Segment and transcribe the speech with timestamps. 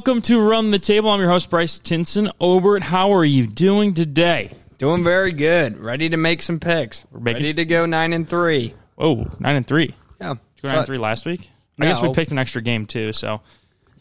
[0.00, 1.10] welcome to Run the Table.
[1.10, 2.30] I'm your host, Bryce Tinson.
[2.40, 4.50] Obert, how are you doing today?
[4.78, 5.76] Doing very good.
[5.76, 7.04] Ready to make some picks.
[7.10, 8.72] We're making Ready to go nine and three.
[8.96, 9.94] Oh, nine and three.
[10.18, 10.28] Yeah.
[10.30, 11.50] Did you go nine and three last week?
[11.78, 12.14] I guess we No.
[12.14, 13.12] picked an extra game too.
[13.12, 13.42] So,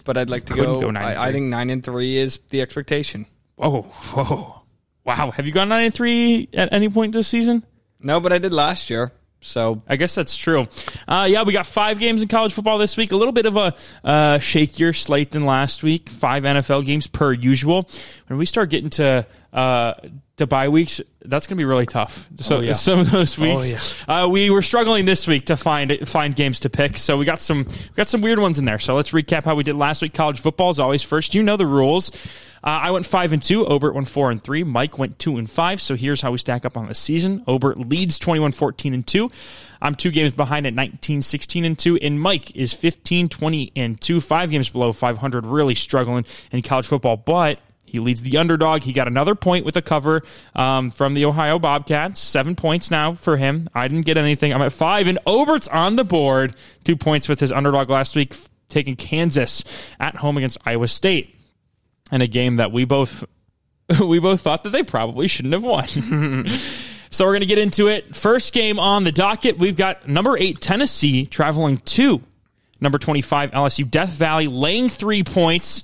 [0.05, 0.79] But I'd like to Couldn't go.
[0.79, 1.33] go nine and I, I three.
[1.33, 3.25] think nine and three is the expectation.
[3.57, 4.61] whoa, whoa,
[5.03, 5.31] wow.
[5.31, 7.65] Have you gone nine and three at any point this season?
[7.99, 9.11] No, but I did last year.
[9.41, 10.67] So I guess that's true.
[11.07, 13.11] Uh, yeah, we got five games in college football this week.
[13.11, 16.09] A little bit of a uh, shakier slate than last week.
[16.09, 17.89] Five NFL games per usual.
[18.27, 19.93] When we start getting to uh,
[20.37, 22.29] to bye weeks, that's going to be really tough.
[22.35, 22.73] So Oh, yeah.
[22.73, 26.69] some of those weeks, uh, we were struggling this week to find find games to
[26.69, 26.97] pick.
[26.97, 28.79] So we got some we got some weird ones in there.
[28.79, 30.13] So let's recap how we did last week.
[30.13, 31.33] College football is always first.
[31.33, 32.11] You know the rules.
[32.63, 33.65] Uh, I went five and two.
[33.65, 34.63] Obert went four and three.
[34.63, 35.81] Mike went two and five.
[35.81, 37.43] So here's how we stack up on the season.
[37.47, 39.31] Obert leads 21 14 and two.
[39.81, 41.97] I'm two games behind at 19 16 and two.
[41.97, 44.19] And Mike is 15 20 and two.
[44.19, 45.45] Five games below 500.
[45.45, 47.17] Really struggling in college football.
[47.17, 48.83] But he leads the underdog.
[48.83, 50.21] He got another point with a cover
[50.55, 52.19] um, from the Ohio Bobcats.
[52.19, 53.67] Seven points now for him.
[53.73, 54.53] I didn't get anything.
[54.53, 56.55] I'm at five, and Obert's on the board.
[56.83, 58.35] Two points with his underdog last week,
[58.67, 59.63] taking Kansas
[59.99, 61.38] at home against Iowa State
[62.11, 63.23] in a game that we both
[64.03, 65.87] we both thought that they probably shouldn't have won.
[67.09, 68.15] so we're going to get into it.
[68.15, 72.21] First game on the docket, we've got number 8 Tennessee traveling to
[72.79, 75.83] number 25 LSU Death Valley laying 3 points.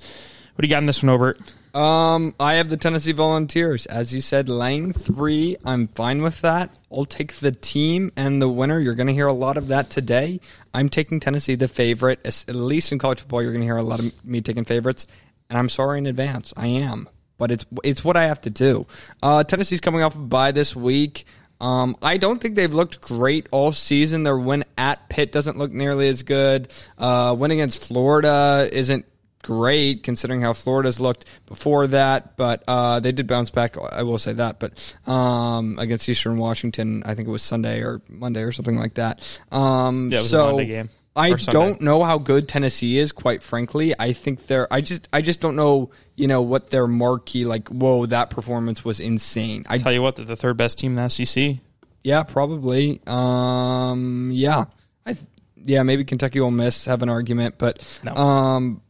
[0.55, 1.35] What do you got in this one over?
[1.75, 3.85] um, I have the Tennessee Volunteers.
[3.85, 5.57] As you said, laying three.
[5.65, 6.69] I'm fine with that.
[6.89, 8.79] I'll take the team and the winner.
[8.79, 10.39] You're going to hear a lot of that today.
[10.73, 12.25] I'm taking Tennessee the favorite.
[12.25, 15.05] At least in college football, you're going to hear a lot of me taking favorites.
[15.49, 16.53] And I'm sorry in advance.
[16.57, 17.09] I am.
[17.37, 18.87] But it's it's what I have to do.
[19.21, 21.25] Uh, Tennessee's coming off a bye this week.
[21.59, 24.23] Um, I don't think they've looked great all season.
[24.23, 26.69] Their win at Pitt doesn't look nearly as good.
[26.97, 29.05] Uh, win against Florida isn't
[29.45, 33.77] great considering how Florida's looked before that, but uh, they did bounce back.
[33.77, 34.59] I will say that.
[34.59, 38.95] But um, against Eastern Washington, I think it was Sunday or Monday or something like
[38.95, 39.39] that.
[39.51, 40.89] Um, Yeah, it was a so Monday game.
[41.15, 43.11] I don't know how good Tennessee is.
[43.11, 44.71] Quite frankly, I think they're.
[44.73, 45.07] I just.
[45.13, 45.91] I just don't know.
[46.15, 47.67] You know what their marquee like.
[47.69, 49.65] Whoa, that performance was insane.
[49.69, 51.57] I Tell you what, they're the third best team in the SEC.
[52.03, 53.01] yeah, probably.
[53.07, 54.65] Um, yeah,
[55.05, 55.15] I
[55.55, 58.13] yeah maybe Kentucky will miss have an argument, but No.
[58.13, 58.81] um,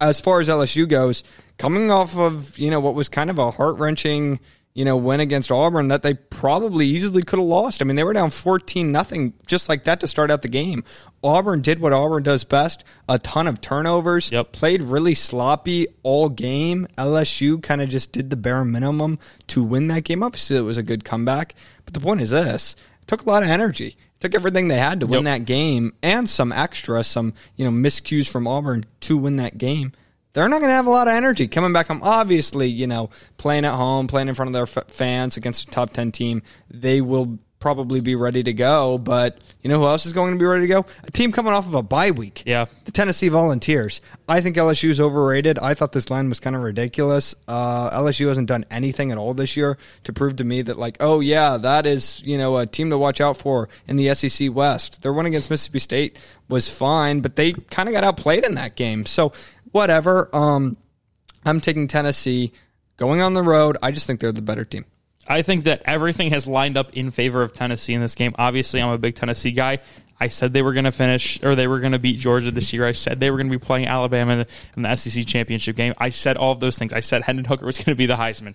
[0.00, 1.22] as far as LSU goes,
[1.58, 4.40] coming off of you know what was kind of a heart wrenching
[4.72, 7.82] you know win against Auburn that they probably easily could have lost.
[7.82, 10.84] I mean, they were down fourteen nothing just like that to start out the game.
[11.22, 14.30] Auburn did what Auburn does best: a ton of turnovers.
[14.30, 14.52] Yep.
[14.52, 16.86] Played really sloppy all game.
[16.96, 20.22] LSU kind of just did the bare minimum to win that game.
[20.22, 21.54] Obviously, it was a good comeback,
[21.84, 23.96] but the point is this: it took a lot of energy.
[24.16, 25.38] It took everything they had to win Yep.
[25.40, 29.92] that game, and some extra, some you know miscues from Auburn to win that game.
[30.32, 32.00] They're not going to have a lot of energy coming back home.
[32.02, 35.70] Obviously, you know, playing at home, playing in front of their f- fans against a
[35.70, 38.98] top ten team, they will probably be ready to go.
[38.98, 40.86] But you know who else is going to be ready to go?
[41.04, 42.42] A team coming off of a bye week.
[42.46, 42.64] Yeah.
[42.86, 44.00] The Tennessee Volunteers.
[44.28, 45.58] I think LSU is overrated.
[45.58, 47.34] I thought this line was kind of ridiculous.
[47.46, 50.96] Uh, LSU hasn't done anything at all this year to prove to me that, like,
[51.00, 54.52] oh yeah, that is you know a team to watch out for in the SEC
[54.52, 55.02] West.
[55.02, 58.74] Their win against Mississippi State was fine, but they kind of got outplayed in that
[58.74, 59.06] game.
[59.06, 59.32] So
[59.72, 60.28] whatever.
[60.34, 60.76] Um,
[61.44, 62.52] I'm taking Tennessee
[62.96, 63.76] going on the road.
[63.82, 64.84] I just think they're the better team.
[65.26, 68.34] I think that everything has lined up in favor of Tennessee in this game.
[68.38, 69.78] Obviously, I'm a big Tennessee guy.
[70.18, 72.72] I said they were going to finish or they were going to beat Georgia this
[72.72, 72.84] year.
[72.84, 75.76] I said they were going to be playing Alabama in the, in the SEC championship
[75.76, 75.94] game.
[75.96, 76.92] I said all of those things.
[76.92, 78.54] I said Hendon Hooker was going to be the Heisman.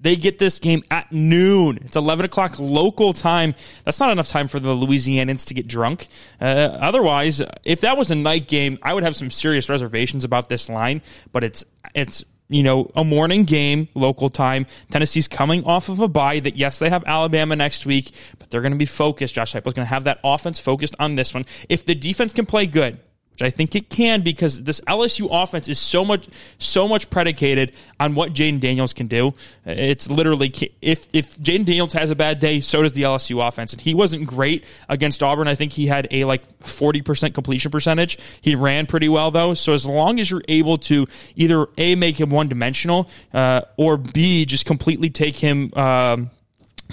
[0.00, 1.78] They get this game at noon.
[1.82, 3.54] It's 11 o'clock local time.
[3.84, 6.08] That's not enough time for the Louisianans to get drunk.
[6.40, 10.48] Uh, otherwise, if that was a night game, I would have some serious reservations about
[10.48, 11.02] this line.
[11.32, 11.64] But it's
[11.94, 14.66] it's you know, a morning game, local time.
[14.90, 18.60] Tennessee's coming off of a bye that, yes, they have Alabama next week, but they're
[18.60, 19.34] going to be focused.
[19.34, 21.44] Josh Heupel's going to have that offense focused on this one.
[21.68, 23.00] If the defense can play good,
[23.36, 27.72] which I think it can because this LSU offense is so much so much predicated
[28.00, 29.34] on what Jayden Daniels can do.
[29.66, 33.74] It's literally if if Jayden Daniels has a bad day, so does the LSU offense.
[33.74, 35.48] And he wasn't great against Auburn.
[35.48, 38.16] I think he had a like forty percent completion percentage.
[38.40, 39.52] He ran pretty well though.
[39.52, 43.98] So as long as you're able to either a make him one dimensional uh, or
[43.98, 45.74] b just completely take him.
[45.74, 46.30] Um,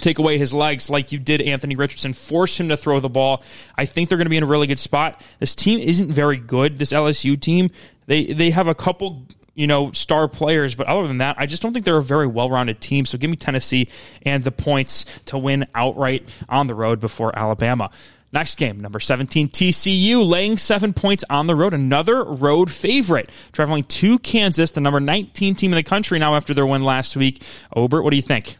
[0.00, 3.42] take away his legs like you did Anthony Richardson, force him to throw the ball.
[3.76, 5.20] I think they're going to be in a really good spot.
[5.40, 6.78] This team isn't very good.
[6.78, 7.70] This LSU team,
[8.06, 11.62] they they have a couple you know star players, but other than that, I just
[11.62, 13.06] don't think they're a very well-rounded team.
[13.06, 13.88] So give me Tennessee
[14.22, 17.90] and the points to win outright on the road before Alabama.
[18.32, 21.72] Next game, number 17, TCU laying seven points on the road.
[21.72, 23.30] Another road favorite.
[23.52, 27.16] Traveling to Kansas, the number 19 team in the country now after their win last
[27.16, 27.44] week.
[27.76, 28.56] Obert, what do you think?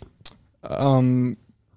[0.65, 1.37] Um,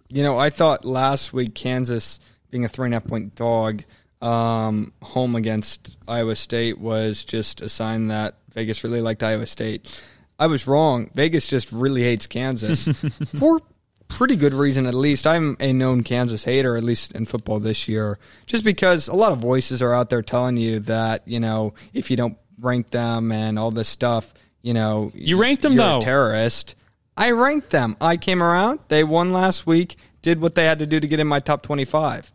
[0.10, 2.19] you know, I thought last week Kansas
[2.50, 3.84] being a three and a half point dog
[4.22, 10.01] um, home against Iowa State was just a sign that Vegas really liked Iowa State.
[10.39, 11.10] I was wrong.
[11.13, 12.88] Vegas just really hates Kansas
[13.39, 13.60] for
[14.07, 15.28] pretty good reason, at least.
[15.28, 19.31] I'm a known Kansas hater, at least in football this year, just because a lot
[19.31, 23.31] of voices are out there telling you that, you know, if you don't rank them
[23.31, 25.98] and all this stuff, you know, you ranked them you're though.
[25.98, 26.75] a terrorist.
[27.18, 27.98] I ranked them.
[28.00, 28.80] I came around.
[28.90, 31.64] They won last week, did what they had to do to get in my top
[31.64, 32.31] 25.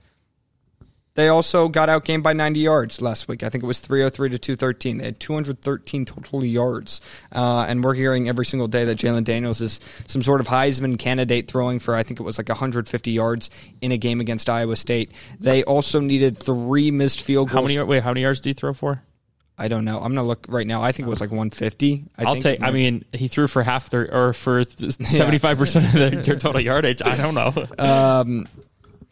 [1.14, 3.43] They also got outgained by 90 yards last week.
[3.43, 4.96] I think it was 303 to 213.
[4.99, 7.00] They had 213 total yards.
[7.31, 10.99] Uh, and we're hearing every single day that Jalon Daniels is some sort of Heisman
[10.99, 13.50] candidate throwing for, I think it was like 150 yards
[13.82, 15.12] in a game against Iowa State.
[15.38, 17.69] They also needed three missed field goals.
[17.69, 19.02] How many, wait, how many yards did he throw for?
[19.62, 19.96] I don't know.
[19.96, 20.82] I'm going to look right now.
[20.82, 22.04] I think it was like 150.
[22.18, 22.42] I I'll think.
[22.44, 22.62] take.
[22.62, 26.36] I mean, he threw for half their or for seventy five percent of their, their
[26.36, 27.00] total yardage.
[27.04, 27.52] I don't know.
[27.78, 28.48] Um,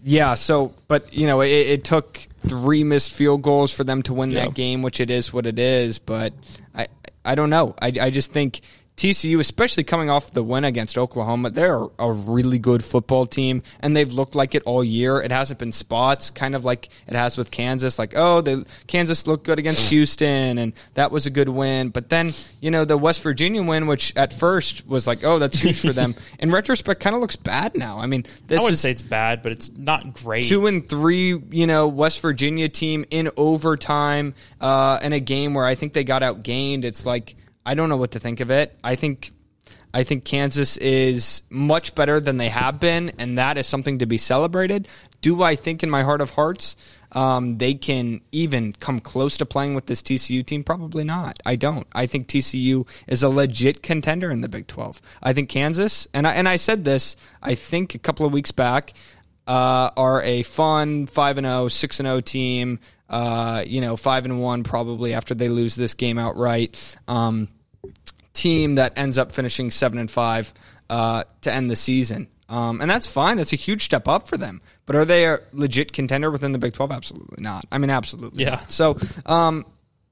[0.02, 0.34] yeah.
[0.34, 4.30] So, but you know, it, it took three missed field goals for them to win
[4.30, 4.46] Yeah.
[4.46, 5.98] that game, which it is what it is.
[5.98, 6.32] But
[6.74, 6.86] I,
[7.24, 7.74] I don't know.
[7.80, 8.60] I, I just think
[9.00, 13.96] TCU, especially coming off the win against Oklahoma, they're a really good football team, and
[13.96, 15.22] they've looked like it all year.
[15.22, 17.98] It hasn't been spots, kind of like it has with Kansas.
[17.98, 21.88] Like, oh, the Kansas looked good against Houston, and that was a good win.
[21.88, 25.60] But then, you know, the West Virginia win, which at first was like, oh, that's
[25.60, 26.14] huge for them.
[26.38, 27.98] In retrospect, kind of looks bad now.
[28.00, 30.44] I mean, this I wouldn't is say it's bad, but it's not great.
[30.44, 35.64] two and three, you know, West Virginia team in overtime uh, in a game where
[35.64, 36.84] I think they got outgained.
[36.84, 37.34] It's like
[37.64, 38.78] I don't know what to think of it.
[38.82, 39.32] I think
[39.92, 44.06] I think Kansas is much better than they have been, and that is something to
[44.06, 44.86] be celebrated.
[45.20, 46.76] Do I think in my heart of hearts
[47.12, 50.62] um, they can even come close to playing with this TCU team?
[50.62, 51.40] Probably not.
[51.44, 51.86] I don't.
[51.92, 55.02] I think TCU is a legit contender in the Big Twelve.
[55.22, 58.52] I think Kansas, and I, and I said this, I think a couple of weeks
[58.52, 58.94] back
[59.46, 62.78] uh, are a fun 5 and 0, 6 and 0 team.
[63.10, 66.96] Uh, you know, 5 and 1 probably after they lose this game outright.
[67.08, 67.48] Um,
[68.32, 70.54] team that ends up finishing 7 and 5
[70.88, 72.28] uh, to end the season.
[72.48, 73.36] Um, and that's fine.
[73.36, 74.60] That's a huge step up for them.
[74.86, 76.90] But are they a legit contender within the Big 12?
[76.90, 77.64] Absolutely not.
[77.70, 78.44] I mean, absolutely.
[78.44, 78.50] Yeah.
[78.50, 78.70] not.
[78.70, 78.96] So,
[79.26, 79.64] um,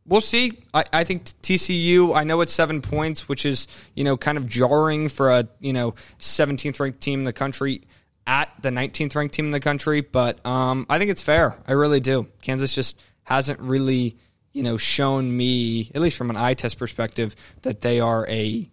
[0.09, 0.53] we'll see.
[0.75, 2.17] I, I think TCU.
[2.17, 5.73] I know it's seven points, which is you know kind of jarring for a you
[5.73, 7.83] know 17th ranked team in the country
[8.27, 10.01] at the 19th ranked team in the country.
[10.01, 11.59] But um, I think it's fair.
[11.67, 12.29] I really do.
[12.43, 14.17] Kansas just hasn't really
[14.53, 18.69] you know shown me, at least from an eye test perspective, that they are a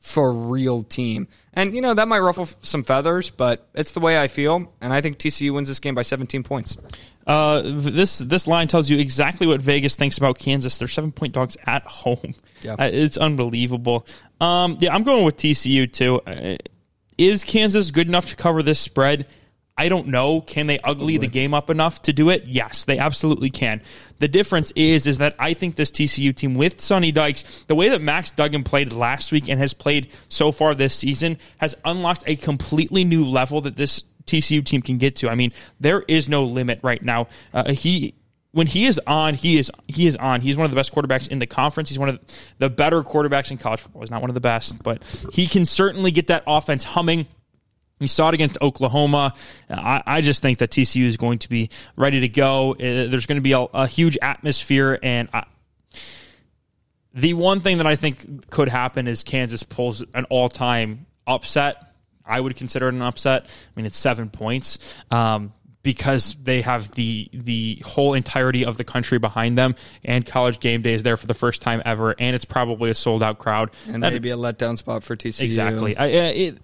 [0.00, 1.28] for real team.
[1.52, 4.92] And you know that might ruffle some feathers, but it's the way I feel, and
[4.92, 6.76] I think TCU wins this game by 17 points.
[7.26, 10.78] Uh, this this line tells you exactly what Vegas thinks about Kansas.
[10.78, 12.34] They're seven point dogs at home.
[12.62, 12.74] Yeah.
[12.78, 14.06] Uh, it's unbelievable.
[14.40, 16.20] Um, yeah, I'm going with TCU too.
[16.26, 16.56] Uh,
[17.18, 19.28] is Kansas good enough to cover this spread?
[19.78, 20.40] I don't know.
[20.40, 22.48] Can they ugly the game up enough to do it?
[22.48, 23.80] Yes, they absolutely can.
[24.18, 27.88] The difference is is that I think this TCU team with Sonny Dykes, the way
[27.90, 32.24] that Max Duggan played last week and has played so far this season, has unlocked
[32.26, 35.28] a completely new level that this TCU team can get to.
[35.28, 37.28] I mean, there is no limit right now.
[37.54, 38.14] Uh, he
[38.58, 40.40] when he is on, he is he is on.
[40.40, 41.90] He's one of the best quarterbacks in the conference.
[41.90, 42.18] He's one of
[42.58, 44.02] the better quarterbacks in college football.
[44.02, 47.28] He's not one of the best, but he can certainly get that offense humming.
[48.00, 49.34] We saw it against Oklahoma.
[49.70, 52.72] I, I just think that TCU is going to be ready to go.
[52.72, 55.44] Uh, there's going to be a, a huge atmosphere, and I,
[57.14, 61.94] the one thing that I think could happen is Kansas pulls an all-time upset.
[62.26, 63.44] I would consider it an upset.
[63.44, 64.78] I mean, it's seven points
[65.12, 70.60] um, because they have the the whole entirety of the country behind them, and College
[70.60, 73.70] Game Day is there for the first time ever, and it's probably a sold-out crowd.
[73.86, 75.42] And That- maybe a letdown spot for TCU.
[75.44, 75.96] Exactly.
[75.96, 76.58] I, uh, it,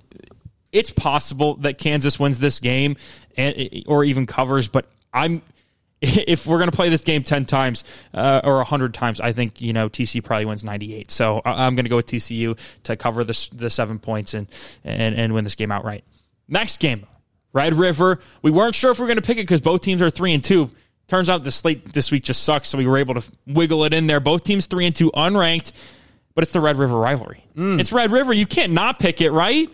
[0.72, 2.96] it's possible that Kansas wins this game
[3.36, 5.42] and or even covers, but I'm
[6.04, 9.60] if we're going to play this game 10 times uh, or 100 times, I think,
[9.60, 11.10] you know, TCU probably wins 98.
[11.10, 14.48] So I'm going to go with TCU to cover the, the seven points and,
[14.84, 16.04] and, and win this game outright.
[16.46, 17.06] Next game,
[17.54, 18.20] Red River.
[18.42, 20.34] We weren't sure if we were going to pick it because both teams are three
[20.34, 20.70] and two.
[21.06, 23.94] Turns out the slate this week just sucks, so we were able to wiggle it
[23.94, 24.20] in there.
[24.20, 25.72] Both teams three and two, unranked,
[26.34, 27.44] but it's the Red River rivalry.
[27.56, 27.78] Mm.
[27.78, 28.32] It's Red River.
[28.32, 29.68] You can't not pick it, right?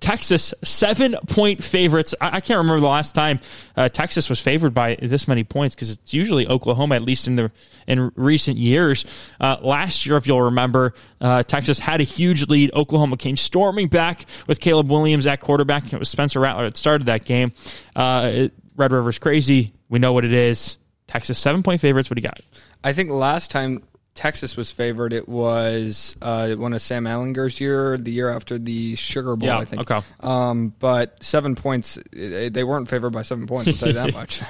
[0.00, 2.14] Texas seven point favorites.
[2.20, 3.40] I, I can't remember the last time
[3.76, 7.36] uh, Texas was favored by this many points because it's usually Oklahoma, at least in
[7.36, 7.50] the
[7.86, 9.04] in recent years.
[9.40, 12.70] Uh, last year, if you'll remember, uh, Texas had a huge lead.
[12.74, 15.92] Oklahoma came storming back with Caleb Williams at quarterback.
[15.92, 17.52] It was Spencer Rattler that started that game.
[17.94, 19.72] Uh, it- Red River's crazy.
[19.88, 20.76] We know what it is.
[21.06, 22.10] Texas seven point favorites.
[22.10, 22.40] What do you got?
[22.84, 23.82] I think last time
[24.16, 28.94] Texas was favored, it was uh, one of Sam Ehlinger's year, the year after the
[28.96, 29.82] Sugar Bowl, Yeah, I think.
[29.88, 30.04] okay.
[30.20, 34.40] Um, but seven points, they weren't favored by seven points, I'll tell you that much.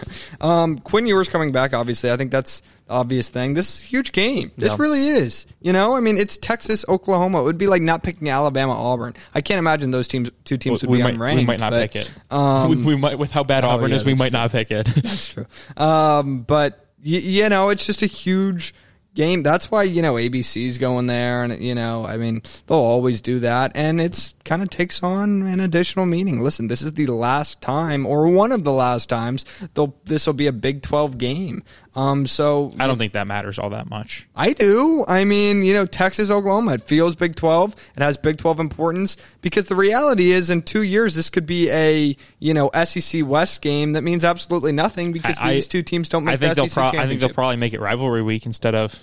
[0.41, 2.11] um, Quinn Ewers coming back, obviously.
[2.11, 3.55] I think that's the obvious thing.
[3.55, 4.53] This is a huge game.
[4.57, 4.77] This Yeah.
[4.79, 5.47] really is.
[5.61, 7.41] You know, I mean, it's Texas, Oklahoma.
[7.41, 9.15] It would be like not picking Alabama, Auburn.
[9.35, 11.37] I can't imagine those teams, two teams would be might, unranked.
[11.37, 12.11] we might not but, pick it.
[12.31, 14.05] um, we, we might with how bad Auburn yeah, is.
[14.05, 14.87] We might not pick it.
[14.87, 15.47] That's true.
[15.77, 18.73] Um, but y- you know, it's just a huge
[19.17, 19.43] game.
[19.43, 23.41] That's why you know ABC's going there, and you know, I mean, they'll always do
[23.41, 26.41] that, and it's kind of takes on an additional meaning.
[26.41, 29.45] Listen, this is the last time, or one of the last times,
[29.75, 31.65] they'll this will be a Big Twelve game.
[31.97, 34.29] Um, so I don't think that matters all that much.
[34.37, 35.05] I do.
[35.09, 37.75] I mean, you know, Texas, Oklahoma, it feels Big 12.
[37.97, 41.71] It has Big 12 importance because the reality is in two years, this could be
[41.71, 46.11] a, you know, SEC West game that means absolutely nothing because I- these two teams
[46.11, 48.21] don't make I think the they'll SEC pro- I think they'll probably make it rivalry
[48.23, 49.03] week instead of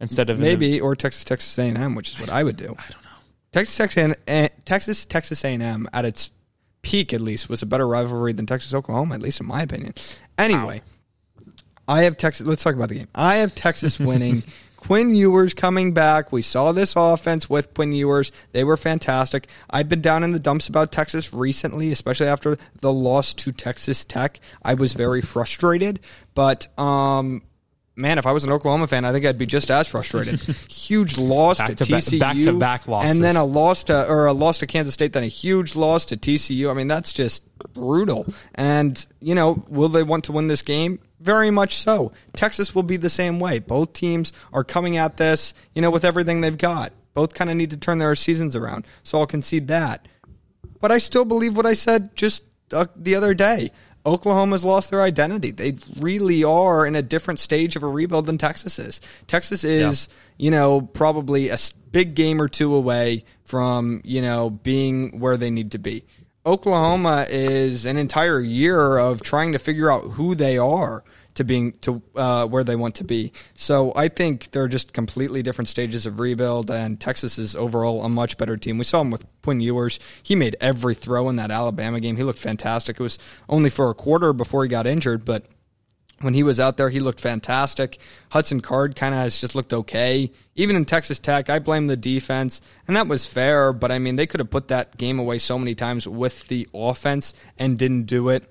[0.00, 2.76] instead of the- Maybe, or Texas, Texas A&M, which is what I would do.
[2.78, 3.08] I don't know.
[3.52, 6.30] Texas, Texas, A- Texas, Texas A&M at its
[6.82, 9.94] peak, at least, was a better rivalry than Texas, Oklahoma, at least in my opinion.
[10.38, 10.82] Anyway,
[11.88, 12.46] I have Texas.
[12.46, 13.08] Let's talk about the game.
[13.14, 14.42] I have Texas winning.
[14.76, 16.32] Quinn Ewers coming back.
[16.32, 18.32] We saw this offense with Quinn Ewers.
[18.50, 19.46] They were fantastic.
[19.70, 24.04] I've been down in the dumps about Texas recently, especially after the loss to Texas
[24.04, 24.40] Tech.
[24.64, 26.00] I was very frustrated,
[26.34, 27.42] but um,
[27.94, 30.40] man, if I was an Oklahoma fan, I think I'd be just as frustrated.
[30.68, 33.10] Huge loss to, Back to back- TCU, back-to-back losses.
[33.12, 36.06] and then a loss to or a loss to Kansas State, then a huge loss
[36.06, 36.68] to TCU.
[36.68, 38.26] I mean, that's just brutal.
[38.56, 40.98] And you know, will they want to win this game?
[41.22, 42.12] Very much so.
[42.34, 43.60] Texas will be the same way.
[43.60, 46.92] Both teams are coming at this, you know, with everything they've got.
[47.14, 48.86] Both kind of need to turn their seasons around.
[49.04, 50.08] So I'll concede that.
[50.80, 53.70] But I still believe what I said just uh, the other day.
[54.04, 55.52] Oklahoma's lost their identity.
[55.52, 59.00] They really are in a different stage of a rebuild than Texas is.
[59.28, 61.58] Texas is, you know, probably a
[61.92, 66.04] big game or two away from, you know, being where they need to be.
[66.44, 71.72] Oklahoma is an entire year of trying to figure out who they are to being
[71.80, 73.32] to uh, where they want to be.
[73.54, 78.08] So I think they're just completely different stages of rebuild, and Texas is overall a
[78.08, 78.76] much better team.
[78.76, 82.16] We saw him with Quinn Ewers; he made every throw in that Alabama game.
[82.16, 82.98] He looked fantastic.
[82.98, 83.18] It was
[83.48, 85.46] only for a quarter before he got injured, but
[86.22, 87.98] when he was out there, he looked fantastic.
[88.30, 90.30] Hudson Card kind of has just looked okay.
[90.54, 93.72] Even in Texas Tech, I blame the defense, and that was fair.
[93.72, 96.68] But I mean, they could have put that game away so many times with the
[96.72, 98.48] offense and didn't do it.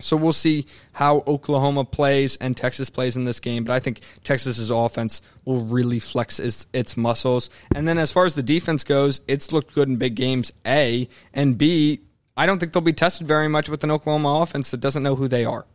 [0.00, 3.64] So we'll see how Oklahoma plays and Texas plays in this game.
[3.64, 7.50] But I think Texas's offense will really flex its, its muscles.
[7.74, 11.08] And then as far as the defense goes, it's looked good in big games, A.
[11.34, 12.00] And B,
[12.36, 15.16] I don't think they'll be tested very much with an Oklahoma offense that doesn't know
[15.16, 15.66] who they are.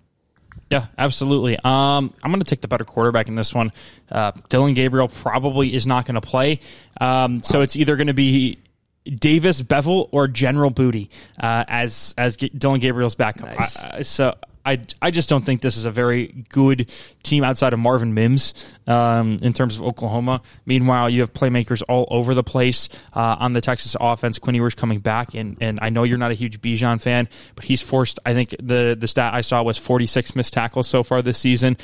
[0.69, 1.55] Yeah, absolutely.
[1.57, 3.71] Um, I'm going to take the better quarterback in this one.
[4.11, 6.59] Uh, Dillon Gabriel probably is not going to play.
[6.99, 8.57] Um, so it's either going to be
[9.05, 13.57] Davis Beville or General Booty uh, as as G- Dillon Gabriel's backup.
[13.57, 14.07] Nice.
[14.07, 16.91] So I, I just don't think this is a very good
[17.23, 18.53] team outside of Marvin Mims
[18.87, 20.41] um, in terms of Oklahoma.
[20.65, 24.39] Meanwhile, you have playmakers all over the place uh, on the Texas offense.
[24.39, 27.65] Quinn Ewers coming back, and, and I know you're not a huge Bijan fan, but
[27.65, 28.19] he's forced.
[28.25, 31.77] I think the the stat I saw was 46 missed tackles so far this season.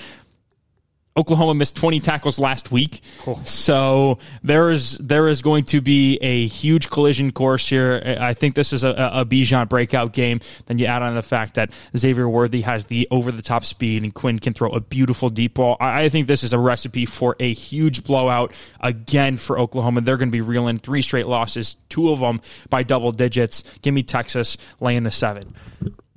[1.19, 3.01] Oklahoma missed 20 tackles last week.
[3.27, 3.41] Oh.
[3.43, 8.17] So there is there is going to be a huge collision course here.
[8.19, 10.39] I think this is a, a Bijan breakout game.
[10.67, 14.03] Then you add on the fact that Xavier Worthy has the over the top speed
[14.03, 15.75] and Quinn can throw a beautiful deep ball.
[15.81, 19.99] I, I think this is a recipe for a huge blowout again for Oklahoma.
[20.01, 23.63] They're going to be reeling three straight losses, two of them by double digits.
[23.81, 25.53] Give me Texas laying the seven.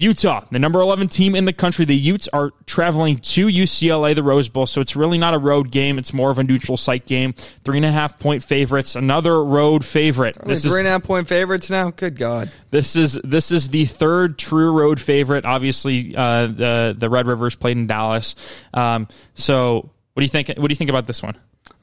[0.02, 1.84] Utah, the number 11 team in the country.
[1.84, 5.70] The Utes are traveling to UCLA, the Rose Bowl, so it's really not a road
[5.70, 5.98] game.
[5.98, 7.34] It's more of a neutral site game.
[7.64, 8.96] Three and a half point favorites.
[8.96, 10.36] Another road favorite.
[10.40, 11.90] Only This three is and a half point favorites now.
[11.90, 12.50] Good God.
[12.70, 15.44] this is this is the third true road favorite.
[15.44, 18.34] Obviously, uh, the the Red Rivers played in Dallas.
[18.74, 20.48] Um, so, what do you think?
[20.48, 21.36] What do you think about this one?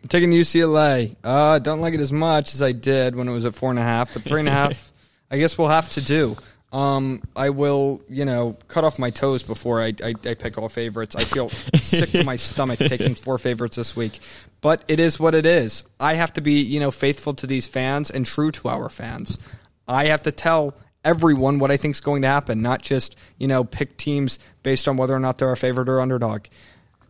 [0.03, 1.15] I'm taking UCLA.
[1.23, 3.79] Uh, don't like it as much as I did when it was at four and
[3.79, 4.91] a half, but three and a half,
[5.31, 6.37] I guess we'll have to do.
[6.71, 10.69] Um, I will, you know, cut off my toes before I, I, I pick all
[10.69, 11.15] favorites.
[11.15, 14.19] I feel sick to my stomach taking four favorites this week,
[14.61, 15.83] but it is what it is.
[15.99, 19.39] I have to be, you know, faithful to these fans and true to our fans.
[19.87, 23.47] I have to tell everyone what I think is going to happen, not just, you
[23.47, 26.45] know, pick teams based on whether or not they're a favorite or underdog.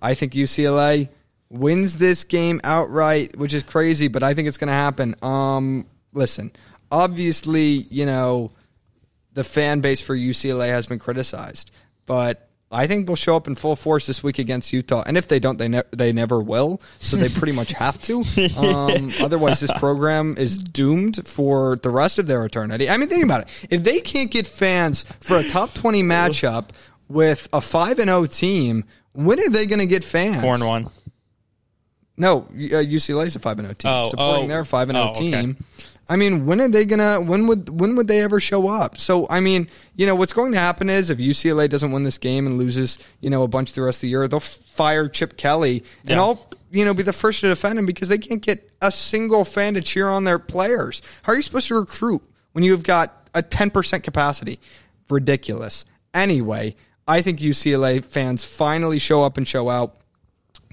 [0.02, 1.10] I think UCLA
[1.50, 5.16] wins this game outright, which is crazy, but I think it's going to happen.
[5.22, 6.52] Um, listen,
[6.92, 8.52] obviously, you know,
[9.40, 11.72] the fan base for UCLA has been criticized,
[12.06, 15.30] but I think they'll show up in full force this week against Utah, and if
[15.30, 16.82] they don't, they ne- they never will.
[17.00, 18.24] So they pretty much have to.
[18.58, 22.90] Um, otherwise, this program is doomed for the rest of their eternity.
[22.90, 23.68] I mean, think about it.
[23.70, 26.72] If they can't get fans for a top twenty matchup
[27.08, 30.42] with a five and zero team, when are they going to get fans?
[30.42, 30.90] Four and one.
[32.18, 34.48] No, uh, UCLA is a five and zero team, Oh, supporting oh.
[34.50, 35.56] their five and zero Oh, okay.
[36.10, 37.22] I mean, when are they gonna?
[37.22, 38.98] When would when would they ever show up?
[38.98, 42.18] So, I mean, you know, what's going to happen is if UCLA doesn't win this
[42.18, 45.38] game and loses, you know, a bunch the rest of the year, they'll fire Chip
[45.38, 46.22] Kelly, and Yeah.
[46.22, 49.46] I'll you know be the first to defend him because they can't get a single
[49.46, 51.02] fan to cheer on their players.
[51.22, 52.24] How are you supposed to recruit
[52.54, 54.60] when you've got a ten percent capacity?
[55.10, 55.86] Ridiculous.
[56.14, 56.76] Anyway,
[57.08, 59.96] I think UCLA fans finally show up and show out.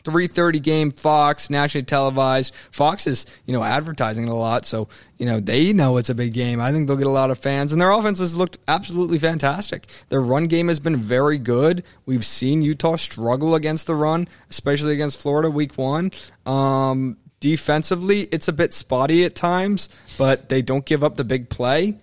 [0.06, 2.54] 3:30 game Fox nationally televised.
[2.70, 6.32] Fox is, you know, advertising a lot, so you know they know it's a big
[6.32, 6.60] game.
[6.60, 9.86] I think they'll get a lot of fans, and their offense has looked absolutely fantastic.
[10.08, 11.84] Their run game has been very good.
[12.06, 16.12] We've seen Utah struggle against the run, especially against Florida week one.
[16.46, 21.50] Um, defensively, it's a bit spotty at times, but they don't give up the big
[21.50, 21.98] play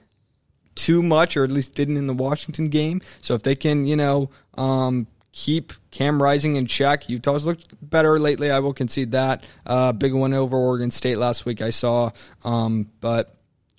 [0.76, 3.02] too much, or at least didn't in the Washington game.
[3.22, 8.18] So if they can, you know, um, keep Cam Rising in check, Utah's looked better
[8.18, 8.50] lately.
[8.50, 9.44] I will concede that.
[9.66, 11.62] Uh, big one over Oregon State last week.
[11.62, 12.12] I saw,
[12.46, 13.34] um, but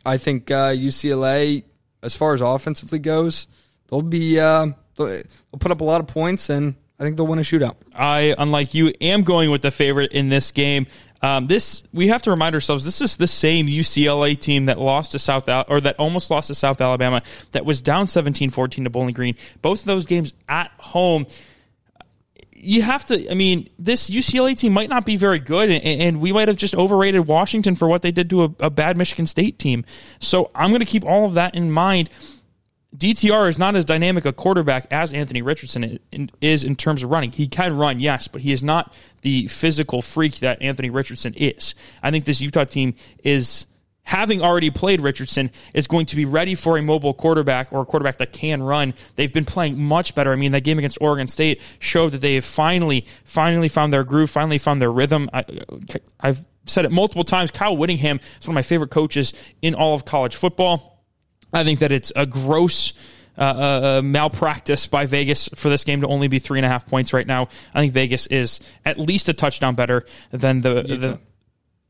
[0.04, 1.64] I think uh, UCLA,
[2.02, 3.46] as far as offensively goes,
[3.88, 5.22] they'll be uh, they'll
[5.58, 7.76] put up a lot of points, and I think they'll win a shootout.
[7.94, 10.86] I, unlike you, am going with the favorite in this game.
[11.24, 12.84] Um, this we have to remind ourselves.
[12.84, 16.48] This is the same UCLA team that lost to South Al- or that almost lost
[16.48, 17.22] to South Alabama.
[17.52, 19.34] That was down 17-14 to Bowling Green.
[19.62, 21.24] Both of those games at home.
[22.52, 23.30] You have to.
[23.30, 26.58] I mean, this UCLA team might not be very good, and, and we might have
[26.58, 29.86] just overrated Washington for what they did to a, a bad Michigan State team.
[30.18, 32.10] So I'm going to keep all of that in mind.
[32.96, 35.98] DTR is not as dynamic a quarterback as Anthony Richardson
[36.40, 37.32] is in terms of running.
[37.32, 41.74] He can run, yes, but he is not the physical freak that Anthony Richardson is.
[42.02, 43.66] I think this Utah team is
[44.04, 47.84] having already played Richardson is going to be ready for a mobile quarterback or a
[47.86, 48.94] quarterback that can run.
[49.16, 50.32] They've been playing much better.
[50.32, 54.04] I mean, that game against Oregon State showed that they have finally, finally found their
[54.04, 55.28] groove, finally found their rhythm.
[55.32, 55.44] I,
[56.20, 57.50] I've said it multiple times.
[57.50, 60.93] Kyle Whittingham is one of my favorite coaches in all of college football.
[61.54, 62.92] I think that it's a gross
[63.38, 63.40] uh,
[63.98, 67.12] uh, malpractice by Vegas for this game to only be three and a half points
[67.12, 67.48] right now.
[67.74, 70.82] I think Vegas is at least a touchdown better than the.
[70.82, 71.20] the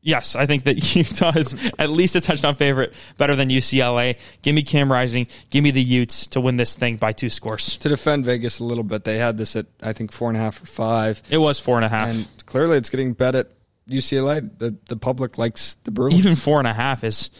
[0.01, 4.19] Yes, I think that Utah is at least a touchdown favorite, better than UCLA.
[4.43, 5.25] Give me Cam Rising.
[5.49, 7.77] Give me the Utes to win this thing by two scores.
[7.77, 10.39] To defend Vegas a little bit, they had this at I think four and a
[10.41, 12.09] half or five, It was four and a half.
[12.09, 13.47] and clearly it's getting bet at
[13.89, 14.47] UCLA.
[14.59, 16.19] The the public likes the Bruins.
[16.19, 17.31] Even four and a half is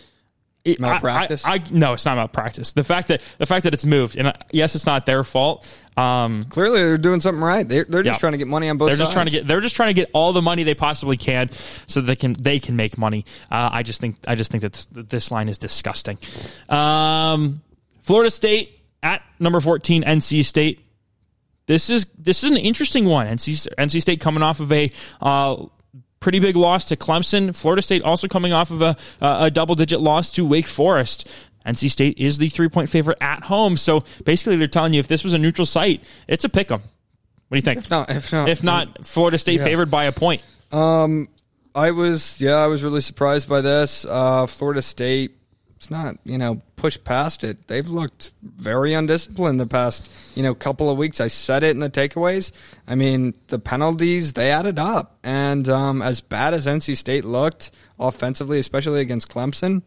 [0.65, 1.45] it- Malpractice?
[1.45, 2.73] I, I, I, no, it's not malpractice.
[2.73, 5.65] The fact that the fact that it's moved, and uh, yes, it's not their fault.
[5.95, 7.65] Um, Clearly, they're doing something right.
[7.65, 8.19] They're, they're just Yeah.
[8.19, 9.08] trying to get money on both they're sides.
[9.10, 11.49] just trying to get they're just trying to get all the money they possibly can
[11.88, 13.23] so that they can they can make money.
[13.49, 16.17] Uh, I just think I just think that this, that this line is disgusting.
[16.69, 17.62] Um,
[18.01, 20.82] Florida State at number fourteen, NC State.
[21.67, 23.28] This is this is an interesting one.
[23.28, 24.91] NC NC State coming off of a.
[25.21, 25.65] Uh,
[26.19, 27.56] Pretty big loss to Clemson.
[27.56, 31.28] Florida State also coming off of a, a double digit loss to Wake Forest.
[31.65, 33.78] NC State is the three point favorite at home.
[33.78, 36.82] So basically, they're telling you if this was a neutral site, it's a pick 'em.
[37.47, 37.78] What do you think?
[37.80, 40.41] If not, if not, If not, Florida State favored by a point.
[40.71, 41.28] Um,
[41.75, 44.06] I was yeah, I was really surprised by this.
[44.08, 45.38] Uh, Florida State,
[45.75, 47.67] it's not you know pushed past it.
[47.67, 51.19] They've looked very undisciplined the past you know couple of weeks.
[51.19, 52.52] I said it in the takeaways.
[52.88, 57.71] I mean the penalties they added up, and um, as bad as NC State looked
[58.00, 59.82] offensively, especially against Clemson.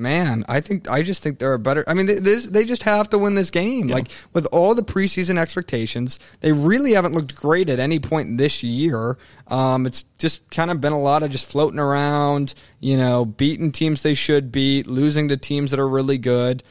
[0.00, 1.84] Man, I think I just think they're a better.
[1.86, 3.88] I mean, they, this, they just have to win this game.
[3.88, 8.62] Like with all the preseason expectations, they really haven't looked great at any point this
[8.62, 9.18] year.
[9.48, 13.72] Um, it's just kind of been a lot of just floating around, you know, beating
[13.72, 16.62] teams they should beat, losing to teams that are really good.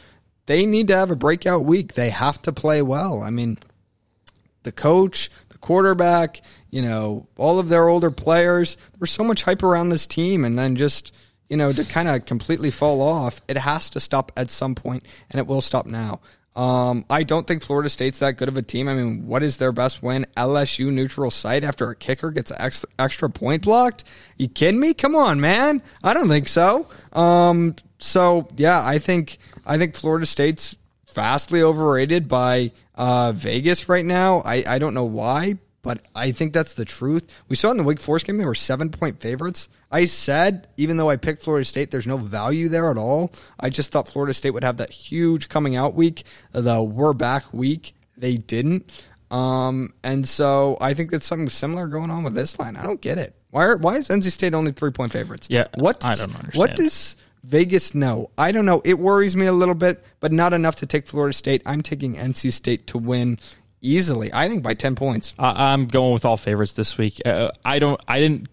[0.47, 1.93] They need to have a breakout week.
[1.93, 3.21] They have to play well.
[3.21, 3.59] I mean,
[4.63, 8.75] the coach, the quarterback, you know, all of their older players.
[8.75, 11.15] There was so much hype around this team, and then just
[11.49, 13.41] you know to kind of completely fall off.
[13.47, 16.21] It has to stop at some point, and it will stop now.
[16.55, 18.87] Um, I don't think Florida State's that good of a team.
[18.87, 20.25] I mean, what is their best win?
[20.35, 24.03] LSU neutral site after a kicker gets an extra, extra point blocked?
[24.37, 24.93] You kidding me?
[24.93, 25.81] Come on, man.
[26.03, 26.87] I don't think so.
[27.13, 30.75] Um, so yeah, I think I think Florida State's
[31.13, 34.41] vastly overrated by uh, Vegas right now.
[34.43, 37.25] I, I don't know why, but I think that's the truth.
[37.47, 39.69] We saw in the Wake Forest game they were seven point favorites.
[39.91, 43.31] I said even though I picked Florida State, there's no value there at all.
[43.59, 47.53] I just thought Florida State would have that huge coming out week, the we're back
[47.53, 47.93] week.
[48.17, 48.91] They didn't.
[49.31, 52.75] Um, and so I think that's something similar going on with this line.
[52.75, 53.35] I don't get it.
[53.51, 55.47] Why are, why is NC State only three point favorites?
[55.49, 56.55] Yeah, what I don't understand.
[56.55, 58.29] What does Vegas know?
[58.37, 58.81] I don't know.
[58.83, 61.61] It worries me a little bit, but not enough to take Florida State.
[61.65, 63.39] I'm taking NC State to win
[63.81, 64.31] easily.
[64.33, 65.33] I think by ten points.
[65.37, 67.21] I I'm going with all favorites this week.
[67.25, 67.99] Uh, I don't.
[68.07, 68.47] I didn't.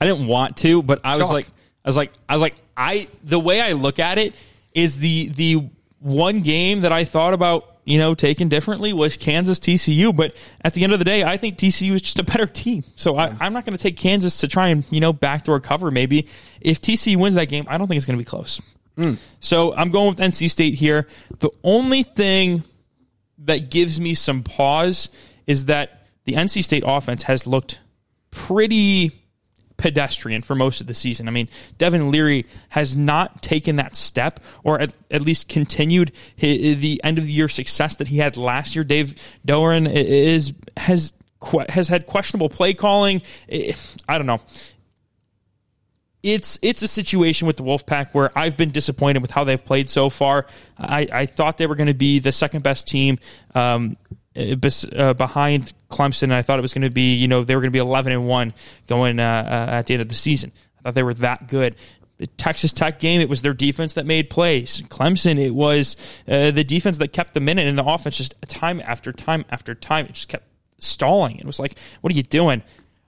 [0.00, 1.46] I didn't want to, but I was like,
[1.84, 3.08] I was like, I was like, I.
[3.24, 4.34] The way I look at it
[4.74, 5.68] is the the
[6.00, 10.14] one game that I thought about, you know, taking differently was Kansas TCU.
[10.14, 12.82] But at the end of the day, I think TCU is just a better team.
[12.96, 15.90] So I, I'm not going to take Kansas to try and you know backdoor cover.
[15.90, 16.26] Maybe
[16.60, 18.60] if TCU wins that game, I don't think it's going to be close.
[19.40, 21.06] So I'm going with NC State here.
[21.38, 22.62] The only thing
[23.44, 25.08] that gives me some pause
[25.46, 27.80] is that the NC State offense has looked
[28.30, 29.12] pretty
[29.76, 31.26] pedestrian for most of the season.
[31.26, 36.74] I mean, Devin Leary has not taken that step or at, at least continued hi
[36.74, 38.84] the end of the year success that he had last year.
[38.84, 39.14] Dave
[39.46, 41.12] Doeren is has
[41.68, 43.22] has had questionable play calling.
[44.08, 44.40] I don't know
[46.22, 49.90] it's it's a situation with the Wolfpack where I've been disappointed with how they've played
[49.90, 50.46] so far.
[50.78, 53.18] I, I thought they were going to be the second best team
[53.54, 53.96] um,
[54.34, 56.24] bes- uh, behind Clemson.
[56.24, 57.80] And I thought it was going to be you know they were going to be
[57.80, 58.54] eleven and one
[58.86, 60.52] going uh, uh, at the end of the season.
[60.78, 61.74] I thought they were that good.
[62.18, 64.80] The Texas Tech game, it was their defense that made plays.
[64.82, 65.96] Clemson, it was
[66.28, 69.44] uh, the defense that kept them in it, and the offense just time after time
[69.50, 70.46] after time, it just kept
[70.78, 71.38] stalling.
[71.38, 72.62] It was like, what are you doing?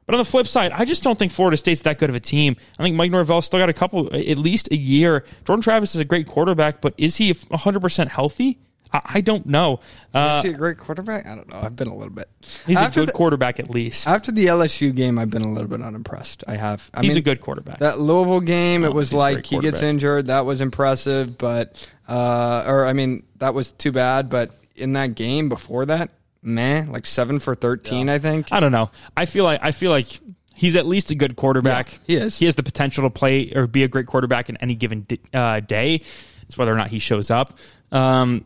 [0.06, 2.20] But on the flip side, I just don't think Florida State's that good of a
[2.20, 2.56] team.
[2.78, 5.24] I think Mike Norvell still got a couple, at least a year.
[5.46, 8.58] Jordan Travis is a great quarterback, but is he 100% healthy?
[8.92, 9.80] I, I don't know.
[10.12, 11.26] Uh, Is he a great quarterback?
[11.26, 11.58] I don't know.
[11.60, 12.28] I've been a little bit.
[12.66, 14.06] he's a good the- quarterback at least.
[14.06, 16.44] After the LSU game, I've been a little bit unimpressed.
[16.46, 16.90] I have.
[16.94, 17.78] I He's mean, a good quarterback.
[17.80, 20.26] That Louisville game, it was like he gets injured.
[20.26, 24.30] That was impressive, but uh, or I mean, that was too bad.
[24.30, 26.10] But in that game before that,
[26.44, 28.48] meh, like seven for thirteen, I think.
[28.52, 28.90] I don't know.
[29.16, 30.20] I feel like I feel like
[30.54, 31.92] he's at least a good quarterback.
[31.92, 32.38] Yeah, he is.
[32.38, 35.60] He has the potential to play or be a great quarterback in any given uh,
[35.60, 36.02] day.
[36.42, 37.58] It's whether or not he shows up.
[37.90, 38.44] Um,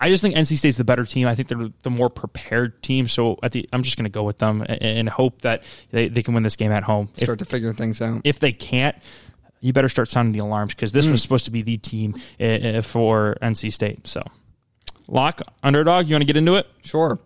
[0.00, 1.26] I just think NC State's the better team.
[1.26, 3.08] I think they're the more prepared team.
[3.08, 6.08] So at the, I'm just going to go with them and, and hope that they,
[6.08, 7.08] they can win this game at home.
[7.16, 8.20] If, Start to figure things out.
[8.24, 8.96] if they can't,
[9.60, 12.44] you better start sounding the alarms because this was supposed to be the team uh,
[12.44, 14.06] uh, for NC State.
[14.06, 14.22] So,
[15.08, 16.08] lock underdog.
[16.08, 16.66] You want to get into it?
[16.82, 17.18] Sure.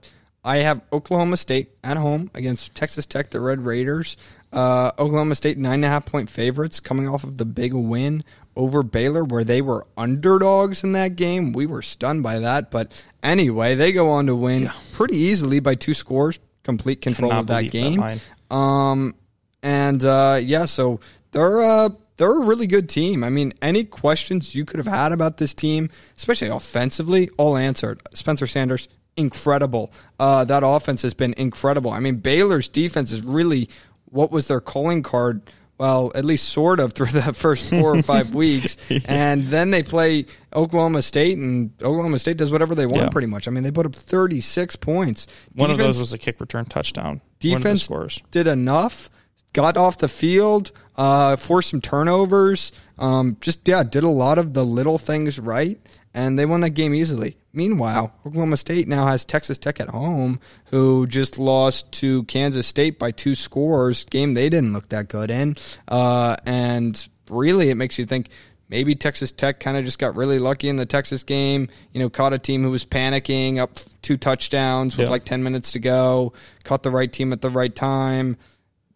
[0.45, 4.17] I have Oklahoma State at home against Texas Tech, the Red Raiders.
[4.53, 8.25] Uh, Oklahoma State nine and a half point favorites coming off of the big win
[8.57, 11.53] over Baylor, where they were underdogs in that game.
[11.53, 15.75] We were stunned by that, but anyway, they go on to win pretty easily by
[15.75, 18.19] two scores, complete control Cannot of that believe that
[18.51, 18.57] game.
[18.57, 19.15] Um,
[19.63, 21.01] and uh, yeah, so
[21.33, 23.25] they're uh, they're a really good team.
[23.25, 28.03] I mean, any questions you could have had about this team, especially offensively, all answered.
[28.13, 29.93] Spencer Sanders, incredible.
[30.19, 31.91] Uh, that offense has been incredible.
[31.91, 33.69] I mean, Baylor's defense is really
[34.07, 35.43] what was their calling card.
[35.79, 38.77] Well, at least sort of through the first four or five weeks,
[39.07, 43.03] and then they play Oklahoma State, and Oklahoma State does whatever they want.
[43.03, 43.09] Yeah.
[43.11, 43.47] Pretty much.
[43.47, 45.29] I mean, they put up thirty six points.
[45.55, 47.05] One of those was a kick return touchdown.
[47.05, 49.09] One of the defense did enough,
[49.53, 54.53] got off the field, uh, forced some turnovers, um, just yeah, did a lot of
[54.53, 55.81] the little things right,
[56.13, 57.37] and they won that game easily.
[57.53, 62.99] Meanwhile, Oklahoma State now has Texas Tech at home, who just lost to Kansas State
[62.99, 64.05] by two scores.
[64.05, 65.57] Game they didn't look that good in,
[65.87, 68.29] uh, and really, it makes you think.
[68.71, 71.69] Maybe Texas Tech kind of just got really lucky in the Texas game.
[71.95, 75.11] You know, caught a team who was panicking, up two touchdowns with Yeah.
[75.11, 76.35] like 10 minutes to go,
[76.65, 78.37] caught the right team at the right time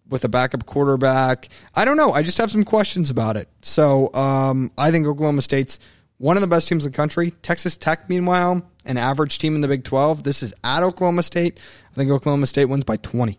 [0.08, 1.48] with a backup quarterback.
[1.74, 2.12] I don't know.
[2.12, 3.48] I just have some questions about it.
[3.62, 5.78] So um, I think Oklahoma State's
[6.18, 7.32] one of the best teams in the country.
[7.42, 10.22] Texas Tech, meanwhile, an average team in the Big 12.
[10.22, 11.58] This is at Oklahoma State.
[11.90, 13.38] I think Oklahoma State wins by 20.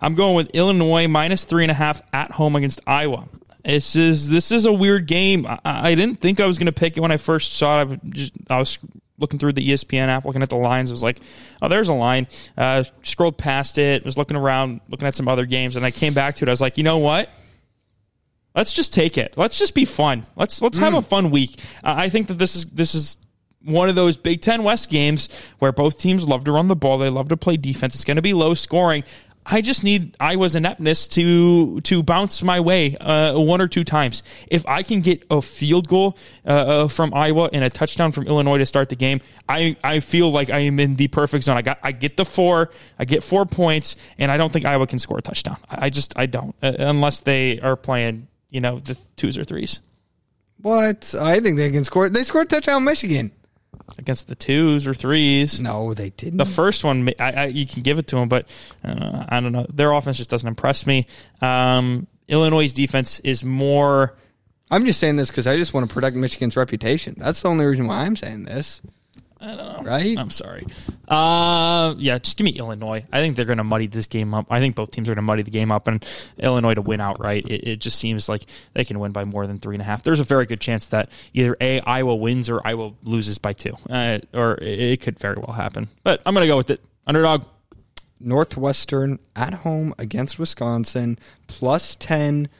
[0.00, 3.28] I'm going with Illinois minus three and a half at home against Iowa.
[3.64, 5.46] This is this is a weird game.
[5.46, 7.80] I, I didn't think I was going to pick it when I first saw it.
[7.80, 8.78] I was, just, I was
[9.18, 10.90] looking through the ESPN app, looking at the lines.
[10.90, 11.20] I was like,
[11.60, 14.04] "Oh, there's a line." Uh, scrolled past it.
[14.04, 16.48] Was looking around, looking at some other games, and I came back to it.
[16.48, 17.28] I was like, "You know what?
[18.54, 19.34] Let's just take it.
[19.36, 20.26] Let's just be fun.
[20.36, 23.16] Let's let's have a fun week." Uh, I think that this is this is
[23.62, 26.98] one of those Big Ten West games where both teams love to run the ball.
[26.98, 27.94] They love to play defense.
[27.94, 29.04] It's going to be low scoring.
[29.46, 34.22] I just need Iowa's ineptness to to bounce my way uh, one or two times.
[34.48, 38.26] If I can get a field goal uh, uh, from Iowa and a touchdown from
[38.26, 41.56] Illinois to start the game, I, I feel like I am in the perfect zone.
[41.56, 44.86] I got I get the four, I get four points, and I don't think Iowa
[44.86, 45.56] can score a touchdown.
[45.68, 49.44] I I just I don't uh, unless they are playing you know the twos or
[49.44, 49.80] threes.
[50.62, 51.14] What?
[51.18, 52.08] I think they can score.
[52.10, 53.32] They scored a touchdown Michigan.
[53.98, 55.60] Against the twos or threes.
[55.60, 56.38] No, they didn't.
[56.38, 58.48] The first one, I, I, you can give it to them, but
[58.84, 59.66] uh, I don't know.
[59.72, 61.06] Their offense just doesn't impress me.
[61.40, 64.16] Um, Illinois' defense is more.
[64.70, 67.14] I'm just saying this because I just want to protect Michigan's reputation.
[67.18, 68.80] That's the only reason why I'm saying this.
[69.40, 69.90] I don't know.
[69.90, 70.18] Right?
[70.18, 70.66] I'm sorry.
[71.08, 73.04] Uh, yeah, just give me Illinois.
[73.10, 74.46] I think they're going to muddy this game up.
[74.50, 76.04] I think both teams are going to muddy the game up, and
[76.38, 77.46] Illinois to win outright.
[77.46, 80.02] It, it just seems like they can win by more than three and a half.
[80.02, 83.74] There's a very good chance that either a Iowa wins or Iowa loses by two,
[83.88, 85.88] uh, or it, it could very well happen.
[86.02, 86.80] But I'm going to go with it.
[87.06, 87.44] Underdog.
[88.22, 92.50] Northwestern at home against Wisconsin, plus 10.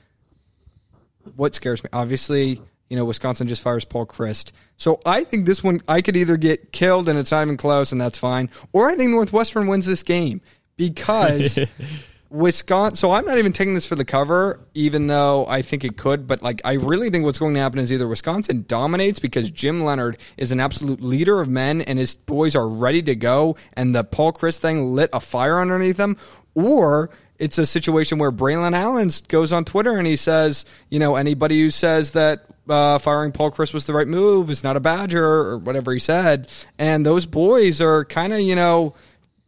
[1.36, 1.90] What scares me?
[1.92, 4.50] Obviously, you know, Wisconsin just fires Paul Chryst.
[4.76, 7.92] So I think this one, I could either get killed and it's not even close
[7.92, 10.42] and that's fine, or I think Northwestern wins this game
[10.76, 11.58] because
[12.30, 12.96] Wisconsin.
[12.96, 16.26] So I'm not even taking this for the cover, even though I think it could.
[16.26, 19.82] But like, I really think what's going to happen is either Wisconsin dominates because Jim
[19.82, 23.94] Leonhard is an absolute leader of men and his boys are ready to go, and
[23.94, 26.16] the Paul Chryst thing lit a fire underneath them,
[26.54, 31.16] or it's a situation where Braelon Allen goes on Twitter and he says, you know,
[31.16, 34.80] anybody who says that uh, firing Paul Chryst was the right move It's not a
[34.80, 38.94] Badger or whatever he said, and those boys are kind of, you know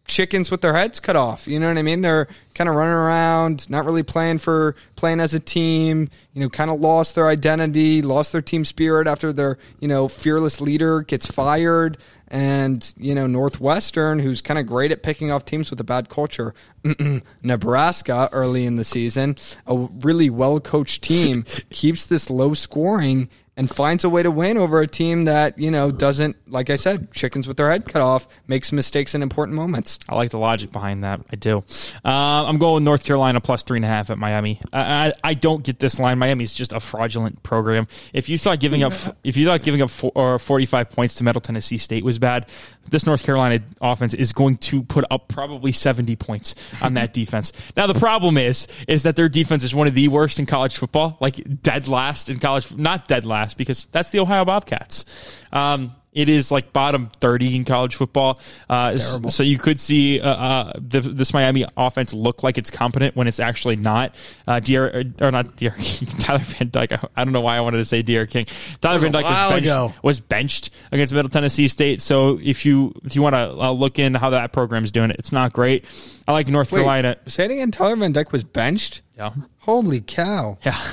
[0.06, 1.46] chickens with their heads cut off.
[1.46, 2.00] You know what I mean?
[2.00, 6.08] They're kind of running around, not really playing for playing as a team.
[6.32, 10.08] You know, kind of lost their identity, lost their team spirit after their you know
[10.08, 11.98] fearless leader gets fired.
[12.28, 16.08] And you know Northwestern, who's kind of great at picking off teams with a bad
[16.08, 16.54] culture,
[17.42, 19.36] Nebraska early in the season,
[19.66, 24.56] a really well coached team keeps this low scoring and finds a way to win
[24.56, 28.00] over a team that, you know, doesn't, like I said, chickens with their head cut
[28.00, 29.98] off, makes mistakes in important moments.
[30.08, 31.20] I like the logic behind that.
[31.30, 31.58] I do.
[32.04, 34.60] Uh, I'm going North Carolina plus three and a half at Miami.
[34.72, 36.18] I, I, I don't get this line.
[36.18, 37.86] Miami's just a fraudulent program.
[38.12, 38.92] If you thought giving up,
[39.24, 42.48] if you thought giving up four, or 45 points to Middle Tennessee State was bad,
[42.90, 47.52] this North Carolina offense is going to put up probably 70 points on that defense.
[47.76, 50.76] Now the problem is, is that their defense is one of the worst in college
[50.76, 55.04] football, like dead last in college, not dead last because that's the Ohio Bobcats.
[55.52, 58.38] Um, it is like bottom 30 in college football.
[58.68, 63.16] Uh, so you could see uh, uh, the, this Miami offense look like it's competent
[63.16, 64.14] when it's actually not.
[64.46, 65.74] Uh, Dier, or not Dier,
[66.18, 66.92] Tyler Van Dyke.
[66.92, 68.46] I, I, don't know why I wanted to say DR King.
[68.80, 72.02] Tyler Van Dyke was benched, was benched, against Middle Tennessee State.
[72.02, 75.16] So if you if you want to uh, look in how that program's doing it,
[75.18, 75.84] it's not great.
[76.28, 77.16] I like North Wait, Carolina.
[77.26, 77.70] Say it again.
[77.70, 79.00] Tyler Van Dyke was benched.
[79.16, 79.32] Yeah.
[79.60, 80.58] Holy cow.
[80.64, 80.80] Yeah.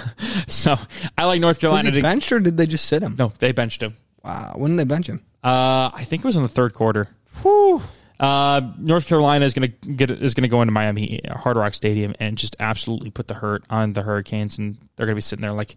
[0.48, 0.78] So
[1.18, 1.90] I like North Carolina.
[1.90, 3.16] Was he benched or did they just sit him?
[3.18, 3.96] no, they benched him.
[4.30, 4.54] Wow.
[4.56, 5.24] When did they bench him?
[5.44, 7.08] Uh, I think it was in the third quarter.
[7.42, 7.82] Whew.
[8.20, 11.56] Uh, North Carolina is going to get is going to go into Miami uh, Hard
[11.56, 15.18] Rock Stadium and just absolutely put the hurt on the Hurricanes, and they're going to
[15.18, 15.76] be sitting there like,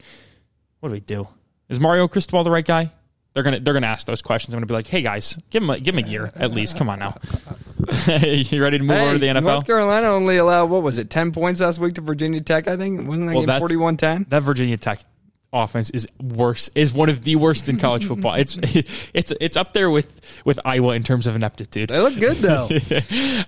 [0.80, 1.28] "What do we do?
[1.68, 2.90] Is Mario Cristobal the right guy?"
[3.34, 4.52] They're gonna they're gonna ask those questions.
[4.54, 6.76] I'm gonna be like, "Hey guys, give him a, give him a year at least.
[6.76, 7.16] Come on now.
[8.20, 10.98] you ready to move Hey, over to the NFL?" North Carolina only allowed, what was
[10.98, 13.08] it, 10 points last week to Virginia Tech, I think?
[13.08, 14.26] Wasn't that Well, game 41 10?
[14.28, 15.00] that Virginia Tech
[15.52, 18.34] offense is worse is one of the worst in college football.
[18.34, 18.58] It's
[19.14, 21.90] it's it's up there with with Iowa in terms of ineptitude.
[21.90, 22.68] They look good, though.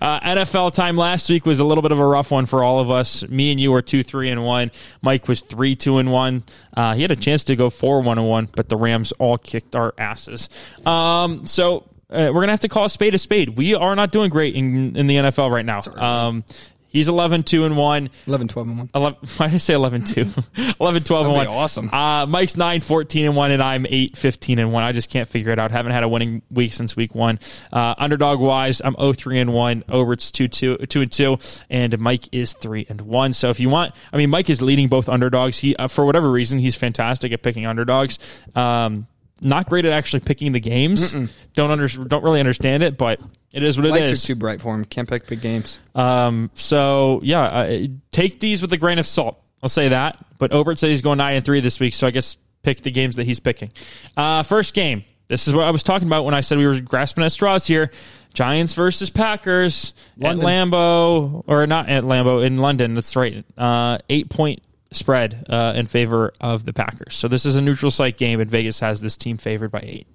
[0.01, 2.81] Uh, NFL time last week was a little bit of a rough one for all
[2.81, 3.27] of us.
[3.29, 4.71] Me and you were two, three, and one.
[5.03, 6.43] Mike was three, two, and one.
[6.77, 9.39] Uh, he had a chance to go four, one, and one, but the Rams all
[9.39, 10.49] kicked our asses.
[10.85, 13.57] Um, so uh, we're gonna have to call a spade a spade.
[13.57, 15.81] We are not doing great in in the NFL right now.
[16.01, 16.45] Um,
[16.95, 18.09] he's 11, 2, and one.
[18.27, 18.91] 11 12 and 1.
[18.95, 20.21] 11, why did I say 11 2?
[20.23, 20.33] 11,
[20.79, 21.45] 12 and That'd 1.
[21.47, 21.91] be awesome.
[21.93, 24.83] Uh, Mike's 9, 14 and 1, and I'm 8, 15 and 1.
[24.83, 25.71] I just can't figure it out.
[25.71, 27.39] Haven't had a winning week since week one.
[27.71, 29.85] Uh, underdog wise, I'm 0, 3 and 1.
[29.91, 33.33] Obert's 2, 2, 2 and 2, and Mike is 3 and 1.
[33.35, 35.59] So if you want, I mean, Mike is leading both underdogs.
[35.59, 38.19] He, uh, for whatever reason, he's fantastic at picking underdogs.
[38.55, 39.09] Um,
[39.45, 41.13] not great at actually picking the games.
[41.55, 43.21] Don't under, don't really understand it, but
[43.53, 44.25] it is what it Lights is.
[44.25, 44.85] are too bright for him.
[44.85, 45.79] Can't pick big games.
[45.95, 49.41] Um, so yeah, uh, take these with a grain of salt.
[49.63, 50.25] I'll say that.
[50.39, 52.91] But Obert said he's going nine and three this week, so I guess pick the
[52.91, 53.73] games that he's picking.
[54.17, 55.05] Uh, first game.
[55.27, 57.67] This is what I was talking about when I said we were grasping at straws
[57.67, 57.91] here.
[58.35, 60.45] Giants versus Packers London.
[60.45, 62.95] at Lambeau, or not at Lambeau in London.
[62.95, 63.45] That's right.
[63.57, 64.61] Uh, eight point
[64.95, 67.17] spread uh, in favor of the Packers.
[67.17, 70.07] So this is a neutral site game, and Vegas has this team favored by eight.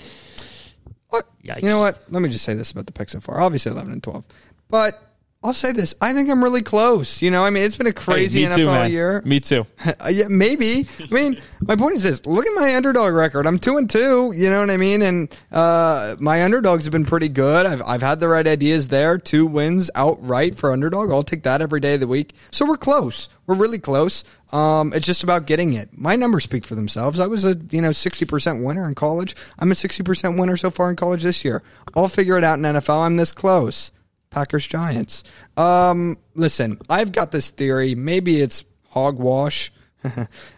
[1.10, 1.26] What?
[1.44, 1.64] Yikes.
[1.64, 2.04] You know what?
[2.10, 3.42] Let me just say this about the pick so far.
[3.42, 4.26] Obviously 11 and 12.
[4.70, 5.02] But
[5.42, 5.96] I'll say this.
[6.02, 7.22] I think I'm really close.
[7.22, 9.22] You know, I mean, it's been a crazy Hey, NFL too, year.
[9.24, 9.66] Me too.
[10.02, 10.88] Uh, yeah, maybe.
[11.00, 13.48] I mean, my point is this: look at my underdog record.
[13.48, 14.32] I'm two and two.
[14.36, 15.02] You know what I mean?
[15.02, 17.66] And uh, my underdogs have been pretty good.
[17.66, 19.18] I've I've had the right ideas there.
[19.18, 21.12] Two wins outright for underdog.
[21.12, 22.34] I'll take that every day of the week.
[22.52, 23.30] So we're close.
[23.48, 24.24] We're really close.
[24.54, 25.98] Um, it's just about getting it.
[25.98, 27.20] My numbers speak for themselves.
[27.20, 29.36] I was a you know sixty percent winner in college.
[29.58, 31.64] I'm a sixty percent winner so far in college this year.
[31.96, 33.06] I'll figure it out in NFL.
[33.06, 33.92] I'm this close.
[34.30, 35.24] Packers Giants.
[35.58, 37.96] Um, listen, I've got this theory.
[37.96, 39.72] Maybe it's hogwash,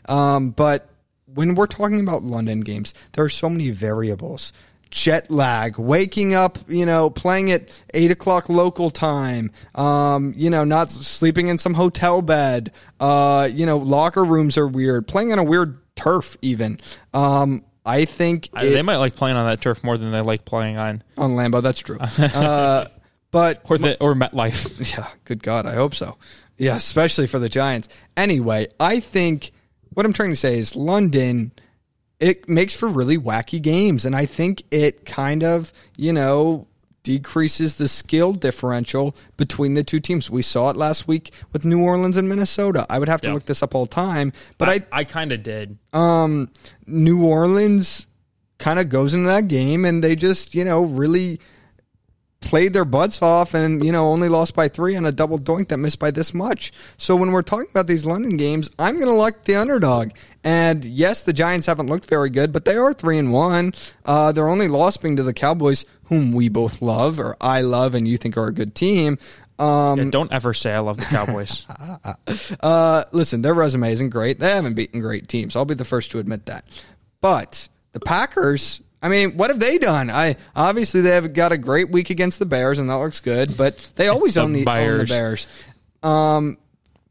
[0.09, 0.89] um, but
[1.33, 4.51] when we're talking about London games, there are so many variables.
[4.89, 10.65] Jet lag, waking up, you know, playing at eight o'clock local time, um, you know,
[10.65, 15.39] not sleeping in some hotel bed, uh, you know, locker rooms are weird, playing on
[15.39, 16.77] a weird turf even.
[17.13, 20.19] Um, I think I- it- they might like playing on that turf more than they
[20.19, 21.97] like playing on on Lambeau, that's true.
[22.19, 22.83] Uh,
[23.31, 24.91] but or the or MetLife.
[24.97, 26.17] yeah, good God, I hope so.
[26.57, 27.89] Yeah, especially for the Giants.
[28.15, 29.51] Anyway, I think
[29.93, 31.51] what I'm trying to say is London,
[32.19, 34.05] it makes for really wacky games.
[34.05, 36.67] And I think it kind of, you know,
[37.03, 40.29] decreases the skill differential between the two teams.
[40.29, 42.85] We saw it last week with New Orleans and Minnesota.
[42.91, 43.33] I would have to Yeah.
[43.33, 45.79] look this up all the time, but I, I kind of did.
[45.93, 46.51] um,
[46.85, 48.05] New Orleans
[48.59, 51.39] kind of goes into that game and they just, you know, really
[52.41, 55.69] played their butts off and, you know, only lost by three on a double doink
[55.69, 56.71] that missed by this much.
[56.97, 60.11] So when we're talking about these London games, I'm going to like the underdog.
[60.43, 63.73] And yes, the Giants haven't looked very good, but they are three and one.
[64.03, 67.93] Uh, their only loss being to the Cowboys, whom we both love or I love
[67.95, 69.17] and you think are a good team.
[69.59, 71.65] Um, Yeah, don't ever say I love the Cowboys.
[72.61, 74.39] uh, listen, their resume isn't great.
[74.39, 75.55] They haven't beaten great teams.
[75.55, 76.65] I'll be the first to admit that.
[77.21, 80.09] But the Packers, I mean, what have they done?
[80.09, 83.57] I obviously they have got a great week against the Bears, and that looks good.
[83.57, 85.47] But they always the own the, own the Bears.
[86.03, 86.57] Um,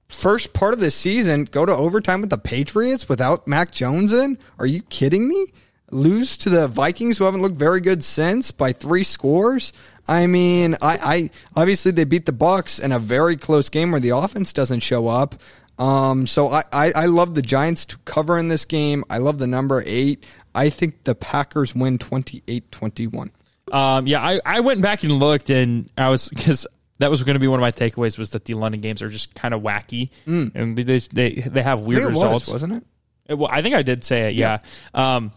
[0.08, 4.38] first part of this season, go to overtime with the Patriots without Mac Jones in?
[4.58, 5.46] Are you kidding me?
[5.92, 9.72] Lose to the Vikings, who haven't looked very good since, by three scores.
[10.06, 14.00] I mean, I, I obviously they beat the Bucks in a very close game where
[14.00, 15.34] the offense doesn't show up.
[15.80, 19.02] Um, so I, I, I love the Giants to cover in this game.
[19.08, 20.26] I love the number eight.
[20.54, 23.30] I think the Packers win 28-21.
[23.72, 26.66] Um, yeah, I, I went back and looked, and I was because
[26.98, 29.08] that was going to be one of my takeaways was that the London games are
[29.08, 32.46] just kind of wacky, and they, they they have weird results.
[32.46, 32.84] was, wasn't it?
[33.28, 34.58] It- well, I think I did say it, yeah.
[34.92, 35.32] Um,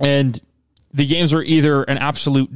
[0.00, 0.40] and
[0.92, 2.50] the games were either an absolute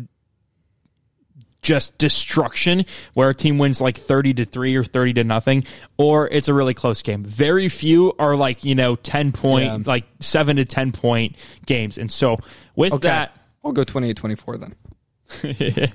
[1.63, 5.65] just destruction where a team wins like 30 to 3 or 30 to nothing
[5.97, 9.79] or it's a really close game very few are like you know 10 point Yeah.
[9.85, 12.39] like 7 to 10 point games and so
[12.77, 13.09] with Okay.
[13.09, 15.93] that I'll go 28-24 then.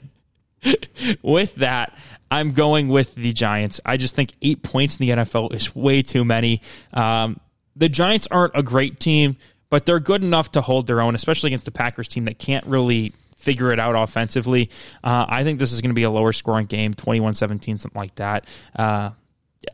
[1.24, 1.98] with that,
[2.30, 3.80] I'm going with the Giants.
[3.86, 6.62] I just think eight points in the NFL is way too many.
[6.94, 7.40] Um,
[7.76, 9.38] the Giants aren't a great team,
[9.70, 12.66] but they're good enough to hold their own, especially against the Packers team that can't
[12.66, 14.70] really figure it out offensively.
[15.04, 18.00] Uh, I think this is going to be a lower scoring game, 21 17, something
[18.00, 18.48] like that.
[18.76, 19.12] Uh,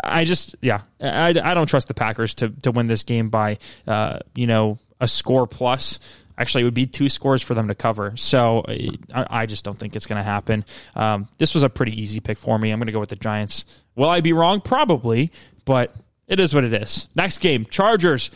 [0.03, 3.58] I just, yeah, I, I don't trust the Packers to, to win this game by,
[3.88, 5.99] uh, you know, a score plus.
[6.38, 8.15] Actually, it would be two scores for them to cover.
[8.15, 8.63] So
[9.13, 10.63] I, I just don't think it's going to happen.
[10.95, 12.71] Um, this was a pretty easy pick for me.
[12.71, 13.65] I'm going to go with the Giants.
[13.95, 14.62] Will I be wrong?
[14.62, 15.32] Probably,
[15.65, 15.95] but
[16.27, 17.10] it is what it is.
[17.15, 18.32] Next game Chargers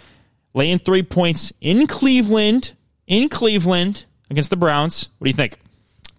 [0.53, 2.73] laying three points in Cleveland,
[3.07, 5.09] in Cleveland against the Browns.
[5.19, 5.57] What do you think?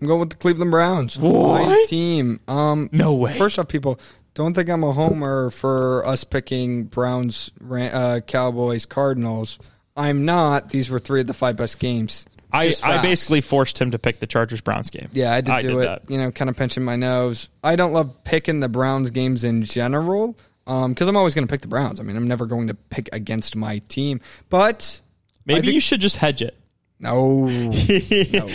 [0.00, 1.18] I'm going with the Cleveland Browns.
[1.18, 1.66] What?
[1.66, 2.40] My team.
[2.48, 3.34] Um, No way.
[3.38, 3.98] First off, people
[4.34, 9.58] don't think I'm a homer for us picking Browns, uh, Cowboys, Cardinals.
[9.96, 10.70] I'm not.
[10.70, 12.26] These were three of the five best games.
[12.52, 15.08] I, I basically forced him to pick the Chargers Browns game.
[15.12, 15.80] Yeah, I did I do did it.
[15.86, 16.02] that.
[16.10, 17.48] You know, kind of pinching my nose.
[17.64, 21.62] I don't love picking the Browns games in general because I'm always going to pick
[21.62, 21.98] the Browns.
[21.98, 24.20] I mean, I'm never going to pick against my team.
[24.50, 25.00] But
[25.46, 26.56] Maybe think- you should just hedge it.
[27.00, 27.46] No.
[27.46, 28.48] no.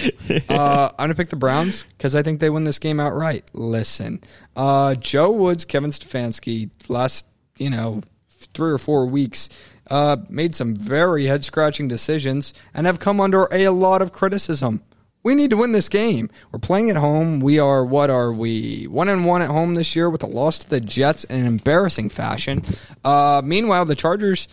[0.49, 3.45] Uh, I'm going to pick the Browns because I think they win this game outright.
[3.54, 4.21] Listen,
[4.56, 7.25] uh, Joe Woods, Kevin Stefanski, last,
[7.58, 8.02] you know,
[8.54, 9.49] three or four weeks,
[9.89, 14.84] uh, made some very head scratching decisions and have come under a lot of criticism.
[15.21, 16.30] We need to win this game.
[16.52, 17.41] We're playing at home.
[17.41, 18.86] We are, what are we?
[18.86, 21.45] One and one at home this year with a loss to the Jets in an
[21.45, 22.63] embarrassing fashion.
[23.04, 24.48] Uh, meanwhile, the Chargers,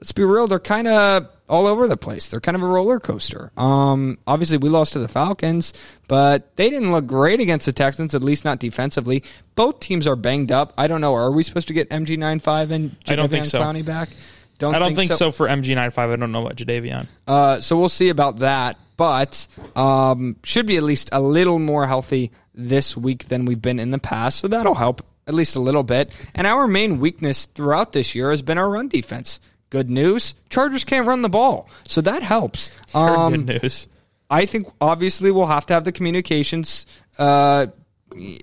[0.00, 2.28] let's be real, they're kind of all over the place.
[2.28, 3.52] They're kind of a roller coaster.
[3.56, 5.72] Um, obviously, we lost to the Falcons,
[6.06, 9.22] but they didn't look great against the Texans, at least not defensively.
[9.54, 10.72] Both teams are banged up.
[10.76, 11.14] I don't know.
[11.14, 13.60] Are we supposed to get MG95 and I don't think so.
[13.60, 14.10] Clowney back?
[14.58, 15.30] Don't I don't think, so.
[15.30, 15.98] for MG95.
[15.98, 17.06] I don't know about Jadeveon.
[17.26, 19.46] Uh, so we'll see about that, but
[19.76, 23.92] um, should be at least a little more healthy this week than we've been in
[23.92, 26.10] the past, so that'll help at least a little bit.
[26.34, 29.38] And our main weakness throughout this year has been our run defense.
[29.70, 32.70] Good news, Chargers can't run the ball, so that helps.
[32.94, 33.86] Um, Good news.
[34.30, 36.86] I think obviously we'll have to have the communications
[37.18, 37.66] uh,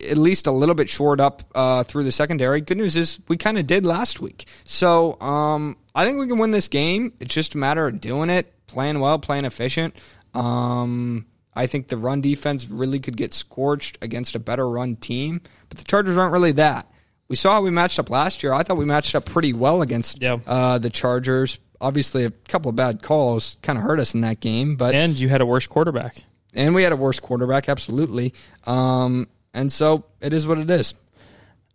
[0.09, 2.61] at least a little bit shored up uh, through the secondary.
[2.61, 4.45] Good news is we kind of did last week.
[4.63, 7.13] So um, I think we can win this game.
[7.19, 9.95] It's just a matter of doing it, playing well, playing efficient.
[10.33, 15.41] Um, I think the run defense really could get scorched against a better run team,
[15.69, 16.91] but the Chargers aren't really that.
[17.27, 18.53] We saw how we matched up last year.
[18.53, 20.37] I thought we matched up pretty well against Yeah.
[20.45, 21.59] uh, the Chargers.
[21.81, 25.13] Obviously, a couple of bad calls kind of hurt us in that game, but And
[25.13, 26.23] you had a worse quarterback.
[26.53, 28.33] and we had a worse quarterback, absolutely.
[28.65, 30.93] Um, and so it is what it is.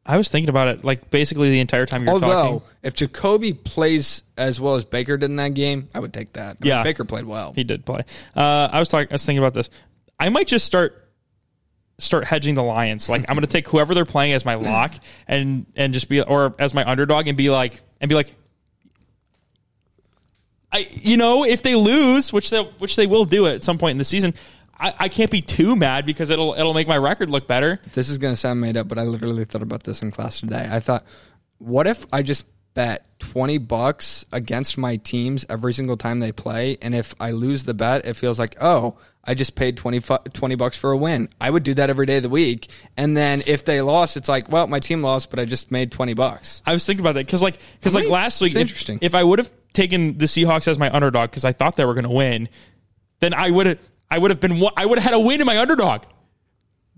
[0.07, 2.63] I was thinking about it like basically the entire time you were Although, talking.
[2.83, 6.57] if Jacoby plays as well as Baker did in that game, I would take that.
[6.61, 6.83] I mean, Yeah.
[6.83, 7.53] Baker played well.
[7.55, 8.01] He did play.
[8.35, 9.09] Uh, I was talking.
[9.11, 9.69] I was thinking about this.
[10.19, 11.00] I might just start
[12.01, 13.09] start hedging the Lions.
[13.09, 14.95] Like I'm going to take whoever they're playing as my lock
[15.27, 18.35] and and just be or as my underdog and be like and be like.
[20.73, 23.93] I you know if they lose, which they which they will do at some point
[23.93, 24.35] in the season,
[24.81, 27.79] I, I can't be too mad because it'll it'll make my record look better.
[27.93, 30.41] This is going to sound made up, but I literally thought about this in class
[30.41, 30.69] today.
[30.71, 31.05] I thought,
[31.59, 36.77] what if I just bet 20 bucks against my teams every single time they play?
[36.81, 40.55] And if I lose the bet, it feels like, oh, I just paid 20, 20
[40.55, 41.29] bucks for a win.
[41.41, 42.69] I would do that every day of the week.
[42.97, 45.93] And then if they lost, it's like, well, my team lost, but I just made
[45.93, 46.63] 20 bucks.
[46.65, 48.99] I was thinking about that because like because like last week, if, interesting.
[49.03, 51.95] if I would have taken the Seahawks as my underdog because I thought they were
[51.95, 52.49] going to win,
[53.21, 53.79] then I would have
[54.11, 56.05] I would have been I would have had a win in my underdog.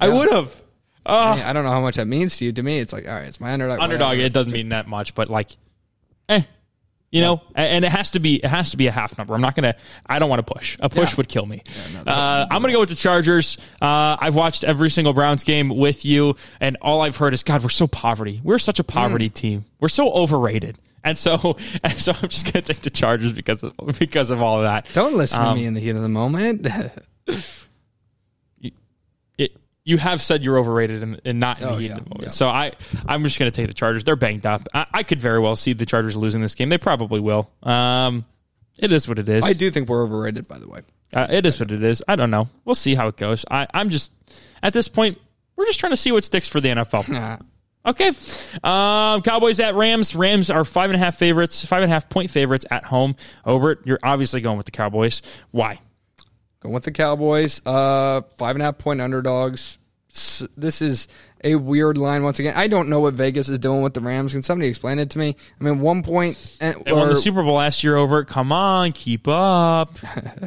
[0.01, 0.63] I would have
[1.07, 2.53] I, mean, I don't know how much that means to you.
[2.53, 3.81] To me, it's like, all right, it's my underdog.
[3.81, 4.09] underdog.
[4.11, 4.27] whatever.
[4.27, 5.51] It doesn't mean that much, but like,
[6.29, 6.43] eh,
[7.11, 9.35] you know, A- and it has to be it has to be a half number.
[9.35, 9.75] I'm not gonna.
[10.07, 10.77] I don't want to push.
[10.81, 11.17] A push Yeah.
[11.19, 11.63] would kill me.
[12.07, 13.59] uh, I'm gonna go with the Chargers.
[13.83, 17.63] Uh, I've watched every single Browns game with you, and all I've heard is, God,
[17.63, 18.41] we're so poverty.
[18.43, 19.35] We're such a poverty Mm.
[19.35, 19.65] team.
[19.81, 20.79] We're so overrated.
[21.05, 24.59] And so, and so, I'm just gonna take the Chargers because of because of all
[24.59, 24.87] of that.
[24.95, 26.67] Don't listen Um, to me in the heat of the moment.
[29.85, 32.11] you have said you're overrated and, and not in Oh, the heat yeah, of the
[32.11, 32.23] moment.
[32.23, 32.29] yeah.
[32.29, 32.73] So I,
[33.07, 34.05] I'm just going to take the Chargers.
[34.05, 34.69] They're banged up.
[34.73, 36.69] I, I could very well see the Chargers losing this game.
[36.69, 37.51] They probably will.
[37.63, 38.25] Um,
[38.79, 39.45] it is what it is.
[39.45, 40.81] I do think we're overrated, by the way.
[41.15, 42.03] Uh, it is what it is.
[42.09, 42.49] I don't know.
[42.65, 43.45] We'll see how it goes.
[43.51, 44.13] I, I'm just
[44.63, 45.19] at this point.
[45.57, 47.09] We're just trying to see what sticks for the NFL.
[47.13, 47.39] Nah.
[47.85, 48.13] Okay.
[48.63, 50.15] Um, Cowboys at Rams.
[50.15, 53.17] Rams are five and a half favorites, five and a half point favorites at home.
[53.45, 53.81] Over it.
[53.85, 55.21] You're obviously going with the Cowboys.
[55.51, 55.81] Why?
[56.63, 57.61] Going with the Cowboys.
[57.67, 59.79] Uh, five and a half point underdogs.
[60.59, 61.09] This is
[61.43, 62.53] a weird line once again.
[62.55, 64.33] I don't know what Vegas is doing with the Rams.
[64.33, 65.35] Can somebody explain it to me?
[65.59, 66.57] I mean, one point.
[66.61, 68.27] And, They won or- the Super Bowl last year over it.
[68.27, 69.97] Come on, keep up.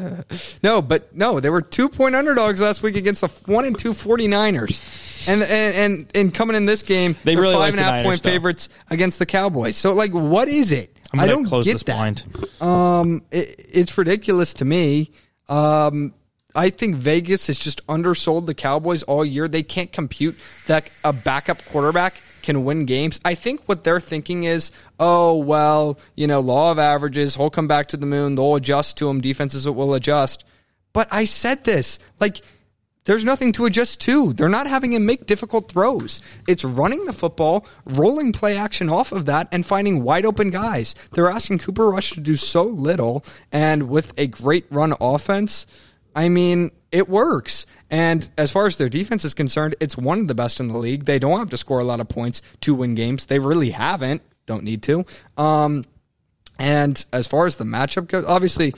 [0.63, 3.93] no, but no, they were two point underdogs last week against the one and two
[3.93, 5.27] 49ers.
[5.27, 7.83] And, and and and coming in this game, They they're really five like and a
[7.83, 9.75] half Niners, point favorites against the Cowboys.
[9.75, 10.95] So, like, what is it?
[11.11, 11.85] I'm I don't get this that.
[11.85, 12.25] blind.
[12.61, 15.11] Um, it, it's ridiculous to me.
[15.49, 16.13] Um,
[16.55, 19.47] I think Vegas has just undersold the Cowboys all year.
[19.47, 23.19] They can't compute that a backup quarterback can win games.
[23.25, 27.35] I think what they're thinking is, oh well, you know, law of averages.
[27.35, 28.35] He'll come back to the moon.
[28.35, 29.19] They'll adjust to him.
[29.19, 30.45] Defenses will adjust.
[30.93, 32.41] But I said this like.
[33.05, 34.33] There's nothing to adjust to.
[34.33, 36.21] They're not having him make difficult throws.
[36.47, 40.95] It's running the football, rolling play action off of that, and finding wide open guys.
[41.13, 45.67] They're asking Cooper Rush to do so little, and with a great run offense,
[46.15, 47.65] I mean, it works.
[47.91, 50.77] And as far as their defense is concerned, it's one of the best in the
[50.77, 51.05] league.
[51.05, 53.27] They don't have to score a lot of points to win games.
[53.27, 54.23] They really haven't.
[54.47, 55.05] Don't need to.
[55.37, 55.85] Um,
[56.57, 58.73] and as far as the matchup goes, obviously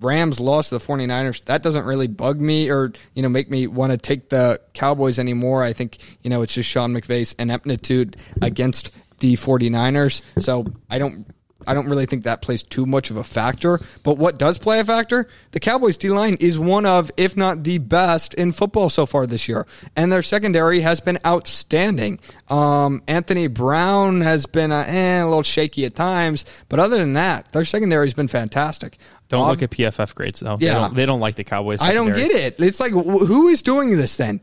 [0.00, 1.44] Rams lost to the 49ers.
[1.44, 5.18] That doesn't really bug me or, you know, make me want to take the Cowboys
[5.18, 5.62] anymore.
[5.62, 10.22] I think, you know, it's just Sean McVay's ineptitude against the 49ers.
[10.38, 11.26] So I don't
[11.66, 13.80] I don't really think that plays too much of a factor.
[14.02, 15.28] But what does play a factor?
[15.52, 19.26] The Cowboys D line is one of, if not the best in football so far
[19.26, 19.66] this year.
[19.96, 22.20] And their secondary has been outstanding.
[22.48, 26.44] Um, Anthony Brown has been uh, eh, a little shaky at times.
[26.68, 28.98] But other than that, their secondary has been fantastic.
[29.28, 30.56] Don't Um, look at PFF grades though.
[30.58, 30.74] Yeah.
[30.74, 31.80] they don't, they don't like the Cowboys.
[31.82, 32.60] I don't get it.
[32.60, 34.40] It's like, wh- who is doing this then?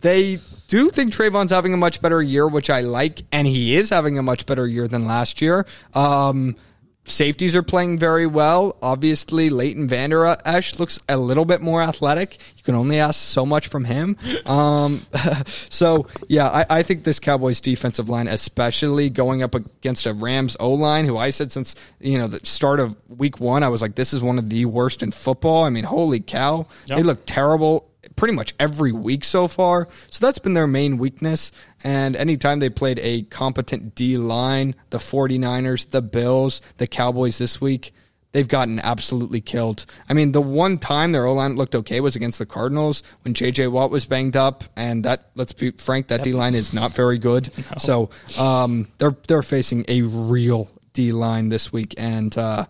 [0.00, 0.38] They
[0.68, 4.18] do think Trevon's having a much better year, which I like, and he is having
[4.18, 5.66] a much better year than last year.
[5.94, 6.56] Um,
[7.04, 8.76] safeties are playing very well.
[8.80, 12.38] Obviously, Leighton Vander Esch looks a little bit more athletic.
[12.56, 14.16] You can only ask so much from him.
[14.46, 15.04] Um,
[15.46, 20.56] so, yeah, I, I think this Cowboys defensive line, especially going up against a Rams
[20.60, 23.82] O line, who I said since you know the start of Week One, I was
[23.82, 25.64] like, this is one of the worst in football.
[25.64, 26.96] I mean, holy cow, Yep.
[26.96, 27.89] they look terrible
[28.20, 29.88] pretty much every week so far.
[30.10, 31.50] So that's been their main weakness.
[31.82, 37.62] And anytime they played a competent D line, the 49ers, the Bills, the Cowboys this
[37.62, 37.94] week,
[38.32, 39.86] they've gotten absolutely killed.
[40.06, 43.32] I mean, the one time their O line looked okay was against the Cardinals when
[43.32, 43.68] J.J.
[43.68, 47.16] Watt was banged up, and that let's be frank, that D line is not very
[47.16, 47.48] good.
[47.70, 47.76] No.
[47.78, 52.66] So um, they're they're facing a real D line this week, and uh,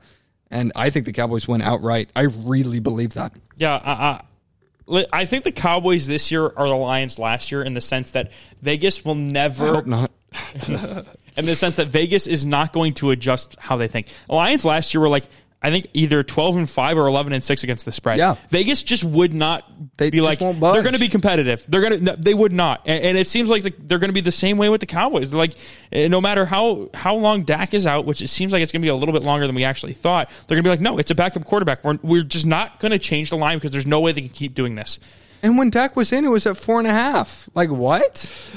[0.49, 2.11] and I think the Cowboys win outright.
[2.15, 3.33] I really believe that.
[3.57, 4.21] Yeah, I,
[4.91, 8.13] I, I think the Cowboys this year are the Lions last year in the sense
[8.13, 8.31] that
[8.61, 9.65] Vegas will never.
[9.65, 10.11] I hope not.
[11.37, 14.09] in the sense that Vegas is not going to adjust how they think.
[14.29, 15.25] Lions last year were like,
[15.63, 18.17] I think either 12 and 5 or 11 and 6 against the spread.
[18.17, 18.37] Yeah.
[18.49, 21.67] Vegas just would not they be like, they're going to be competitive.
[21.69, 22.83] They're going to, they would not.
[22.87, 24.87] And, and it seems like the, they're going to be the same way with the
[24.87, 25.31] Cowboys.
[25.31, 25.55] They're like,
[25.93, 28.81] eh, no matter how, how long Dak is out, which it seems like it's going
[28.81, 30.81] to be a little bit longer than we actually thought, they're going to be like,
[30.81, 31.85] no, it's a backup quarterback.
[31.85, 34.31] We're, we're just not going to change the line because there's no way they can
[34.31, 34.99] keep doing this.
[35.43, 37.51] And when Dak was in, it was at four and a half.
[37.55, 38.53] Like, what?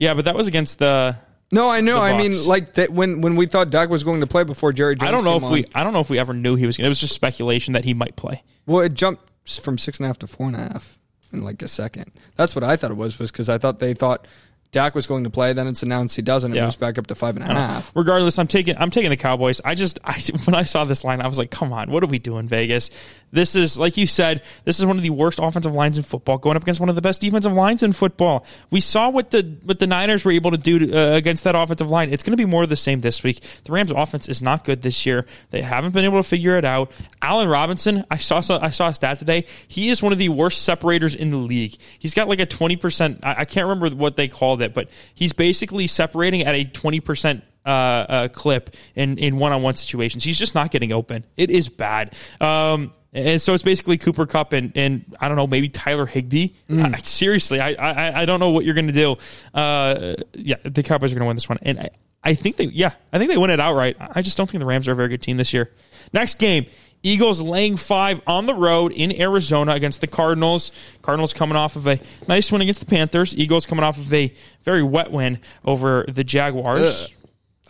[0.00, 1.16] Yeah, but that was against the
[1.52, 2.00] no, I know.
[2.00, 4.96] I mean, like that when when we thought Dak was going to play before Jerry
[4.96, 5.08] Jones.
[5.08, 5.66] I don't know if on, we.
[5.74, 6.78] I don't know if we ever knew he was.
[6.78, 8.42] It was just speculation that he might play.
[8.66, 9.22] Well, it jumped
[9.60, 10.98] from six and a half to four and a half
[11.30, 12.10] in like a second.
[12.36, 13.18] That's what I thought it was.
[13.18, 14.26] Was because I thought they thought
[14.72, 15.52] Dak was going to play.
[15.52, 16.52] Then it's announced he doesn't.
[16.52, 16.64] It yeah.
[16.64, 17.92] moves back up to five and a half.
[17.94, 19.60] Regardless, I'm taking I'm taking the Cowboys.
[19.62, 22.08] I just I, when I saw this line, I was like, come on, what are
[22.08, 22.90] we doing, Vegas?
[23.32, 26.36] This is like you said, this is one of the worst offensive lines in football,
[26.36, 28.44] going up against one of the best defensive lines in football.
[28.70, 31.54] We saw what the what the Niners were able to do to, uh, against that
[31.54, 32.12] offensive line.
[32.12, 33.42] It's going to be more of the same this week.
[33.64, 35.24] The Rams' offense is not good this year.
[35.50, 36.92] They haven't been able to figure it out.
[37.22, 39.46] Allen Robinson, I saw I saw a stat today.
[39.66, 41.74] He is one of the worst separators in the league.
[41.98, 43.20] He's got like a twenty percent.
[43.22, 47.44] I, can't remember what they called it, but he's basically separating at a twenty percent
[47.64, 50.22] uh, uh, clip in in one on one situations.
[50.22, 51.24] He's just not getting open.
[51.38, 52.14] It is bad.
[52.40, 56.50] Um, and so it's basically Cooper Kupp and, and I don't know maybe Tyler Higbee.
[56.68, 56.94] Mm.
[56.94, 59.16] I, seriously, I, I I don't know what you're going to do.
[59.52, 61.90] Uh, yeah, the Cowboys are going to win this one, and I,
[62.24, 63.96] I think they yeah I think they win it outright.
[64.00, 65.70] I just don't think the Rams are a very good team this year.
[66.12, 66.66] Next game.
[67.04, 70.70] Eagles laying five on the road in Arizona against the Cardinals.
[71.02, 71.98] Cardinals coming off of a
[72.28, 73.36] nice win against the Panthers.
[73.36, 74.32] Eagles coming off of a
[74.62, 77.06] very wet win over the Jaguars.
[77.06, 77.10] Ugh.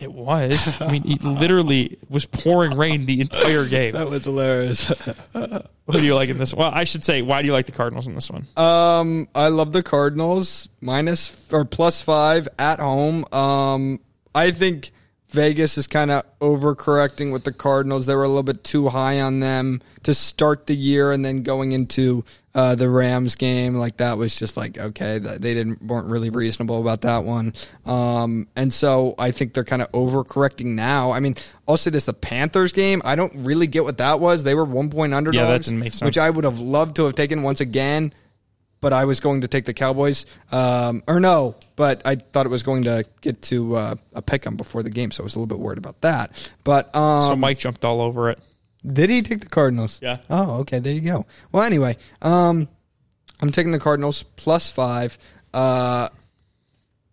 [0.01, 0.81] It was.
[0.81, 3.93] I mean, it literally was pouring rain the entire game.
[3.93, 4.85] That was hilarious.
[5.31, 6.53] what do you like in this?
[6.53, 8.47] Well, I should say, why do you like the Cardinals in this one?
[8.57, 13.25] Um, I love the Cardinals minus or plus five at home.
[13.31, 13.99] Um,
[14.33, 14.91] I think
[15.29, 18.05] Vegas is kind of overcorrecting with the Cardinals.
[18.05, 21.43] They were a little bit too high on them to start the year, and then
[21.43, 22.23] going into
[22.55, 26.79] uh, the Rams game, like that was just like okay, they didn't weren't really reasonable
[26.79, 27.53] about that one.
[27.85, 31.11] Um, and so I think they're kind of overcorrecting now.
[31.11, 31.35] I mean,
[31.67, 34.43] I'll say this: the Panthers game, I don't really get what that was.
[34.43, 36.03] They were one point underdogs, yeah, that didn't make sense.
[36.07, 38.13] which I would have loved to have taken once again
[38.83, 40.25] but I was going to take the Cowboys.
[40.51, 44.45] Um, or no, but I thought it was going to get to uh, a pick
[44.45, 46.51] 'em before the game, so I was a little bit worried about that.
[46.65, 48.39] But um, so Mike jumped all over it.
[48.85, 49.99] Did he take the Cardinals?
[50.01, 50.17] Yeah.
[50.29, 50.79] Oh, okay.
[50.79, 51.25] There you go.
[51.51, 52.67] Well, anyway, um,
[53.41, 55.17] I'm taking the Cardinals plus five.
[55.53, 56.09] Uh,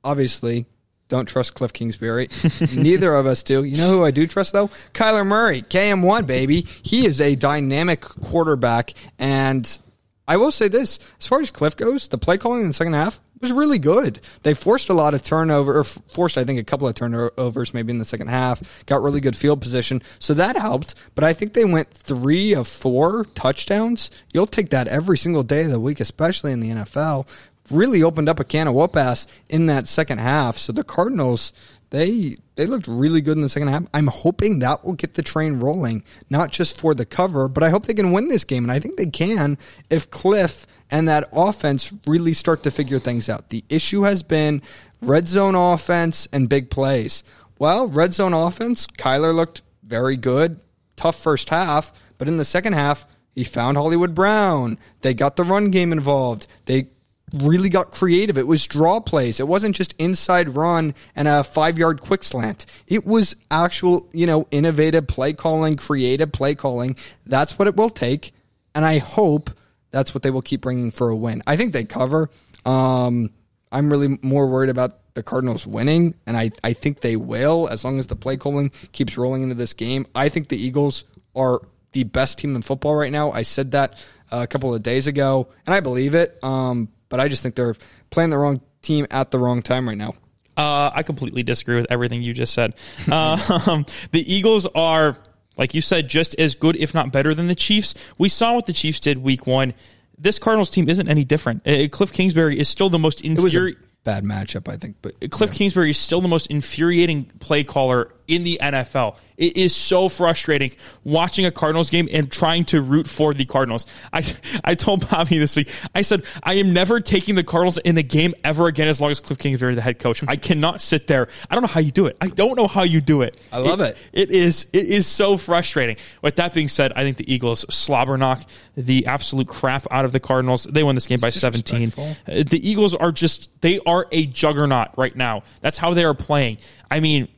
[0.02, 0.66] obviously,
[1.08, 2.28] don't trust Cliff Kingsbury.
[2.74, 3.64] Neither of us do.
[3.64, 4.68] You know who I do trust though?
[4.94, 6.62] Kyler Murray, KM1 baby.
[6.82, 9.78] He is a dynamic quarterback, and
[10.26, 12.94] I will say this: as far as Cliff goes, the play calling in the second
[12.94, 14.20] half was really good.
[14.42, 17.92] They forced a lot of turnover, or forced I think a couple of turnovers maybe
[17.92, 18.84] in the second half.
[18.86, 20.94] Got really good field position, so that helped.
[21.14, 24.10] But I think they went three of four touchdowns.
[24.32, 27.28] You'll take that every single day of the week, especially in the NFL.
[27.70, 30.58] Really opened up a can of whoop ass in that second half.
[30.58, 31.52] So the Cardinals,
[31.90, 33.84] they they looked really good in the second half.
[33.94, 37.70] I'm hoping that will get the train rolling, not just for the cover, but I
[37.70, 38.64] hope they can win this game.
[38.64, 39.56] And I think they can
[39.88, 43.48] if Cliff and that offense really start to figure things out.
[43.50, 44.62] The issue has been
[45.00, 47.24] red zone offense and big plays.
[47.58, 50.60] Well, red zone offense, Kyler looked very good.
[50.96, 54.78] Tough first half, but in the second half, he found Hollywood Brown.
[55.00, 56.46] They got the run game involved.
[56.66, 56.88] They
[57.32, 58.36] really got creative.
[58.36, 59.40] It was draw plays.
[59.40, 62.66] It wasn't just inside run and a five yard quick slant.
[62.86, 66.96] It was actual, you know, innovative play calling, creative play calling.
[67.24, 68.32] That's what it will take.
[68.74, 69.50] And I hope
[69.90, 71.42] that's what they will keep bringing for a win.
[71.46, 72.30] I think they cover.
[72.64, 73.30] Um,
[73.72, 77.84] I'm really more worried about the Cardinals winning, and I, I think they will as
[77.84, 80.06] long as the play calling keeps rolling into this game.
[80.14, 81.60] I think the Eagles are
[81.92, 83.30] the best team in football right now.
[83.30, 83.94] I said that
[84.30, 86.38] a couple of days ago, and I believe it.
[86.42, 87.74] Um, but I just think they're
[88.10, 90.14] playing the wrong team at the wrong time right now.
[90.56, 92.74] Uh, I completely disagree with everything you just said.
[93.10, 95.16] um, the Eagles are,
[95.60, 97.94] like you said, just as good, if not better, than the Chiefs.
[98.16, 99.74] We saw what the Chiefs did week one.
[100.18, 101.68] this Cardinals team isn't any different.
[101.68, 103.76] Uh, Cliff Kingsbury is still the most infuriating.
[104.02, 104.96] bad matchup, I think.
[105.02, 109.16] But Cliff Kingsbury is still the most infuriating play caller in the NFL.
[109.36, 110.72] It is so frustrating
[111.02, 113.86] watching a Cardinals game and trying to root for the Cardinals.
[114.12, 114.22] I
[114.64, 115.70] I told Bobby this week.
[115.94, 119.10] I said I am never taking the Cardinals in the game ever again as long
[119.10, 120.22] as Cliff Kingsbury is the head coach.
[120.28, 121.28] I cannot sit there.
[121.50, 122.16] I don't know how you do it.
[122.20, 123.40] I don't know how you do it.
[123.50, 123.96] I love it.
[124.12, 125.96] It is it is so frustrating.
[126.22, 128.44] With that being said, I think the Eagles slobber knock
[128.76, 130.64] the absolute crap out of the Cardinals.
[130.64, 131.92] They won this game by 17.
[131.96, 135.42] Uh, The Eagles are just they are a juggernaut right now.
[135.62, 136.58] That's how they are playing.
[136.90, 137.28] I mean,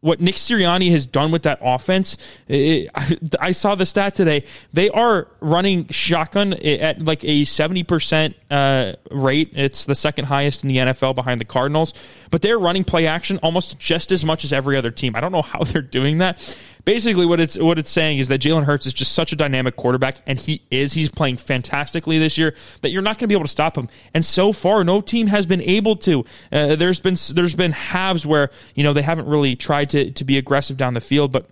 [0.00, 4.44] what Nick Sirianni has done with that offense, it, I, I saw the stat today.
[4.72, 9.50] They are running shotgun at like a 70% uh, rate.
[9.54, 11.94] It's the second highest in the NFL behind the Cardinals,
[12.30, 15.16] but they're running play action almost just as much as every other team.
[15.16, 16.56] I don't know how they're doing that.
[16.88, 19.76] Basically, what it's what it's saying is that Jalen Hurts is just such a dynamic
[19.76, 20.94] quarterback, and he is.
[20.94, 23.90] He's playing fantastically this year that you're not going to be able to stop him.
[24.14, 26.24] And so far, no team has been able to.
[26.50, 30.24] Uh, there's been there's been halves where you know they haven't really tried to to
[30.24, 31.50] be aggressive down the field, but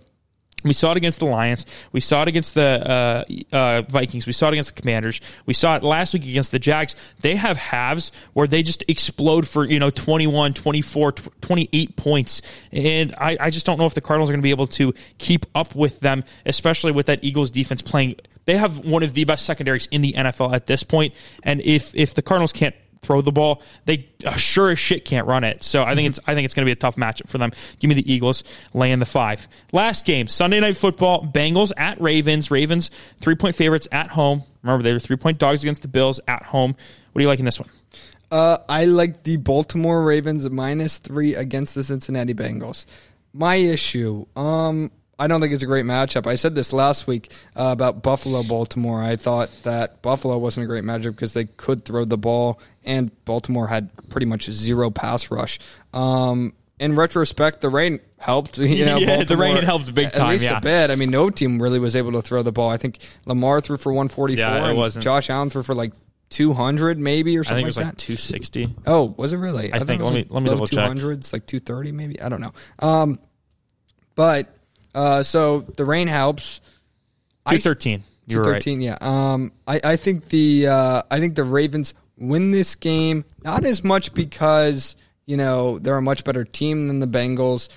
[0.63, 1.65] we saw it against the Lions.
[1.91, 4.25] We saw it against the uh, uh, Vikings.
[4.25, 5.21] We saw it against the Commanders.
[5.45, 6.95] We saw it last week against the Jags.
[7.21, 12.41] They have halves where they just explode for, you know, 21, 24, tw- 28 points.
[12.71, 14.93] And I, I just don't know if the Cardinals are going to be able to
[15.19, 18.15] keep up with them, especially with that Eagles defense playing.
[18.45, 21.13] They have one of the best secondaries in the NFL at this point.
[21.43, 23.61] And if, if the Cardinals can't throw the ball.
[23.85, 25.63] They uh, sure as shit can't run it.
[25.63, 27.51] So I think it's I think it's going to be a tough matchup for them.
[27.79, 28.43] Give me the Eagles
[28.73, 29.47] laying the five.
[29.71, 32.51] Last game, Sunday night football, Bengals at Ravens.
[32.51, 34.43] Ravens three point favorites at home.
[34.63, 36.75] Remember they were three point dogs against the Bills at home.
[37.11, 37.69] What do you like in this one?
[38.29, 42.85] Uh, I like the Baltimore Ravens minus three against the Cincinnati Bengals.
[43.33, 46.27] My issue, um, I don't think it's a great matchup.
[46.27, 49.01] I said this last week uh, about Buffalo Baltimore.
[49.03, 53.09] I thought that Buffalo wasn't a great matchup because they could throw the ball, and
[53.25, 55.57] Baltimore had pretty much zero pass rush.
[55.93, 58.57] Um, in retrospect, the rain helped.
[58.59, 60.27] You know, Yeah, the rain helped big time.
[60.27, 60.59] At least yeah.
[60.59, 60.91] a bit.
[60.91, 62.69] I mean, no team really was able to throw the ball.
[62.69, 64.37] I think Lamar threw for 144.
[64.37, 65.03] Yeah, it wasn't.
[65.03, 65.93] Josh Allen threw for like
[66.29, 67.97] 200 maybe or I something think it was like like that.
[67.99, 68.75] two sixty.
[68.85, 69.73] Oh, was it really?
[69.73, 70.91] I thought think- it was let me- like let me double check.
[70.91, 72.21] 200s, like 230 maybe.
[72.21, 72.53] I don't know.
[72.79, 73.19] Um,
[74.15, 74.53] but
[74.97, 76.59] uh, so the rain helps.
[77.47, 78.03] Two thirteen.
[78.25, 78.61] You were right.
[78.61, 78.97] 213, yeah.
[78.99, 83.83] Um, I, I think the uh, I think the Ravens win this game not as
[83.83, 87.69] much because you know they're a much better team than the Bengals.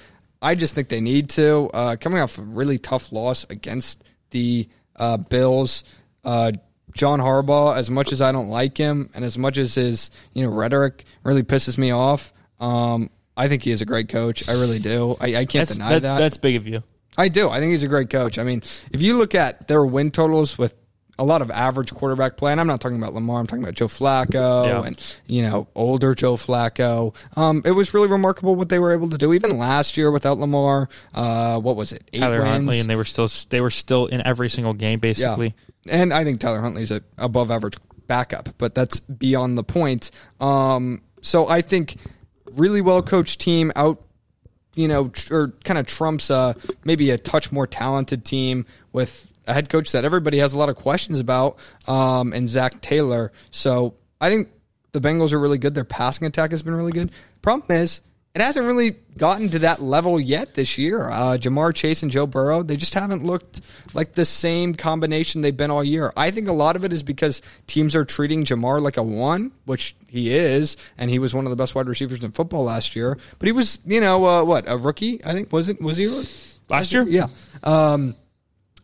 [0.43, 1.71] I just think they need to.
[1.73, 5.85] Uh, coming off a really tough loss against the uh, Bills,
[6.25, 6.51] uh,
[6.95, 7.77] John Harbaugh.
[7.77, 11.05] As much as I don't like him, and as much as his you know rhetoric
[11.23, 14.49] really pisses me off, um, I think he is a great coach.
[14.49, 15.17] I really do.
[15.21, 16.19] I, I can't That's, deny that's, that.
[16.19, 16.83] that's big of you.
[17.21, 17.49] I do.
[17.51, 18.39] I think he's a great coach.
[18.39, 18.63] I mean,
[18.93, 20.75] if you look at their win totals with
[21.19, 23.75] a lot of average quarterback play, and I'm not talking about Lamar, I'm talking about
[23.75, 24.83] Joe Flacco Yeah.
[24.83, 27.15] and, you know, older Joe Flacco.
[27.37, 29.35] Um, it was really remarkable what they were able to do.
[29.35, 32.09] Even last year without Lamar, uh, what was it?
[32.15, 32.51] Eight Tyler wins.
[32.51, 35.13] Huntley, and they were still they were still in every single game yeah.
[35.13, 35.55] basically.
[35.91, 40.11] And I think Tyler Huntley's a above average backup, but that's beyond the point.
[40.41, 41.97] Um, so I think
[42.53, 44.03] really well coached team out
[44.75, 46.55] you know, or kind of trumps uh,
[46.85, 50.69] maybe a touch more talented team with a head coach that everybody has a lot
[50.69, 51.59] of questions about,
[51.89, 53.33] um, and Zac Taylor.
[53.51, 54.49] So I think
[54.93, 55.75] the Bengals are really good.
[55.75, 57.11] Their passing attack has been really good.
[57.43, 58.03] Problem is,
[58.35, 61.11] it hasn't really gotten to that level yet this year.
[61.11, 63.61] Uh, Ja'Marr Chase and Joe Burrow, they just haven't looked
[63.93, 66.13] like the same combination they've been all year.
[66.17, 69.51] I think a lot of it is because teams are treating Ja'Marr like a one,
[69.65, 72.95] which he is, and he was one of the best wide receivers in football last
[72.95, 73.19] year.
[73.41, 75.25] But he was, you know, uh, what a rookie.
[75.25, 76.31] I think was it was he a rookie?
[76.69, 77.03] Last year?
[77.03, 77.27] Yeah.
[77.65, 78.15] Um,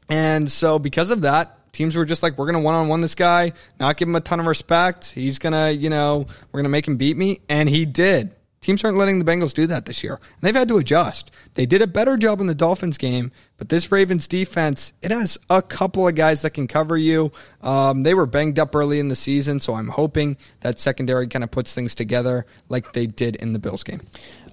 [0.08, 3.00] and so because of that, teams were just like, we're going to one on one
[3.00, 5.12] this guy, not give him a ton of respect.
[5.12, 7.38] He's going to, you know, we're going to make him beat me.
[7.48, 8.32] And he did.
[8.66, 10.14] Teams aren't letting the Bengals do that this year.
[10.14, 11.30] And they've had to adjust.
[11.54, 15.38] They did a better job in the Dolphins game, but this Ravens defense, it has
[15.48, 17.30] a couple of guys that can cover you.
[17.62, 21.44] Um, they were banged up early in the season, so I'm hoping that secondary kind
[21.44, 24.00] of puts things together like they did in the Bills game.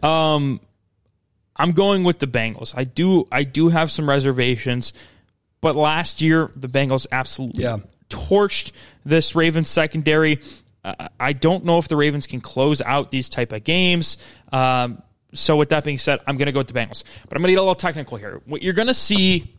[0.03, 0.59] Um,
[1.55, 2.71] I'm going with the Bengals.
[2.77, 4.93] I do I do have some reservations,
[5.59, 7.77] but last year the Bengals absolutely Yeah.
[8.11, 8.73] torched
[9.05, 10.39] this Ravens secondary.
[10.83, 14.17] I don't know if the Ravens can close out these type of games.
[14.51, 15.01] Um,
[15.33, 17.03] so with that being said, I'm going to go with the Bengals.
[17.27, 18.41] But I'm going to get a little technical here.
[18.45, 19.57] What you're going to see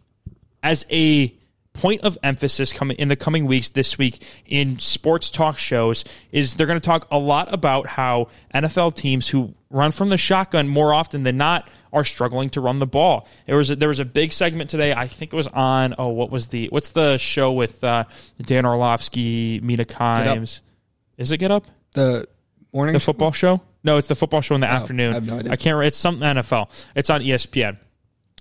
[0.63, 1.35] as a
[1.73, 6.55] point of emphasis coming in the coming weeks this week in sports talk shows is
[6.55, 10.69] they're going to talk a lot about how NFL teams who run from the shotgun
[10.69, 13.27] more often than not are struggling to run the ball.
[13.47, 14.95] There was a, there was a big segment today.
[14.95, 18.05] I think it was on oh what was the what's the show with uh,
[18.41, 20.61] Dan Orlovsky, Mina Kimes?
[21.17, 21.67] Is it Get Up?
[21.95, 22.27] The
[22.73, 23.61] morning The football show?
[23.83, 25.11] No, it's the football show in the oh, I afternoon.
[25.11, 25.53] I, have no idea.
[25.53, 25.85] I can't.
[25.85, 26.71] It's something NFL.
[26.97, 27.77] It's on ESPN.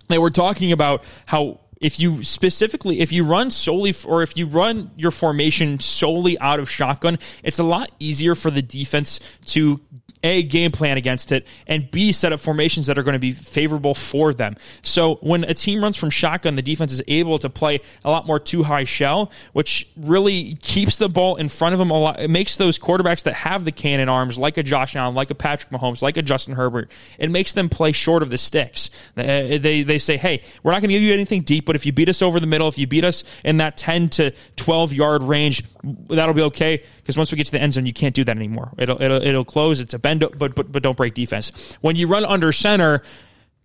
[0.07, 4.45] They were talking about how if you specifically if you run solely or if you
[4.45, 9.81] run your formation solely out of shotgun, it's a lot easier for the defense to
[10.23, 13.33] a game plan against it and b set up formations that are going to be
[13.33, 14.55] favorable for them.
[14.81, 18.25] So when a team runs from shotgun, the defense is able to play a lot
[18.25, 22.19] more two high shell, which really keeps the ball in front of them a lot.
[22.19, 25.35] It makes those quarterbacks that have the cannon arms, like a Josh Allen, like a
[25.35, 28.89] Patrick Mahomes, like a Justin Herbert, it makes them play short of the sticks.
[29.17, 31.85] Uh, They they say, hey, we're not going to give you anything deep, but if
[31.85, 34.93] you beat us over the middle, if you beat us in that ten to twelve
[34.93, 35.63] yard range,
[36.09, 36.83] that'll be okay.
[36.97, 38.71] Because once we get to the end zone, you can't do that anymore.
[38.77, 39.79] It'll it'll it'll close.
[39.79, 41.77] It's a bend, but but but don't break defense.
[41.81, 43.01] When you run under center,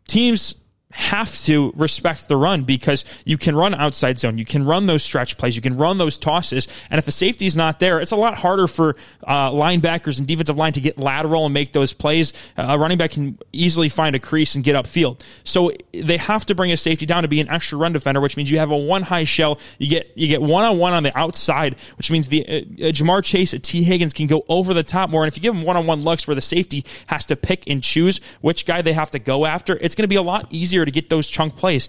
[0.07, 0.55] teams
[0.91, 5.03] have to respect the run because you can run outside zone, you can run those
[5.03, 8.11] stretch plays, you can run those tosses, and if a safety is not there, it's
[8.11, 11.93] a lot harder for uh, linebackers and defensive line to get lateral and make those
[11.93, 12.33] plays.
[12.57, 16.47] Uh, a running back can easily find a crease and get upfield, so they have
[16.47, 18.71] to bring a safety down to be an extra run defender, which means you have
[18.71, 19.59] a one high shell.
[19.79, 22.93] You get you get one on one on the outside, which means the uh, uh,
[22.93, 25.63] Ja'Marr Chase, Tee Higgins can go over the top more, and if you give them
[25.63, 28.95] one on one looks where the safety has to pick and choose which guy they
[28.95, 31.57] have to go after, it's going to be a lot easier to get those chunk
[31.57, 31.89] plays.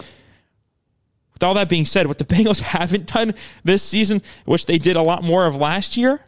[1.33, 3.33] With all that being said, what the Bengals haven't done
[3.63, 6.21] this season, which they did a lot more of last year,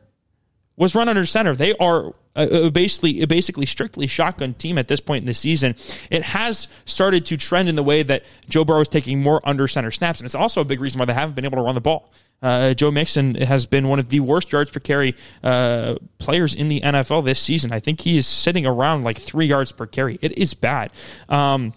[0.78, 1.56] was run under center.
[1.56, 5.76] They are uh, basically basically strictly shotgun team at this point in the season.
[6.10, 9.68] It has started to trend in the way that Joe Burrow is taking more under
[9.68, 11.76] center snaps, and it's also a big reason why they haven't been able to run
[11.76, 12.10] the ball.
[12.42, 16.70] Uh, Joe Mixon has been one of the worst yards per carry uh, players in
[16.70, 17.72] the NFL this season.
[17.72, 20.18] I think he is sitting around like three yards per carry.
[20.22, 20.92] It is bad.
[21.30, 21.74] Um,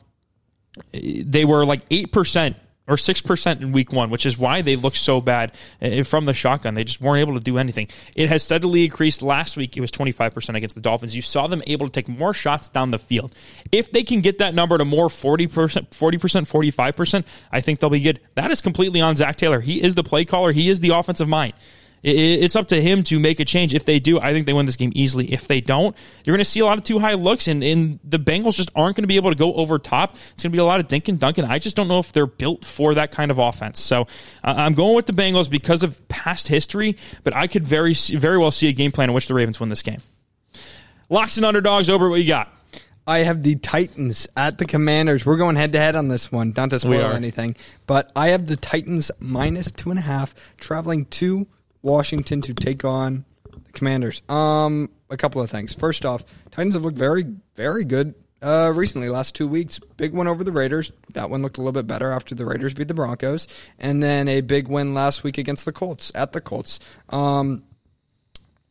[0.93, 2.55] they were like 8%
[2.87, 6.35] or 6% in week one, which is why they look so bad uh, from the
[6.35, 6.75] shotgun.
[6.75, 7.89] They just weren't able to do anything.
[8.14, 9.22] It has steadily increased.
[9.22, 11.16] Last week, it was 25% against the Dolphins.
[11.16, 13.35] You saw them able to take more shots down the field.
[13.72, 18.01] If they can get that number to more 40%, 40%, 45%, I think they'll be
[18.01, 18.20] good.
[18.35, 19.61] That is completely on Zac Taylor.
[19.61, 21.55] He is the play caller, he is the offensive mind.
[22.05, 23.72] It- It's up to him to make a change.
[23.74, 25.32] If they do, I think they win this game easily.
[25.32, 27.98] If they don't, you're going to see a lot of two high looks, and, and
[28.05, 30.12] the Bengals just aren't going to be able to go over top.
[30.34, 31.98] It's going to be a lot of dink and dunk, and I just don't know
[31.98, 33.80] if they're built for that kind of offense.
[33.80, 34.02] So
[34.44, 38.36] uh, I'm going with the Bengals because of past history, but I could very very
[38.38, 40.02] well see a game plan in which the Ravens win this game.
[41.09, 42.09] Locks and underdogs over.
[42.09, 42.50] What you got?
[43.07, 45.26] I have the Titans at the Commanders.
[45.26, 47.55] We're going head to head on this one, not to spoil anything.
[47.86, 51.46] But I have the Titans minus two and a half, traveling to
[51.85, 54.22] Washington to take on the Commanders.
[54.28, 55.74] Um, a couple of things.
[55.74, 57.24] First off, Titans have looked very,
[57.55, 59.09] very good uh, recently.
[59.09, 60.91] Last two weeks, big one over the Raiders.
[61.12, 63.47] That one looked a little bit better after the Raiders beat the Broncos,
[63.78, 66.80] and then a big win last week against the Colts at the Colts.
[67.11, 67.64] Um,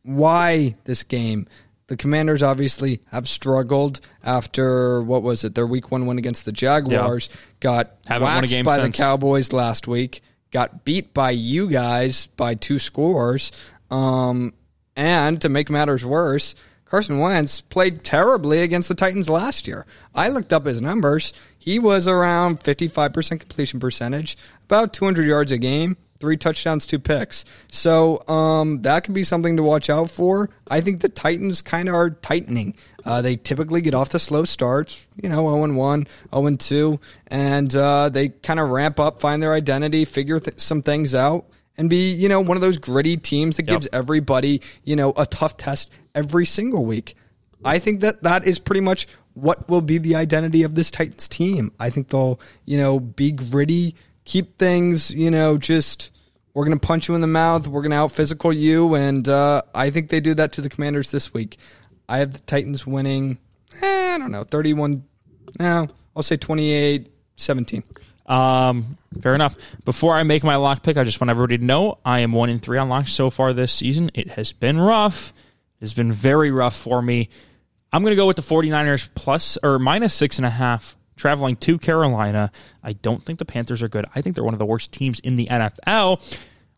[0.02, 1.46] why this game?
[1.86, 5.54] The Commanders obviously have struggled after what was it?
[5.54, 7.28] Their Week One win against the Jaguars.
[7.60, 8.96] Got Haven't won a waxed game by since.
[8.96, 10.22] the Cowboys last week.
[10.54, 13.50] Got beat by you guys by two scores.
[13.90, 14.54] Um,
[14.94, 19.84] and to make matters worse, Carson Wentz played terribly against the Titans last year.
[20.14, 21.32] I looked up his numbers.
[21.58, 24.36] He was around 55% completion percentage,
[24.66, 27.44] about 200 yards a game, three touchdowns, two picks.
[27.70, 30.48] So um, that could be something to watch out for.
[30.70, 32.74] I think the Titans kind of are tightening.
[33.04, 37.76] Uh, they typically get off to slow starts, you know, 0 1, 0 2, and
[37.76, 41.44] uh, they kind of ramp up, find their identity, figure th- some things out.
[41.76, 45.26] And be, you know, one of those gritty teams that gives everybody, you know, a
[45.26, 47.16] tough test every single week.
[47.64, 51.28] I think that that is pretty much what will be the identity of this Titans
[51.28, 51.72] team.
[51.80, 56.10] I think they'll, you know, be gritty, keep things, you know, just
[56.54, 59.28] we're going to punch you in the mouth, we're going to out physical you, and
[59.28, 61.58] uh, I think they do that to the Commanders this week.
[62.08, 63.38] I have the Titans winning,
[63.82, 65.04] eh, I don't know, 31,
[65.58, 67.82] no, I'll say 28 17.
[68.26, 69.56] Um, fair enough.
[69.84, 72.48] Before I make my lock pick, I just want everybody to know I am one
[72.48, 74.10] in three on locks so far this season.
[74.14, 75.34] It has been rough.
[75.80, 77.28] It has been very rough for me.
[77.92, 81.56] I'm going to go with the 49ers plus or minus six and a half traveling
[81.56, 82.50] to Carolina.
[82.82, 84.06] I don't think the Panthers are good.
[84.14, 86.20] I think they're one of the worst teams in the NFL,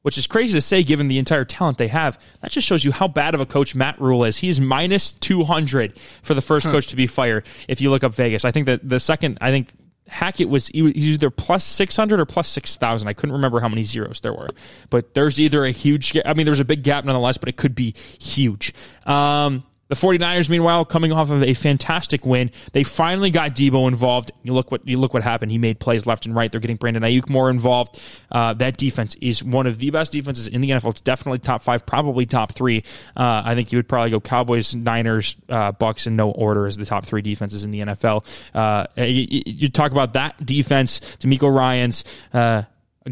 [0.02, 2.20] which is crazy to say given the entire talent they have.
[2.40, 4.38] That just shows you how bad of a coach Matt Rhule is.
[4.38, 8.14] He is minus 200 for the first coach to be fired if you look up
[8.14, 8.44] Vegas.
[8.44, 9.72] I think that the second, I think
[10.08, 13.08] Hackett was he was either plus 600 or plus 6,000.
[13.08, 14.48] I couldn't remember how many zeros there were.
[14.90, 17.74] But there's either a huge, I mean, there's a big gap nonetheless, but it could
[17.74, 18.72] be huge.
[19.04, 24.32] Um, The 49ers, meanwhile, coming off of a fantastic win, they finally got Deebo involved.
[24.42, 25.52] You look what you look what happened.
[25.52, 26.50] He made plays left and right.
[26.50, 28.00] They're getting Brandon Aiyuk more involved.
[28.30, 30.90] Uh, that defense is one of the best defenses in the NFL.
[30.90, 32.82] It's definitely top five, probably top three.
[33.16, 36.76] Uh, I think you would probably go Cowboys, Niners, uh, Bucks in no order as
[36.76, 38.26] the top three defenses in the NFL.
[38.54, 42.62] Uh, you, you, talk about that defense, DeMeco Ryans uh,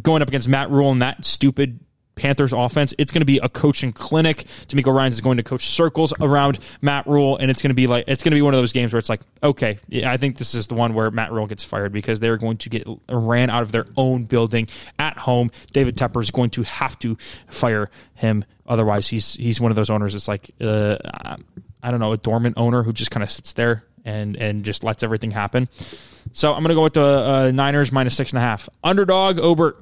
[0.02, 1.80] going up against Matt Rhule and that stupid
[2.16, 2.94] Panthers offense.
[2.98, 4.44] It's going to be a coaching clinic.
[4.68, 7.86] DeMeco Ryans is going to coach circles around Matt Rhule, and it's going to be
[7.86, 10.38] like it's going to be one of those games where it's like, okay, I think
[10.38, 13.50] this is the one where Matt Rhule gets fired because they're going to get ran
[13.50, 15.50] out of their own building at home.
[15.72, 17.16] David Tepper is going to have to
[17.48, 20.14] fire him, otherwise he's he's one of those owners.
[20.14, 20.96] It's like uh,
[21.82, 24.84] I don't know, a dormant owner who just kind of sits there and and just
[24.84, 25.68] lets everything happen.
[26.32, 28.68] So I'm going to go with the uh, Niners minus six and a half.
[28.82, 29.78] Underdog Obert.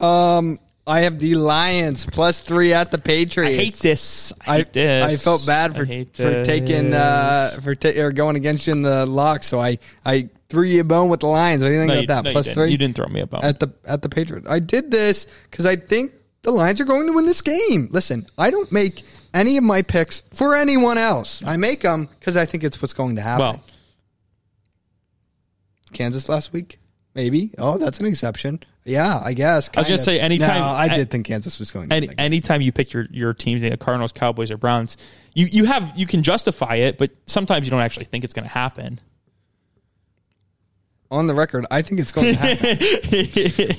[0.00, 0.58] Um,
[0.90, 3.54] I have the Lions plus three at the Patriots.
[3.54, 4.32] I hate this.
[4.44, 5.04] I, hate this.
[5.04, 9.06] I felt bad for for taking uh, for ta- or going against you in the
[9.06, 11.62] lock, so I I threw you a bone with the Lions.
[11.62, 12.28] What do you think no, about that?
[12.28, 12.70] No, plus you three.
[12.72, 14.50] You didn't throw me a bone at the at the Patriots.
[14.50, 16.12] I did this because I think
[16.42, 17.88] the Lions are going to win this game.
[17.92, 21.40] Listen, I don't make any of my picks for anyone else.
[21.46, 23.46] I make them because I think it's what's going to happen.
[23.46, 23.64] Well,
[25.92, 26.79] Kansas last week.
[27.14, 27.52] Maybe.
[27.58, 28.60] Oh, that's an exception.
[28.84, 29.68] Yeah, I guess.
[29.74, 30.60] I was going to say anytime.
[30.60, 31.88] No, I did think Kansas was going.
[31.88, 34.96] to any, Anytime you pick your your team, the Cardinals, Cowboys, or Browns,
[35.34, 38.46] you you have you can justify it, but sometimes you don't actually think it's going
[38.46, 39.00] to happen.
[41.12, 42.78] On the record, I think it's going to happen.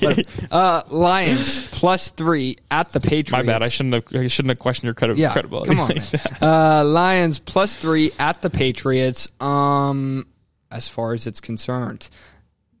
[0.02, 3.32] but, uh, Lions plus three at the Patriots.
[3.32, 3.62] My bad.
[3.62, 4.04] I shouldn't have.
[4.14, 5.70] I shouldn't have questioned your credi- yeah, credibility.
[5.70, 9.28] Come on, like uh, Lions plus three at the Patriots.
[9.40, 10.26] Um,
[10.70, 12.08] as far as it's concerned,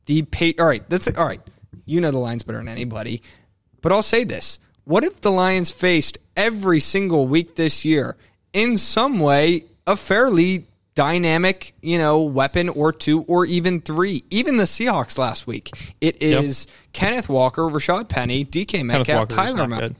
[0.06, 0.54] the pay.
[0.58, 1.40] All right, that's all right.
[1.84, 3.22] You know the Lions better than anybody,
[3.80, 8.16] but I'll say this: What if the Lions faced every single week this year
[8.52, 14.24] in some way a fairly dynamic, you know, weapon or two or even three.
[14.30, 15.70] Even the Seahawks last week.
[16.00, 16.74] It is yep.
[16.92, 19.90] Kenneth Walker, Rashaad Penny, DK Metcalf, Tyler Mel-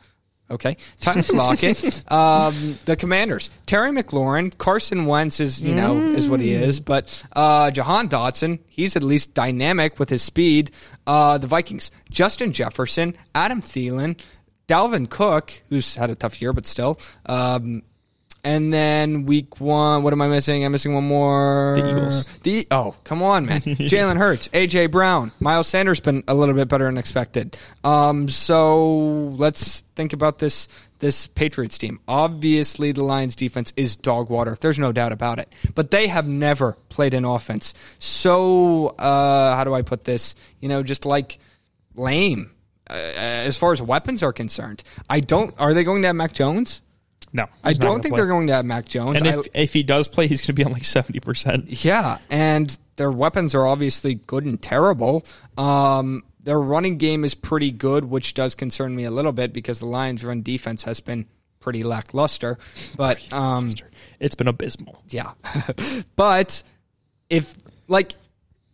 [0.53, 0.76] Okay.
[1.00, 6.14] Tyler Lockett, um, the Commanders, Terry McLaurin, Carson Wentz is you know mm.
[6.14, 10.70] is what he is, but uh, Jahan Dotson, he's at least dynamic with his speed.
[11.07, 14.18] Uh, the Vikings, Justin Jefferson, Adam Thielen,
[14.68, 17.00] Dalvin Cook, who's had a tough year but still.
[17.24, 17.82] Um,
[18.45, 20.64] and then week one, what am I missing?
[20.64, 21.74] I'm missing one more.
[21.76, 22.26] The Eagles.
[22.43, 23.61] The oh, come on, man.
[23.61, 27.57] Jalen Hurts, AJ Brown, Miles Sanders been a little bit better than expected.
[27.84, 30.68] Um, so let's think about this
[30.99, 32.01] this Patriots team.
[32.09, 34.57] Obviously, the Lions defense is dog water.
[34.61, 35.53] There's no doubt about it.
[35.74, 37.74] But they have never played an offense.
[37.99, 40.34] So uh, how do I put this?
[40.61, 41.38] You know, just like
[41.95, 42.53] lame
[42.90, 44.82] uh, as far as weapons are concerned.
[45.09, 45.55] I don't.
[45.59, 46.82] Are they going to have Mac Jones?
[47.32, 48.20] No, I don't think play.
[48.20, 49.16] they're going to have Mac Jones.
[49.16, 51.84] And if, I, if he does play, he's going to be on like seventy percent.
[51.84, 55.24] Yeah, and their weapons are obviously good and terrible.
[55.56, 59.80] Um, their running game is pretty good, which does concern me a little bit because
[59.80, 61.26] the Lions' run defense has been
[61.60, 62.58] pretty lackluster.
[62.96, 63.72] But um,
[64.20, 65.02] it's been abysmal.
[65.08, 65.32] Yeah,
[66.16, 66.62] but
[67.30, 67.54] if
[67.88, 68.14] like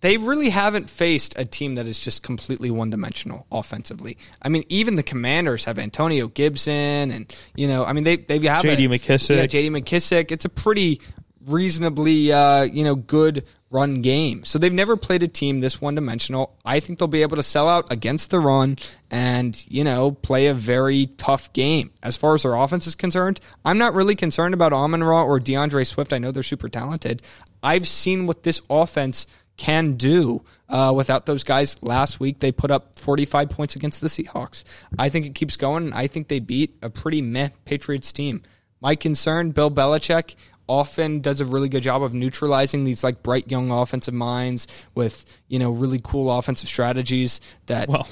[0.00, 4.16] they really haven't faced a team that is just completely one dimensional offensively.
[4.40, 8.38] I mean, even the Commanders have Antonio Gibson, and you know, I mean, they they
[8.46, 8.88] have J.D.
[8.88, 9.36] McKissic.
[9.36, 9.70] Yeah, J.D.
[9.70, 10.30] McKissic.
[10.30, 11.00] It's a pretty
[11.46, 14.44] reasonably uh, you know good run game.
[14.44, 16.56] So they've never played a team this one dimensional.
[16.64, 18.78] I think they'll be able to sell out against the run
[19.10, 21.90] and, you know, play a very tough game.
[22.02, 25.38] As far as their offense is concerned, I'm not really concerned about Amon Ra or
[25.38, 26.12] D'Andre Swift.
[26.12, 27.22] I know they're super talented.
[27.62, 29.26] I've seen what this offense
[29.58, 31.76] can do uh, without those guys.
[31.82, 34.64] Last week, they put up 45 points against the Seahawks.
[34.98, 35.92] I think it keeps going.
[35.92, 38.42] I think they beat a pretty meh Patriots team.
[38.80, 40.36] My concern, Bill Belichick
[40.68, 45.24] often does a really good job of neutralizing these like bright young offensive minds with
[45.48, 48.06] you know really cool offensive strategies that well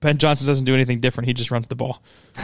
[0.00, 2.02] ben johnson doesn't do anything different he just runs the ball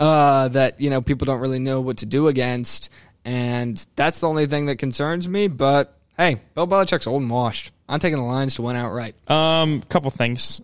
[0.00, 2.90] uh, that you know people don't really know what to do against
[3.24, 7.72] and that's the only thing that concerns me but hey bill belichick's old and washed
[7.88, 9.14] I'm taking the Lions to win outright.
[9.30, 10.60] Um, couple things.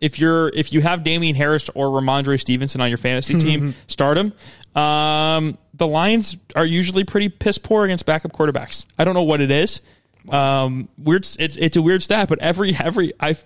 [0.00, 4.16] If you're if you have Damien Harris or Rhamondre Stevenson on your fantasy team, start
[4.16, 4.32] them.
[4.80, 8.84] Um, the Lions are usually pretty piss poor against backup quarterbacks.
[8.98, 9.80] I don't know what it is.
[10.28, 11.26] Um, weird.
[11.38, 13.36] It's it's a weird stat, but every every I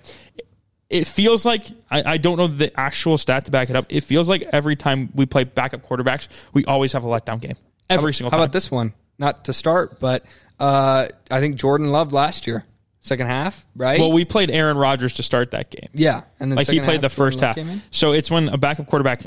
[0.89, 3.87] it feels like I, I, don't know the actual stat to back it up.
[3.91, 7.55] It feels like every time we play backup quarterbacks, we always have a letdown game.
[7.89, 8.41] Every single how time.
[8.41, 8.93] How about this one?
[9.17, 10.25] Not to start, but
[10.61, 12.65] uh, I think Jordan Love last year
[13.01, 13.99] second half, right?
[13.99, 15.89] Well, we played Aaron Rodgers to start that game.
[15.95, 17.59] Yeah, and then like he played the first half.
[17.91, 19.23] So it's when a backup quarterback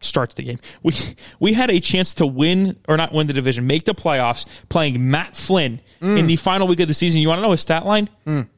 [0.00, 0.58] starts the game.
[0.82, 0.92] We
[1.40, 5.10] we had a chance to win or not win the division, make the playoffs, playing
[5.10, 7.20] Matt Flynn in the final week of the season.
[7.20, 8.08] You want to know his stat line?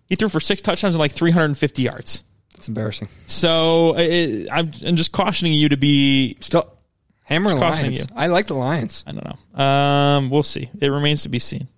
[0.08, 2.22] He threw for six touchdowns and like 350 yards.
[2.54, 3.08] It's embarrassing.
[3.26, 6.36] So it, I'm, I'm just cautioning you to be.
[6.40, 6.72] Still,
[7.24, 7.98] hammer Lions.
[7.98, 8.06] you.
[8.14, 9.04] I like the Lions.
[9.06, 9.62] I don't know.
[9.64, 10.70] Um, we'll see.
[10.80, 11.68] It remains to be seen.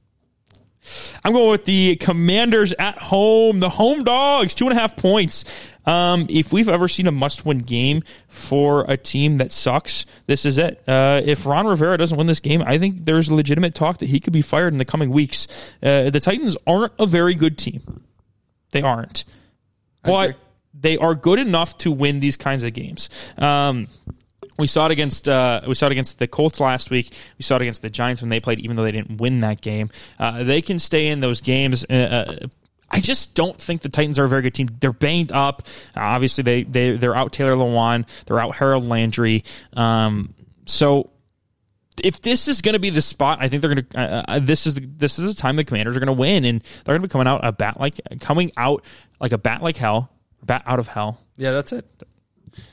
[1.25, 5.45] I'm going with the Commanders at home, the home dogs, two and a half points.
[5.87, 10.59] Um, if we've ever seen a must-win game for a team that sucks, this is
[10.59, 10.83] it.
[10.87, 14.21] Uh, if Ron Rivera doesn't win this game, I think there's legitimate talk that he
[14.21, 15.49] could be fired in the coming weeks.
[15.83, 18.03] Uh, the Titans aren't a very good team.
[18.71, 19.25] They aren't,
[20.03, 20.37] but
[20.79, 23.09] they are good enough to win these kinds of games.
[23.39, 23.89] Um,
[24.59, 27.13] we saw it against uh, we saw it against the Colts last week.
[27.39, 29.61] We saw it against the Giants when they played, even though they didn't win that
[29.61, 29.91] game.
[30.19, 31.85] Uh, they can stay in those games.
[31.89, 32.47] Uh, uh,
[32.91, 34.69] I just don't think the Titans are a very good team.
[34.81, 35.63] They're banged up.
[35.97, 38.07] Obviously, they they they're out Taylor Lewan.
[38.27, 39.45] They're out Harold Landry.
[39.75, 40.35] Um,
[40.67, 41.11] so
[42.03, 43.99] if this is going to be the spot, I think they're going to.
[43.99, 46.45] Uh, uh, this is the, this is the time the Commanders are going to win,
[46.45, 48.85] and they're going to be coming out a bat like coming out
[49.21, 50.11] like a bat like hell,
[50.45, 51.21] bat out of hell.
[51.37, 51.87] Yeah, that's it.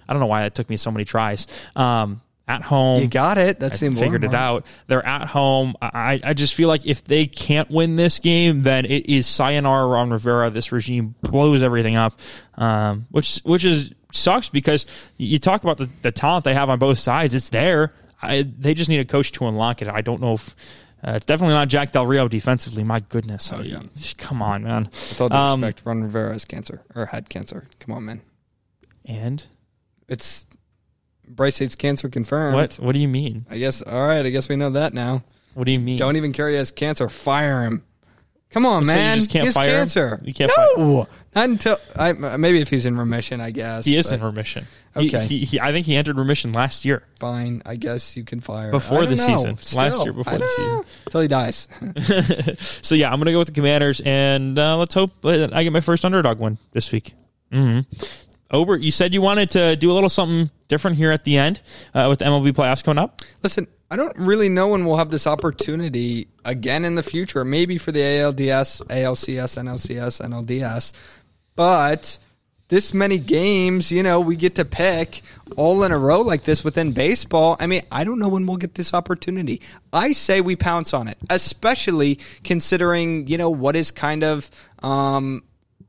[0.07, 1.47] I don't know why it took me so many tries.
[1.75, 3.59] Um, at home, You got it.
[3.59, 4.67] That's the I important figured it out.
[4.85, 5.73] They're at home.
[5.81, 9.87] I, I just feel like if they can't win this game, then it is sayonara
[9.87, 10.51] Ron Rivera.
[10.51, 12.19] This regime blows everything up,
[12.55, 14.85] um, which which is sucks because
[15.17, 17.33] you talk about the, the talent they have on both sides.
[17.33, 17.93] It's there.
[18.21, 19.87] I, they just need a coach to unlock it.
[19.87, 20.55] I don't know if.
[21.03, 22.83] Uh, it's definitely not Jack Del Rio defensively.
[22.83, 23.51] My goodness.
[23.53, 23.81] Oh, yeah.
[24.17, 24.85] Come on, man.
[24.85, 27.67] With all due Um, respect, Ron Rivera has cancer or had cancer.
[27.79, 28.21] Come on, man.
[29.03, 29.45] And
[30.07, 30.45] It's
[31.27, 32.55] Bryce hates cancer confirmed.
[32.55, 32.75] what?
[32.75, 33.45] What do you mean?
[33.49, 33.81] I guess.
[33.81, 34.25] All right.
[34.25, 35.23] I guess we know that now.
[35.55, 35.97] What do you mean?
[35.97, 37.09] Don't even care he has cancer.
[37.09, 37.83] Fire him.
[38.51, 39.17] Come on, So you man.
[39.17, 39.75] just can't he has fire him?
[39.79, 40.19] cancer.
[40.23, 43.41] You can't no, not until I, maybe if he's in remission.
[43.41, 44.63] I guess He is but in remission.
[44.63, 45.25] He- Okay.
[45.25, 47.03] He, he, I think he entered remission last year.
[47.19, 47.63] Fine.
[47.65, 49.25] I guess you can fire Before don't the know.
[49.27, 49.57] season.
[49.57, 50.71] Still, Last year before I the don't season.
[50.73, 50.85] know.
[51.09, 51.67] Till he dies.
[52.81, 55.73] So yeah, I'm gonna go with the Commanders, and uh, let's hope that I get
[55.73, 57.13] my first underdog win this week.
[57.51, 57.81] hmm
[58.51, 61.61] Ober, you said you wanted to do a little something different here at the end
[61.93, 63.21] uh, with MLB playoffs coming up.
[63.43, 67.43] Listen, I don't really know when we'll have this opportunity again in the future.
[67.45, 70.93] Maybe for the ALDS, ALCS, NLCS, NLDS,
[71.55, 72.19] but
[72.67, 75.21] this many games, you know, we get to pick
[75.55, 77.55] all in a row like this within baseball.
[77.59, 79.61] I mean, I don't know when we'll get this opportunity.
[79.93, 84.49] I say we pounce on it, especially considering, you know, what is kind of
[84.81, 85.43] um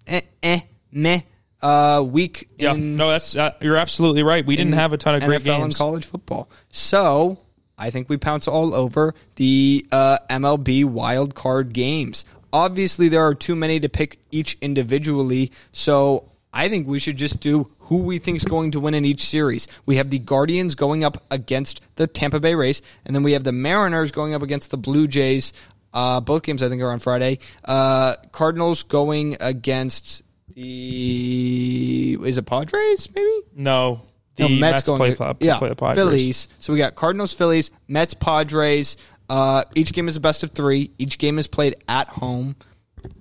[0.07, 0.61] eh, eh
[0.92, 1.22] meh
[1.62, 4.44] uh week Yeah, in no, that's uh, you're absolutely right.
[4.44, 5.78] We didn't have a ton of great NFL and games.
[5.78, 6.50] college football.
[6.70, 7.38] So
[7.78, 12.24] I think we pounce all over the uh, MLB wild card games.
[12.52, 15.52] Obviously, there are too many to pick each individually.
[15.72, 19.04] So I think we should just do who we think is going to win in
[19.04, 19.68] each series.
[19.84, 23.44] We have the Guardians going up against the Tampa Bay Rays, and then we have
[23.44, 25.52] the Mariners going up against the Blue Jays.
[25.92, 27.38] Uh, both games, I think, are on Friday.
[27.64, 30.22] Uh, Cardinals going against
[30.57, 33.09] the is it Padres?
[33.14, 34.02] Maybe No,
[34.36, 35.96] the no, Mets, going play, to- play, yeah, play the Padres.
[36.04, 36.48] Phillies.
[36.59, 38.96] So we got Cardinals, Phillies, Mets, Padres.
[39.28, 40.90] Uh, each game is a best of three.
[40.98, 42.57] Each game is played at home.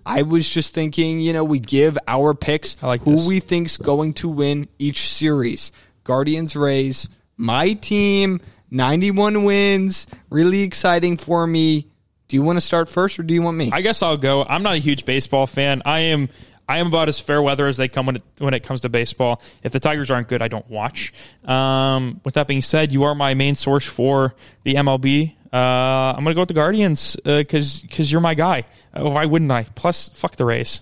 [0.06, 3.28] I was just thinking, you know, we give our picks I like who this.
[3.28, 5.72] we think's going to win each series.
[6.04, 8.40] Guardians, Rays, my team,
[8.72, 10.08] 91 wins.
[10.30, 11.88] Really exciting for me.
[12.28, 13.70] Do you want to start first or do you want me?
[13.72, 14.44] I guess I'll go.
[14.44, 15.82] I'm not a huge baseball fan.
[15.86, 16.30] I am.
[16.68, 18.90] I am about as fair weather as they come when it, when it comes to
[18.90, 19.42] baseball.
[19.64, 21.14] If the Tigers aren't good, I don't watch.
[21.46, 25.34] Um, with that being said, you are my main source for the MLB.
[25.54, 28.66] Uh, I'm going to go with the Guardians because because you're my guy.
[28.94, 29.64] Uh, why wouldn't I?
[29.76, 30.82] Plus, fuck the Rays.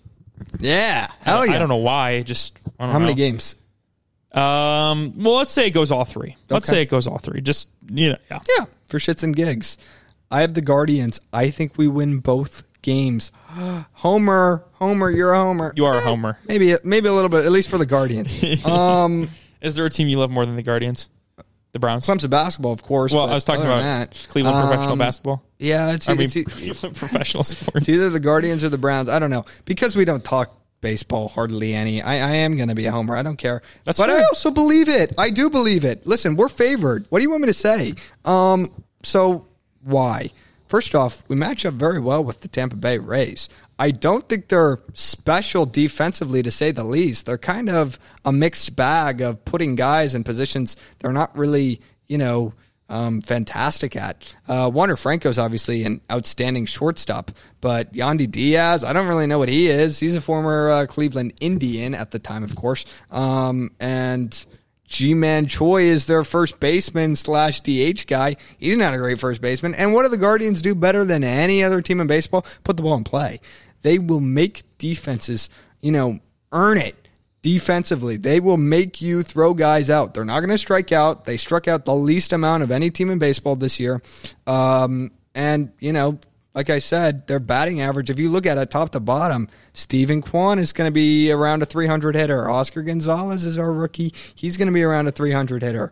[0.60, 1.10] yeah.
[1.22, 1.56] Hell yeah.
[1.56, 2.22] I don't know why.
[2.24, 3.56] Just I don't How many games?
[4.32, 6.38] Um, well, let's say it goes all three.
[6.50, 6.78] Let's Okay.
[6.78, 7.42] say it goes all three.
[7.42, 8.40] Just you know, yeah.
[8.58, 9.78] Yeah, for shits and gigs.
[10.32, 11.22] I have the Guardians.
[11.32, 13.32] I think we win both games.
[13.94, 15.74] Homer, Homer, you're a Homer.
[15.76, 16.38] You are a Eh, homer.
[16.48, 18.66] Maybe, maybe a little bit, at least for the Guardians.
[18.66, 19.30] um,
[19.62, 21.10] Is there a team you love more than the Guardians?
[21.72, 22.06] The Browns.
[22.06, 23.14] Clemson basketball, of course.
[23.16, 25.44] Well, I was talking about that, Cleveland professional um, basketball.
[25.58, 27.90] Yeah, it's, I mean, it's, it's Cleveland professional sports.
[27.90, 29.10] either the Guardians or the Browns.
[29.10, 32.00] I don't know because we don't talk baseball hardly any.
[32.02, 33.16] I, I am going to be a homer.
[33.16, 33.64] I don't care.
[33.86, 35.14] That's but I also believe it.
[35.18, 36.06] I do believe it.
[36.06, 37.08] Listen, we're favored.
[37.10, 37.94] What do you want me to say?
[38.26, 38.70] Um,
[39.02, 39.48] so
[39.82, 40.30] why?
[40.68, 43.50] First off, we match up very well with the Tampa Bay Rays.
[43.78, 47.26] I don't think they're special defensively to say the least.
[47.26, 52.18] They're kind of a mixed bag of putting guys in positions they're not really, you
[52.18, 52.54] know,
[52.90, 54.36] um, fantastic at.
[54.48, 59.50] Uh, Wander Franco's obviously an outstanding shortstop, but Yandy Diaz, I don't really know what
[59.50, 60.00] he is.
[60.00, 62.86] He's a former uh, Cleveland Indian at the time, of course.
[63.10, 64.46] Um, and
[64.88, 68.36] Ji-Man Choi is their first baseman slash DH guy.
[68.58, 69.74] He's not a great first baseman.
[69.76, 72.46] And what do the Guardians do better than any other team in baseball?
[72.64, 73.40] Put the ball in play.
[73.82, 75.50] They will make defenses,
[75.82, 76.20] you know,
[76.52, 76.96] earn it
[77.42, 78.18] defensively.
[78.18, 80.14] They will make you throw guys out.
[80.14, 81.26] They're not going to strike out.
[81.26, 84.02] They struck out the least amount of any team in baseball this year.
[84.48, 86.20] Um, and, you know,
[86.54, 90.22] like I said, their batting average, if you look at it top to bottom, Steven
[90.22, 92.50] Kwan is going to be around a 300 hitter.
[92.50, 94.14] Oscar Gonzalez is our rookie.
[94.36, 95.92] He's going to be around a 300 hitter,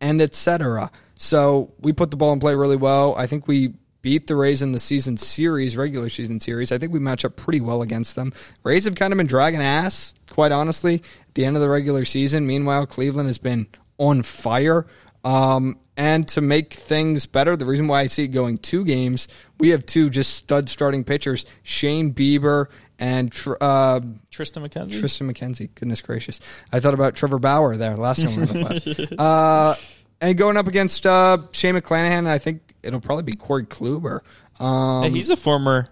[0.00, 0.90] and etc.
[1.14, 3.14] So we put the ball in play really well.
[3.16, 6.72] I think we beat the Rays in the season series, regular season series.
[6.72, 8.32] I think we match up pretty well against them.
[8.64, 12.04] Rays have kind of been dragging ass, quite honestly, at the end of the regular
[12.04, 12.46] season.
[12.46, 13.66] Meanwhile, Cleveland has been
[13.98, 14.86] on fire.
[15.24, 19.28] Um, and to make things better, the reason why I see it going two games,
[19.58, 22.66] we have two just stud starting pitchers, Shane Bieber
[22.98, 24.00] and uh,
[24.30, 25.00] Triston McKenzie.
[25.00, 25.68] Triston McKenzie.
[25.74, 26.40] Goodness gracious.
[26.72, 29.74] I thought about Trevor Bauer there last time we were uh,
[30.20, 34.20] and going up against uh, Shane McClanahan, I think it'll probably be Corey Kluber.
[34.58, 35.88] Um, Hey, he's a former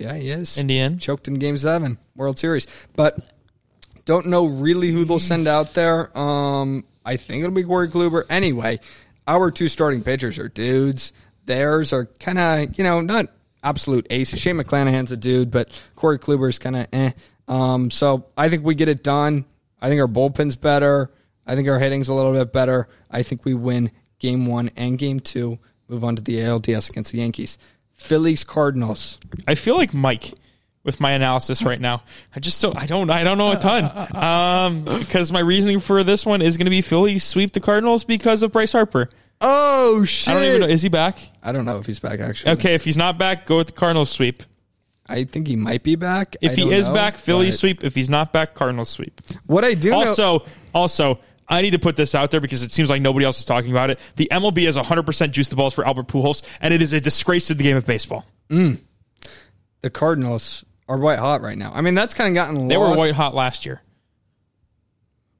[0.00, 0.56] yeah, he is.
[0.56, 0.98] Indian.
[0.98, 2.66] Choked in game seven, World Series.
[2.96, 3.18] But
[4.06, 6.16] don't know really who they'll send out there.
[6.18, 8.22] Um, I think it'll be Corey Kluber.
[8.30, 8.78] Anyway,
[9.26, 11.12] our two starting pitchers are dudes.
[11.44, 13.26] Theirs are kind of, you know, not
[13.64, 14.38] absolute aces.
[14.38, 17.10] Shane McClanahan's a dude, but Corey Kluber's kind of eh.
[17.48, 19.44] Um, so I think we get it done.
[19.82, 21.10] I think our bullpen's better.
[21.44, 22.86] I think our hitting's a little bit better.
[23.10, 23.90] I think we win
[24.20, 25.58] game one and game two.
[25.88, 27.58] Move on to the ALDS against the Yankees.
[27.92, 29.18] Phillies Cardinals.
[29.48, 30.34] I feel like Mike
[30.82, 32.02] with my analysis right now.
[32.34, 32.76] I just don't.
[32.76, 33.10] I don't.
[33.10, 33.84] I don't know a ton.
[34.16, 38.04] Um, because my reasoning for this one is going to be Philly sweep the Cardinals
[38.04, 39.08] because of Bryce Harper.
[39.40, 40.28] Oh shit!
[40.28, 40.66] I don't even know.
[40.66, 41.18] Is he back?
[41.42, 42.52] I don't know if he's back actually.
[42.52, 44.42] Okay, if he's not back, go with the Cardinals sweep.
[45.08, 46.36] I think he might be back.
[46.40, 47.82] If he is know, back, Philly but sweep.
[47.82, 49.20] If he's not back, Cardinals sweep.
[49.46, 51.18] What I do know, Also, also,
[51.48, 53.72] I need to put this out there because it seems like nobody else is talking
[53.72, 53.98] about it.
[54.16, 57.48] The MLB has 100% juice the balls for Albert Pujols, and it is a disgrace
[57.48, 58.24] to the game of baseball.
[58.48, 61.72] the Cardinals are white hot right now.
[61.74, 62.68] I mean, that's kind of gotten lost.
[62.68, 63.80] They were white hot last year.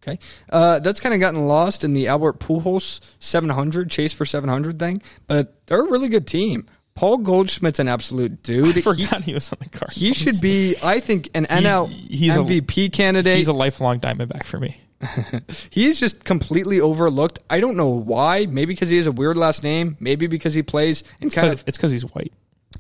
[0.03, 4.79] Okay, uh, that's kind of gotten lost in the Albert Pujols 700 chase for 700
[4.79, 6.67] thing, but they're a really good team.
[6.95, 8.69] Paul Goldschmidt's an absolute dude.
[8.69, 9.97] I He- forgot he, was on the Cardinals.
[10.01, 13.37] He, should be, I think, an NL he's a- MVP candidate.
[13.37, 14.77] He's a lifelong Diamondback for me.
[15.71, 17.39] He's just completely overlooked.
[17.49, 18.45] I don't know why.
[18.45, 19.97] Maybe because he has a weird last name.
[19.99, 22.35] Maybe because he plays in kind of It's because he's white.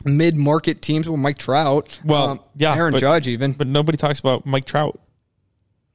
[0.05, 1.09] Mid-market teams.
[1.09, 1.99] Well, Mike Trout.
[2.05, 3.53] Well, um, yeah, Aaron but- Judge even.
[3.53, 5.01] But nobody talks about Mike Trout.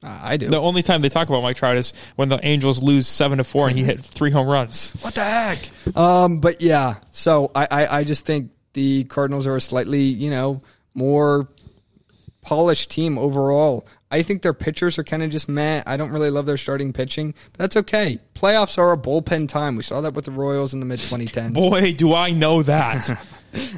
[0.02, 0.48] Uh, I do.
[0.48, 3.44] The only time they talk about Mike Trout is when the Angels lose seven to
[3.44, 4.90] four and he hit three home runs.
[5.00, 5.96] What the heck?
[5.96, 10.30] Um, but yeah, so I, I, I just think the Cardinals are a slightly, you
[10.30, 11.48] know, more
[12.42, 13.88] polished team overall.
[14.10, 15.82] I think their pitchers are kind of just meh.
[15.86, 18.20] I don't really love their starting pitching, but that's okay.
[18.34, 19.76] Playoffs are a bullpen time.
[19.76, 21.52] We saw that with the Royals in the mid 2010s.
[21.54, 23.10] Boy, do I know that.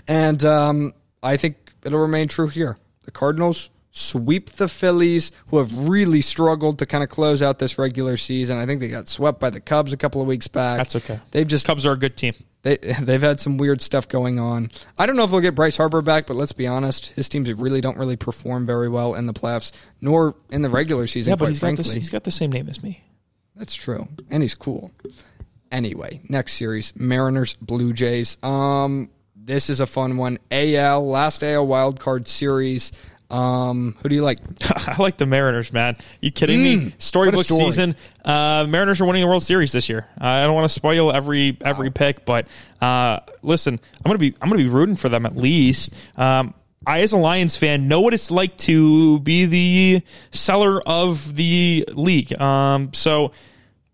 [0.09, 2.79] And um, I think it'll remain true here.
[3.05, 7.79] The Cardinals sweep the Phillies, who have really struggled to kind of close out this
[7.79, 8.59] regular season.
[8.59, 10.79] I think they got swept by the Cubs a couple of weeks back.
[10.79, 11.21] That's okay.
[11.33, 12.35] They've just Cubs are a good team.
[12.63, 14.71] they they've had some weird stuff going on.
[14.99, 17.53] I don't know if they'll get Bryce Harper back, but let's be honest, his teams
[17.53, 21.33] really don't really perform very well in the playoffs, nor in the regular season.
[21.33, 23.03] Yeah, but quite he's got, frankly, this, he's got the same name as me.
[23.57, 24.93] that's true, and he's cool.
[25.71, 28.39] Anyway, next series: Mariners Blue Jays.
[28.43, 30.39] Um, this is a fun one.
[30.51, 32.93] AL last AL wild card series.
[33.31, 34.39] Um, who do you like?
[34.89, 35.97] I like the Mariners, man.
[36.21, 36.95] You kidding me?
[36.99, 37.65] Storybook story.
[37.65, 37.97] season.
[38.25, 40.07] Uh, Mariners are winning the World Series this year.
[40.19, 42.49] I don't want to spoil every every pick, but
[42.81, 45.93] uh, listen, I'm gonna be I'm gonna be rooting for them at least.
[46.17, 46.55] Um,
[46.87, 51.87] I, as a Lions fan, know what it's like to be the cellar of the
[51.93, 52.41] league.
[52.41, 53.33] Um, so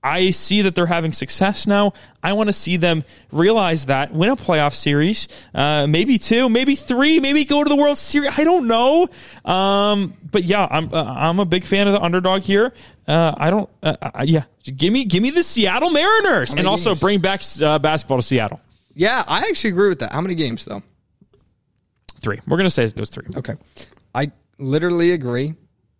[0.04, 1.94] I see that they're having success now.
[2.22, 6.74] I want to see them realize that, win a playoff series, uh, maybe two, maybe
[6.74, 8.30] three, maybe go to the World Series.
[8.36, 9.08] I don't know.
[9.46, 12.74] Um, but yeah, I'm uh, I'm a big fan of the underdog here.
[13.08, 13.70] Uh, I don't.
[13.82, 17.00] Uh, uh, yeah, give me give me the Seattle Mariners, and many also games?
[17.00, 18.60] bring back uh, basketball to Seattle.
[18.92, 20.12] Yeah, I actually agree with that.
[20.12, 20.82] How many games though?
[22.20, 22.40] Three.
[22.46, 23.26] We're gonna say it goes three.
[23.34, 23.54] Okay.
[24.14, 25.54] I literally agree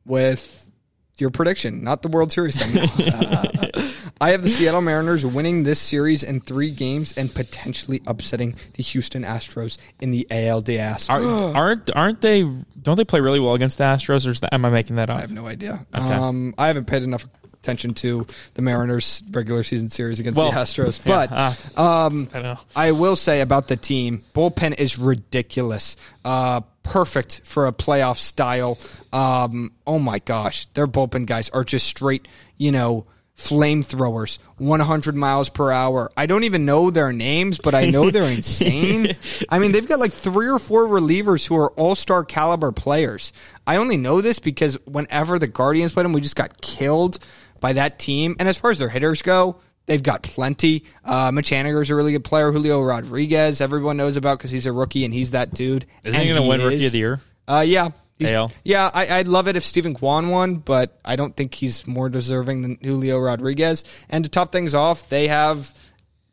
[0.05, 0.71] with
[1.17, 2.89] your prediction, not the World Series thing.
[4.25, 8.83] I have the Seattle Mariners winning this series in three games and potentially upsetting the
[8.83, 11.11] Houston Astros in the ALDS.
[11.11, 12.43] Are, aren't aren't they?
[12.81, 14.27] Don't they play really well against the Astros?
[14.27, 15.19] Or is that, am I making that up?
[15.19, 15.85] I have no idea.
[15.93, 20.57] Um, I haven't paid enough attention to the Mariners regular season series against Well, the
[20.57, 22.57] Astros, yeah, but uh, um, I.
[22.75, 25.97] I will say about the team, bullpen is ridiculous.
[26.25, 28.79] Uh, perfect for a playoff style.
[29.13, 32.27] Um, oh my gosh, their bullpen guys are just straight,
[32.57, 33.05] you know,
[33.37, 36.11] flamethrowers, 100 miles per hour.
[36.17, 39.17] I don't even know their names, but I know they're insane.
[39.49, 43.33] I mean, they've got like three or four relievers who are all star caliber players.
[43.67, 47.19] I only know this because whenever the Guardians played them, we just got killed
[47.61, 48.37] by that team.
[48.39, 50.85] And as far as their hitters go, They've got plenty.
[51.05, 52.51] Uh, Mitch Haniger's a really good player.
[52.51, 55.85] Julio Rodriguez, everyone knows about because he's a rookie and he's that dude.
[56.05, 56.67] Isn't And he going to win is.
[56.67, 57.21] Rookie of the Year?
[57.47, 57.91] Uh, yeah.
[58.21, 58.53] AL?
[58.63, 62.09] Yeah, I, I'd love it if Steven Kwan won, but I don't think he's more
[62.09, 63.85] deserving than Julio Rodriguez.
[64.09, 65.75] And to top things off, they have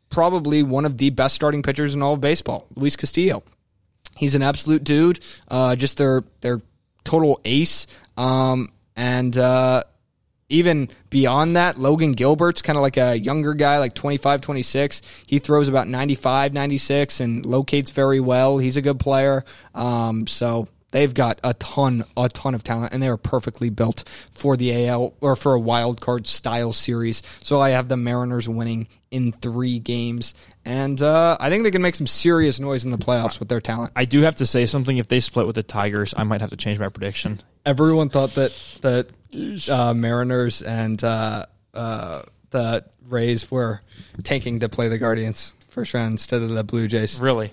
[0.08, 3.42] probably one of the best starting pitchers in all of baseball, Luis Castillo.
[4.16, 5.20] He's an absolute dude.
[5.48, 6.60] Uh, just their their
[7.04, 7.86] total ace.
[8.16, 9.82] Um, and uh,
[10.48, 15.02] even beyond that, Logan Gilbert's kind of like a younger guy, like 25, 26.
[15.26, 18.58] He throws about 95, 96 and locates very well.
[18.58, 19.44] He's a good player.
[19.74, 24.04] Um, so they've got a ton, a ton of talent, and they are perfectly built
[24.30, 27.22] for the AL or for a wild card style series.
[27.42, 30.34] So I have the Mariners winning in three games.
[30.64, 33.60] And uh, I think they can make some serious noise in the playoffs with their
[33.60, 33.92] talent.
[33.94, 34.96] I do have to say something.
[34.96, 37.40] If they split with the Tigers, I might have to change my prediction.
[37.66, 38.52] everyone thought that
[38.82, 39.08] that
[39.70, 43.80] uh, Mariners and uh, uh, the Rays were
[44.22, 47.20] tanking to play the Guardians first round instead of the Blue Jays.
[47.20, 47.50] Really?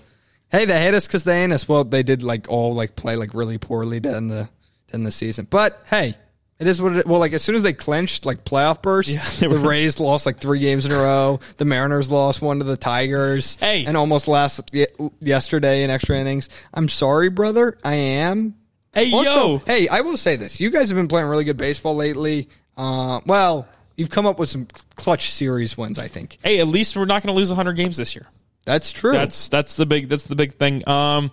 [0.50, 1.68] Hey, they hate us because they ain't us.
[1.68, 4.48] Well, they did like all like play like really poorly end the
[4.92, 5.46] end the season.
[5.48, 6.16] But hey,
[6.58, 7.06] it is what it.
[7.06, 10.38] Well, like as soon as they clinched like playoff burst, they the Rays lost like
[10.38, 11.40] three games in a row.
[11.56, 13.56] The Mariners lost one to the Tigers.
[13.56, 13.84] Hey.
[13.86, 14.86] and almost lost ye-
[15.20, 16.48] yesterday in extra innings.
[16.74, 17.78] I'm sorry, brother.
[17.84, 18.56] I am.
[18.92, 19.62] Hey, Also, yo.
[19.66, 22.48] hey, I will say this: you guys have been playing really good baseball lately.
[22.76, 24.66] Uh, well, you've come up with some
[24.96, 25.98] clutch series wins.
[25.98, 28.26] I think Hey, at least we're not going to lose 100 games this year.
[28.64, 29.12] That's true.
[29.12, 30.86] That's that's the big that's the big thing.
[30.88, 31.30] Um,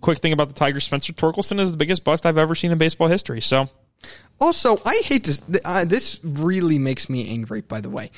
[0.00, 2.78] quick thing about the Tigers: Spencer Torkelson is the biggest bust I've ever seen in
[2.78, 3.40] baseball history.
[3.40, 3.68] So
[4.40, 5.40] Also, I hate to.
[5.40, 7.60] th- Uh, this really makes me angry.
[7.62, 8.10] By the way,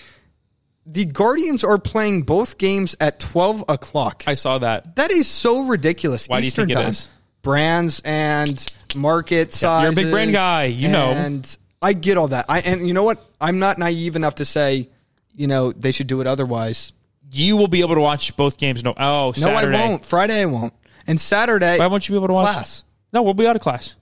[0.86, 4.24] the Guardians are playing both games at twelve o'clock.
[4.26, 4.96] I saw that.
[4.96, 6.28] that is so ridiculous.
[6.28, 6.88] Why do you think it time.
[6.88, 7.10] is?
[7.42, 9.82] Brands and market sizes.
[9.82, 10.64] you're a big brand guy.
[10.66, 11.10] You know.
[11.10, 12.46] and I get all that.
[12.48, 13.24] I and you know what?
[13.40, 14.88] I'm not naive enough to say,
[15.34, 16.92] you know, they should do it otherwise.
[17.34, 18.84] You will be able to watch both games.
[18.84, 20.04] No, oh, No, I won't.
[20.04, 20.74] Friday, I won't.
[21.06, 22.84] And Saturday, Why won't you be able to watch class?
[23.10, 23.96] No, we'll be out of class.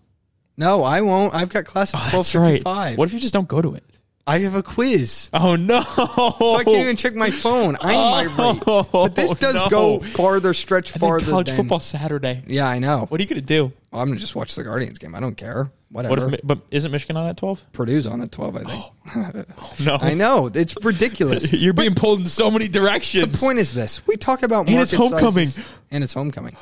[0.57, 1.33] No, I won't.
[1.33, 2.99] I've got class at oh, twelve Oh, right.
[2.99, 3.85] What if you just don't go to it?
[4.27, 5.29] I have a quiz.
[5.33, 5.83] Oh no!
[5.83, 7.77] So I can't even check my phone.
[7.81, 8.87] I might rate.
[8.93, 9.69] But this does Oh, no.
[9.69, 11.57] go farther, stretch And farther college than.
[11.57, 12.43] football Saturday.
[12.47, 13.07] Yeah, I know.
[13.09, 13.73] What are you going to do?
[13.93, 15.15] I'm gonna just watch the Guardians game.
[15.17, 15.73] I don't care.
[15.91, 16.27] Whatever.
[16.27, 16.41] What if?
[16.45, 17.65] But isn't Michigan on at twelve?
[17.73, 19.47] Purdue's on at 12, I think.
[19.85, 20.49] No, I know.
[20.55, 21.53] It's ridiculous.
[21.53, 23.27] You're being pulled in so many directions.
[23.27, 24.07] the point is this.
[24.07, 25.49] We talk about And it's homecoming.
[25.49, 26.55] sizes- And it's homecoming.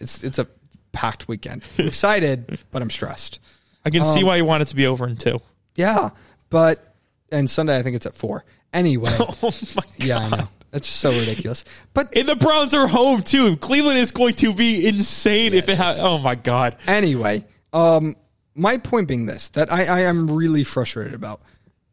[0.00, 0.46] It's it's a
[0.92, 1.62] packed weekend.
[1.78, 3.40] I'm excited, but I'm stressed.
[3.84, 5.40] I can Um, see why you want it to be over in two.
[5.74, 6.10] Yeah,
[6.48, 6.91] but
[7.32, 8.44] and Sunday I think it's at 4.
[8.72, 9.10] Anyway.
[9.18, 10.06] Oh my god!
[10.06, 10.48] yeah, I know.
[10.70, 11.64] That's so ridiculous.
[11.92, 13.56] But And the Browns are home too.
[13.58, 16.00] Cleveland is going to be insane if it has.
[16.00, 16.76] Oh my god!
[16.86, 18.16] Anyway, um,
[18.54, 21.42] my point being this that I, I am really frustrated about.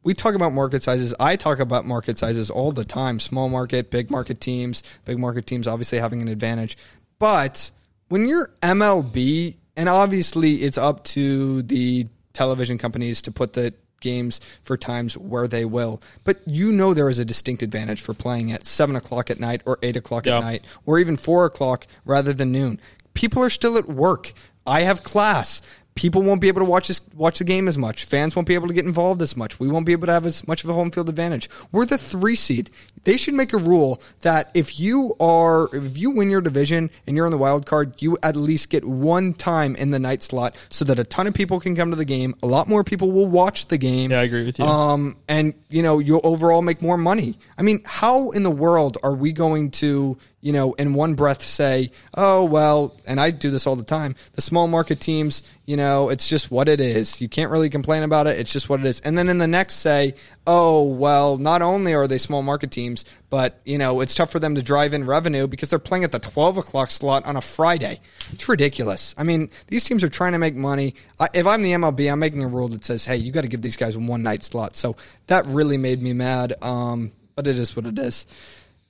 [0.01, 1.13] We talk about market sizes.
[1.19, 3.19] I talk about market sizes all the time.
[3.19, 6.77] Small market, big market teams, big market teams obviously having an advantage.
[7.19, 7.71] But
[8.07, 14.39] when you're MLB, and obviously it's up to the television companies to put the games
[14.61, 16.01] for times where they will.
[16.23, 19.61] But you know there is a distinct advantage for playing at seven o'clock at night
[19.65, 22.79] or eight o'clock at night or even four o'clock rather than noon.
[23.13, 24.33] People are still at work.
[24.65, 25.61] I have class.
[25.99, 28.05] People won't be able to watch this, watch the game as much.
[28.05, 29.59] Fans won't be able to get involved as much.
[29.59, 31.49] We won't be able to have as much of a home field advantage.
[31.73, 32.69] We're the three seed.
[33.03, 37.17] They should make a rule that if you are if you win your division and
[37.17, 40.55] you're in the wild card, you at least get one time in the night slot
[40.69, 42.33] so that a ton of people can come to the game.
[42.41, 44.11] A lot more people will watch the game.
[44.11, 44.63] Yeah, I agree with you.
[44.63, 47.37] Um, and you know, you'll overall make more money.
[47.57, 51.41] I mean, how in the world are we going to, you know, in one breath
[51.41, 55.75] say, oh, well, and I do this all the time, the small market teams, you
[55.75, 57.19] know, it's just what it is.
[57.19, 58.39] You can't really complain about it.
[58.39, 59.01] It's just what it is.
[59.01, 60.15] And then in the next say,
[60.47, 64.39] oh, well, not only are they small market teams, but, you know, it's tough for
[64.39, 67.41] them to drive in revenue because they're playing at the 12 o'clock slot on a
[67.41, 67.99] Friday.
[68.31, 69.13] It's ridiculous.
[69.17, 70.95] I mean, these teams are trying to make money.
[71.19, 73.49] I, if I'm the MLB, I'm making a rule that says, hey, you got to
[73.49, 74.77] give these guys one night slot.
[74.77, 74.95] So
[75.27, 76.53] that really made me mad.
[76.61, 78.25] Um, but it is what it is.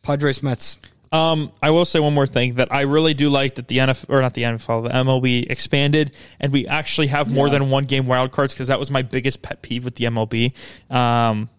[0.01, 0.79] Padres Mets.
[1.11, 4.05] Um, I will say one more thing that I really do like that the NFL
[4.09, 7.53] or not the NFL, the MLB expanded and we actually have more Yeah.
[7.53, 10.53] than one game wild cards because that was my biggest pet peeve with the MLB.
[10.89, 11.49] Um,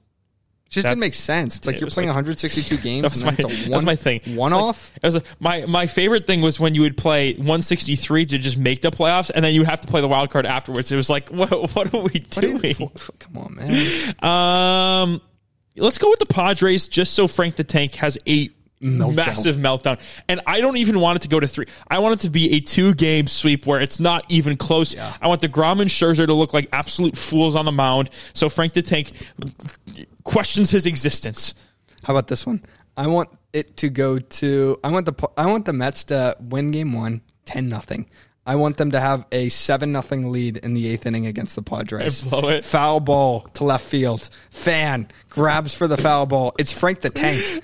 [0.69, 1.57] just That- didn't make sense.
[1.57, 3.03] It's like It you're playing like- 162 games.
[3.03, 4.21] That's and my, a one, that's my thing.
[4.37, 4.93] One like- off.
[4.95, 8.57] it was like my my favorite thing was when you would play 163 to just
[8.57, 10.93] make the playoffs, and then you would have to play the wild card afterwards.
[10.93, 12.89] It was like, what what are we is- doing?
[13.19, 14.15] Come on, man.
[14.25, 15.21] Um,
[15.77, 18.51] let's go with the Padres just so Frank the Tank has a
[18.83, 19.17] Meltdown.
[19.17, 20.01] massive meltdown.
[20.29, 21.67] And I don't even want it to go to three.
[21.89, 24.97] I want it to be a two game sweep where it's not even close.
[24.97, 28.11] I want deGrom and Scherzer to look like absolute fools on the mound.
[28.33, 29.13] So Frank the Tank
[30.25, 31.55] questions his existence.
[32.05, 32.63] How about this one?
[32.97, 34.79] I want it to go to.
[34.83, 35.29] I want the.
[35.37, 38.09] I want the Mets to win Game One, 10 nothing.
[38.51, 41.63] I want them to have a seven nothing lead in the eighth inning against the
[41.63, 42.25] Padres.
[42.25, 42.65] Blow it.
[42.65, 44.29] Foul ball to left field.
[44.51, 46.53] Fan grabs for the foul ball.
[46.59, 47.63] It's Frank the Tank.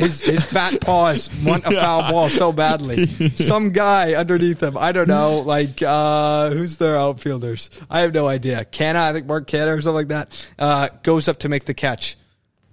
[0.00, 3.06] His his fat paws want a foul ball so badly.
[3.36, 4.76] Some guy underneath him.
[4.76, 5.38] I don't know.
[5.38, 7.70] Like uh, who's their outfielders?
[7.88, 8.64] I have no idea.
[8.64, 10.48] Canha, I think Mark Canha or something like that.
[10.58, 12.16] Uh, goes up to make the catch.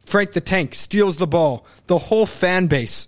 [0.03, 1.68] Frank the Tank steals the ball.
[1.85, 3.06] The whole fan base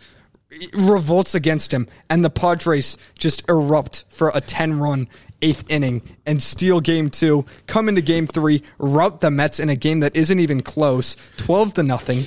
[0.74, 5.08] revolts against him, and the Padres just erupt for a 10 run
[5.42, 9.76] eighth inning and steal game two, come into game three, rout the Mets in a
[9.76, 12.24] game that isn't even close, 12 to nothing.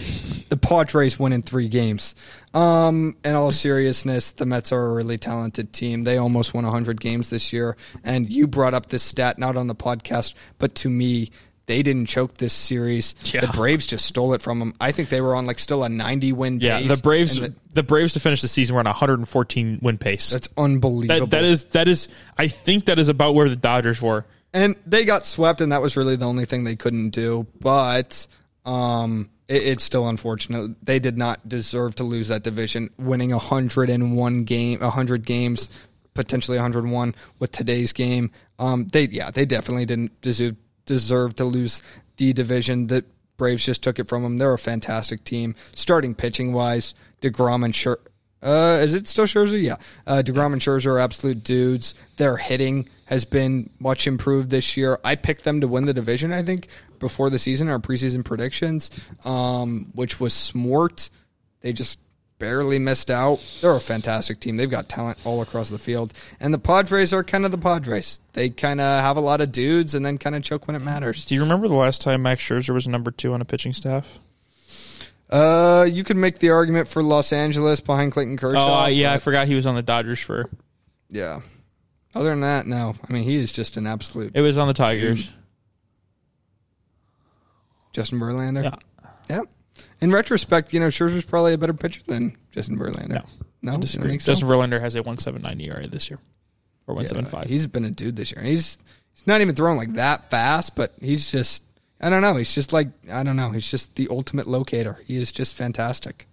[0.48, 2.14] The Padres win in three games.
[2.52, 6.02] Um, in all seriousness, the Mets are a really talented team.
[6.02, 7.76] They almost won 100 games this year.
[8.04, 11.30] And you brought up this stat, not on the podcast, but to me,
[11.66, 13.14] they didn't choke this series.
[13.32, 13.40] Yeah.
[13.40, 14.74] The Braves just stole it from them.
[14.80, 16.88] I think they were on like still a 90 win Yeah, pace.
[16.96, 17.40] the Braves.
[17.40, 20.30] the- the Braves to finish the season were on a 114 win pace.
[20.30, 21.26] that's unbelievable.
[21.26, 22.08] that that is that is.
[22.38, 24.24] I think that is about where the Dodgers were.
[24.52, 27.46] and they got swept, and that was really the only thing they couldn't do.
[27.60, 28.26] But
[28.64, 30.76] um, it, it's still unfortunate.
[30.84, 35.68] They did not deserve to lose that division, winning hundred and one game, hundred games,
[36.14, 38.30] potentially 101 with today's game.
[38.58, 40.54] Um, they yeah, they definitely didn't deserve
[40.86, 41.82] deserve to lose
[42.16, 42.88] the division.
[42.88, 43.04] The
[43.36, 44.36] Braves just took it from them.
[44.36, 46.94] They're a fantastic team, starting pitching wise.
[47.20, 47.98] Degrom and Scher-
[48.44, 49.60] uh, is it still Scherzer?
[49.60, 49.76] Yeah.
[50.06, 51.94] Uh, DeGrom and Scherzer are absolute dudes.
[52.18, 54.98] Their hitting has been much improved this year.
[55.02, 58.90] I picked them to win the division, I think, before the season, our preseason predictions,
[59.24, 61.08] um, which was smart.
[61.62, 61.98] They just
[62.38, 63.40] barely missed out.
[63.60, 64.56] They're a fantastic team.
[64.56, 66.12] They've got talent all across the field.
[66.40, 68.20] And the Padres are kind of the Padres.
[68.32, 70.82] They kind of have a lot of dudes and then kind of choke when it
[70.82, 71.24] matters.
[71.24, 74.18] Do you remember the last time Max Scherzer was number two on a pitching staff?
[75.30, 78.84] Uh, you could make the argument for Los Angeles behind Clayton Kershaw.
[78.84, 80.50] Oh yeah, I forgot he was on the Dodgers for.
[81.08, 81.40] yeah.
[82.14, 82.94] Other than that, no.
[83.08, 85.32] I mean, he is just an absolute It was on the Tigers.
[87.92, 88.62] Justin Verlander.
[88.62, 88.76] Yeah.
[89.28, 89.40] Yeah.
[90.00, 93.08] In retrospect, you know, Scherzer's probably a better pitcher than Justin Verlander.
[93.08, 93.24] No.
[93.62, 94.10] No, I disagree.
[94.10, 94.32] think so?
[94.32, 96.18] Justin Verlander has a 179 ERA this year,
[96.86, 97.46] or Yeah, 175.
[97.46, 98.44] He's been a dude this year.
[98.44, 98.76] He's
[99.14, 101.62] he's not even throwing like that fast, but he's just
[102.00, 102.36] I don't know.
[102.36, 103.50] He's just like I don't know.
[103.52, 104.98] He's just the ultimate locator.
[105.06, 106.26] He is just fantastic.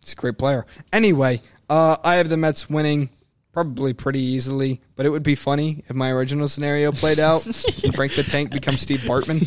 [0.00, 0.64] He's a great player.
[0.92, 3.10] Anyway, uh, I have the Mets winning
[3.52, 7.44] probably pretty easily, but it would be funny if my original scenario played out
[7.84, 9.40] and Frank the Tank becomes Steve Bartman.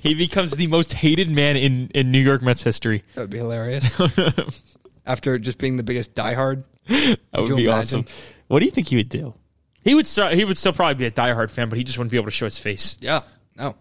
[0.02, 3.02] he becomes the most hated man in, in New York Mets history.
[3.14, 3.98] That would be hilarious.
[5.06, 6.64] After just being the biggest diehard.
[6.86, 8.00] That would be imagine?
[8.00, 8.04] awesome.
[8.48, 9.34] What do you think he would do?
[9.82, 10.34] He would start.
[10.34, 12.32] He would still probably be a diehard fan, but he just wouldn't be able to
[12.32, 12.98] show his face.
[13.00, 13.22] Yeah.
[13.56, 13.76] No.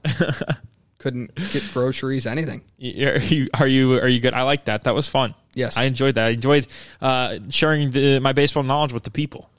[0.97, 2.61] Couldn't get groceries, anything.
[2.81, 4.33] Are you are you are you good?
[4.33, 4.85] I like that.
[4.85, 5.33] That was fun.
[5.55, 5.77] Yes.
[5.77, 6.25] I enjoyed that.
[6.25, 6.67] I enjoyed
[7.01, 9.49] uh, sharing the, my baseball knowledge with the people.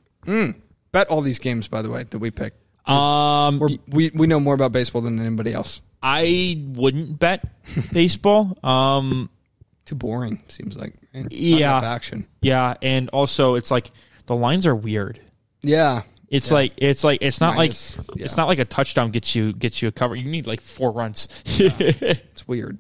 [0.92, 2.54] Bet all these games, by the way, that we pick.
[2.86, 5.80] Um, We're, we we know more about baseball than anybody else.
[6.02, 7.44] I wouldn't bet
[7.92, 8.58] baseball.
[8.64, 9.30] Um,
[9.84, 10.94] Too boring, seems like.
[11.14, 11.24] right?
[11.24, 11.78] Not Yeah.
[11.78, 12.26] enough action.
[12.40, 13.90] yeah, and also it's like
[14.26, 15.20] the lines are weird.
[15.62, 16.02] Yeah.
[16.28, 18.24] It's like it's like it's not Minus- like yeah.
[18.24, 20.14] it's not like a touchdown gets you gets you a cover.
[20.16, 21.28] You need like four runs.
[21.58, 22.78] It's weird.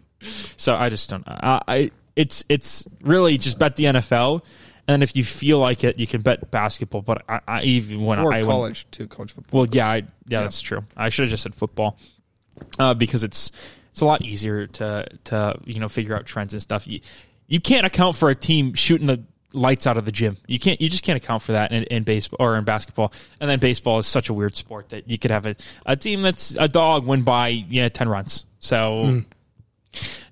[0.56, 1.24] so I just don't.
[1.26, 4.44] I, I it's it's really just bet the NFL,
[4.90, 7.02] and if you feel like it, you can bet basketball.
[7.02, 9.06] But I, I even when Or I went- college, too.
[9.06, 9.60] College football.
[9.60, 9.94] well, yeah, I,
[10.28, 10.84] yeah, that's true.
[10.96, 11.98] I should have just said football
[12.78, 13.52] uh, because it's
[13.92, 16.86] it's a lot easier to to you know figure out trends and stuff.
[16.86, 17.00] You
[17.48, 19.22] you can't account for a team shooting the
[19.52, 20.36] lights out of the gym.
[20.46, 20.80] You can't.
[20.80, 23.12] You just can't account for that in, in baseball or in basketball.
[23.40, 25.56] And then baseball is such a weird sport that you could have a,
[25.86, 28.44] a team that's a dog win by yeah ten runs.
[28.60, 29.22] So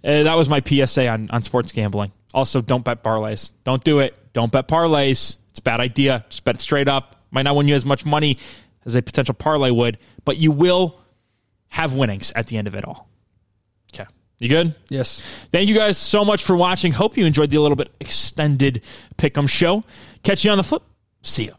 [0.05, 2.13] uh, that was my PSA on on sports gambling.
[2.39, 3.51] Also, don't bet parlays.
[3.65, 4.16] Don't do it.
[4.32, 5.39] Don't bet parlays.
[5.51, 6.24] It's a bad idea.
[6.28, 7.16] Just bet straight up.
[7.32, 8.39] Might not win you as much money
[8.86, 11.01] as a potential parlay would, but you will
[11.66, 13.09] have winnings at the end of it all.
[13.93, 14.09] Okay.
[14.39, 14.77] You good?
[14.89, 15.20] Yes.
[15.51, 16.93] Thank you guys so much for watching.
[16.93, 18.85] Hope you enjoyed the little bit extended
[19.16, 19.82] pick'em show.
[20.23, 20.85] Catch you on the flip.
[21.23, 21.55] See ya.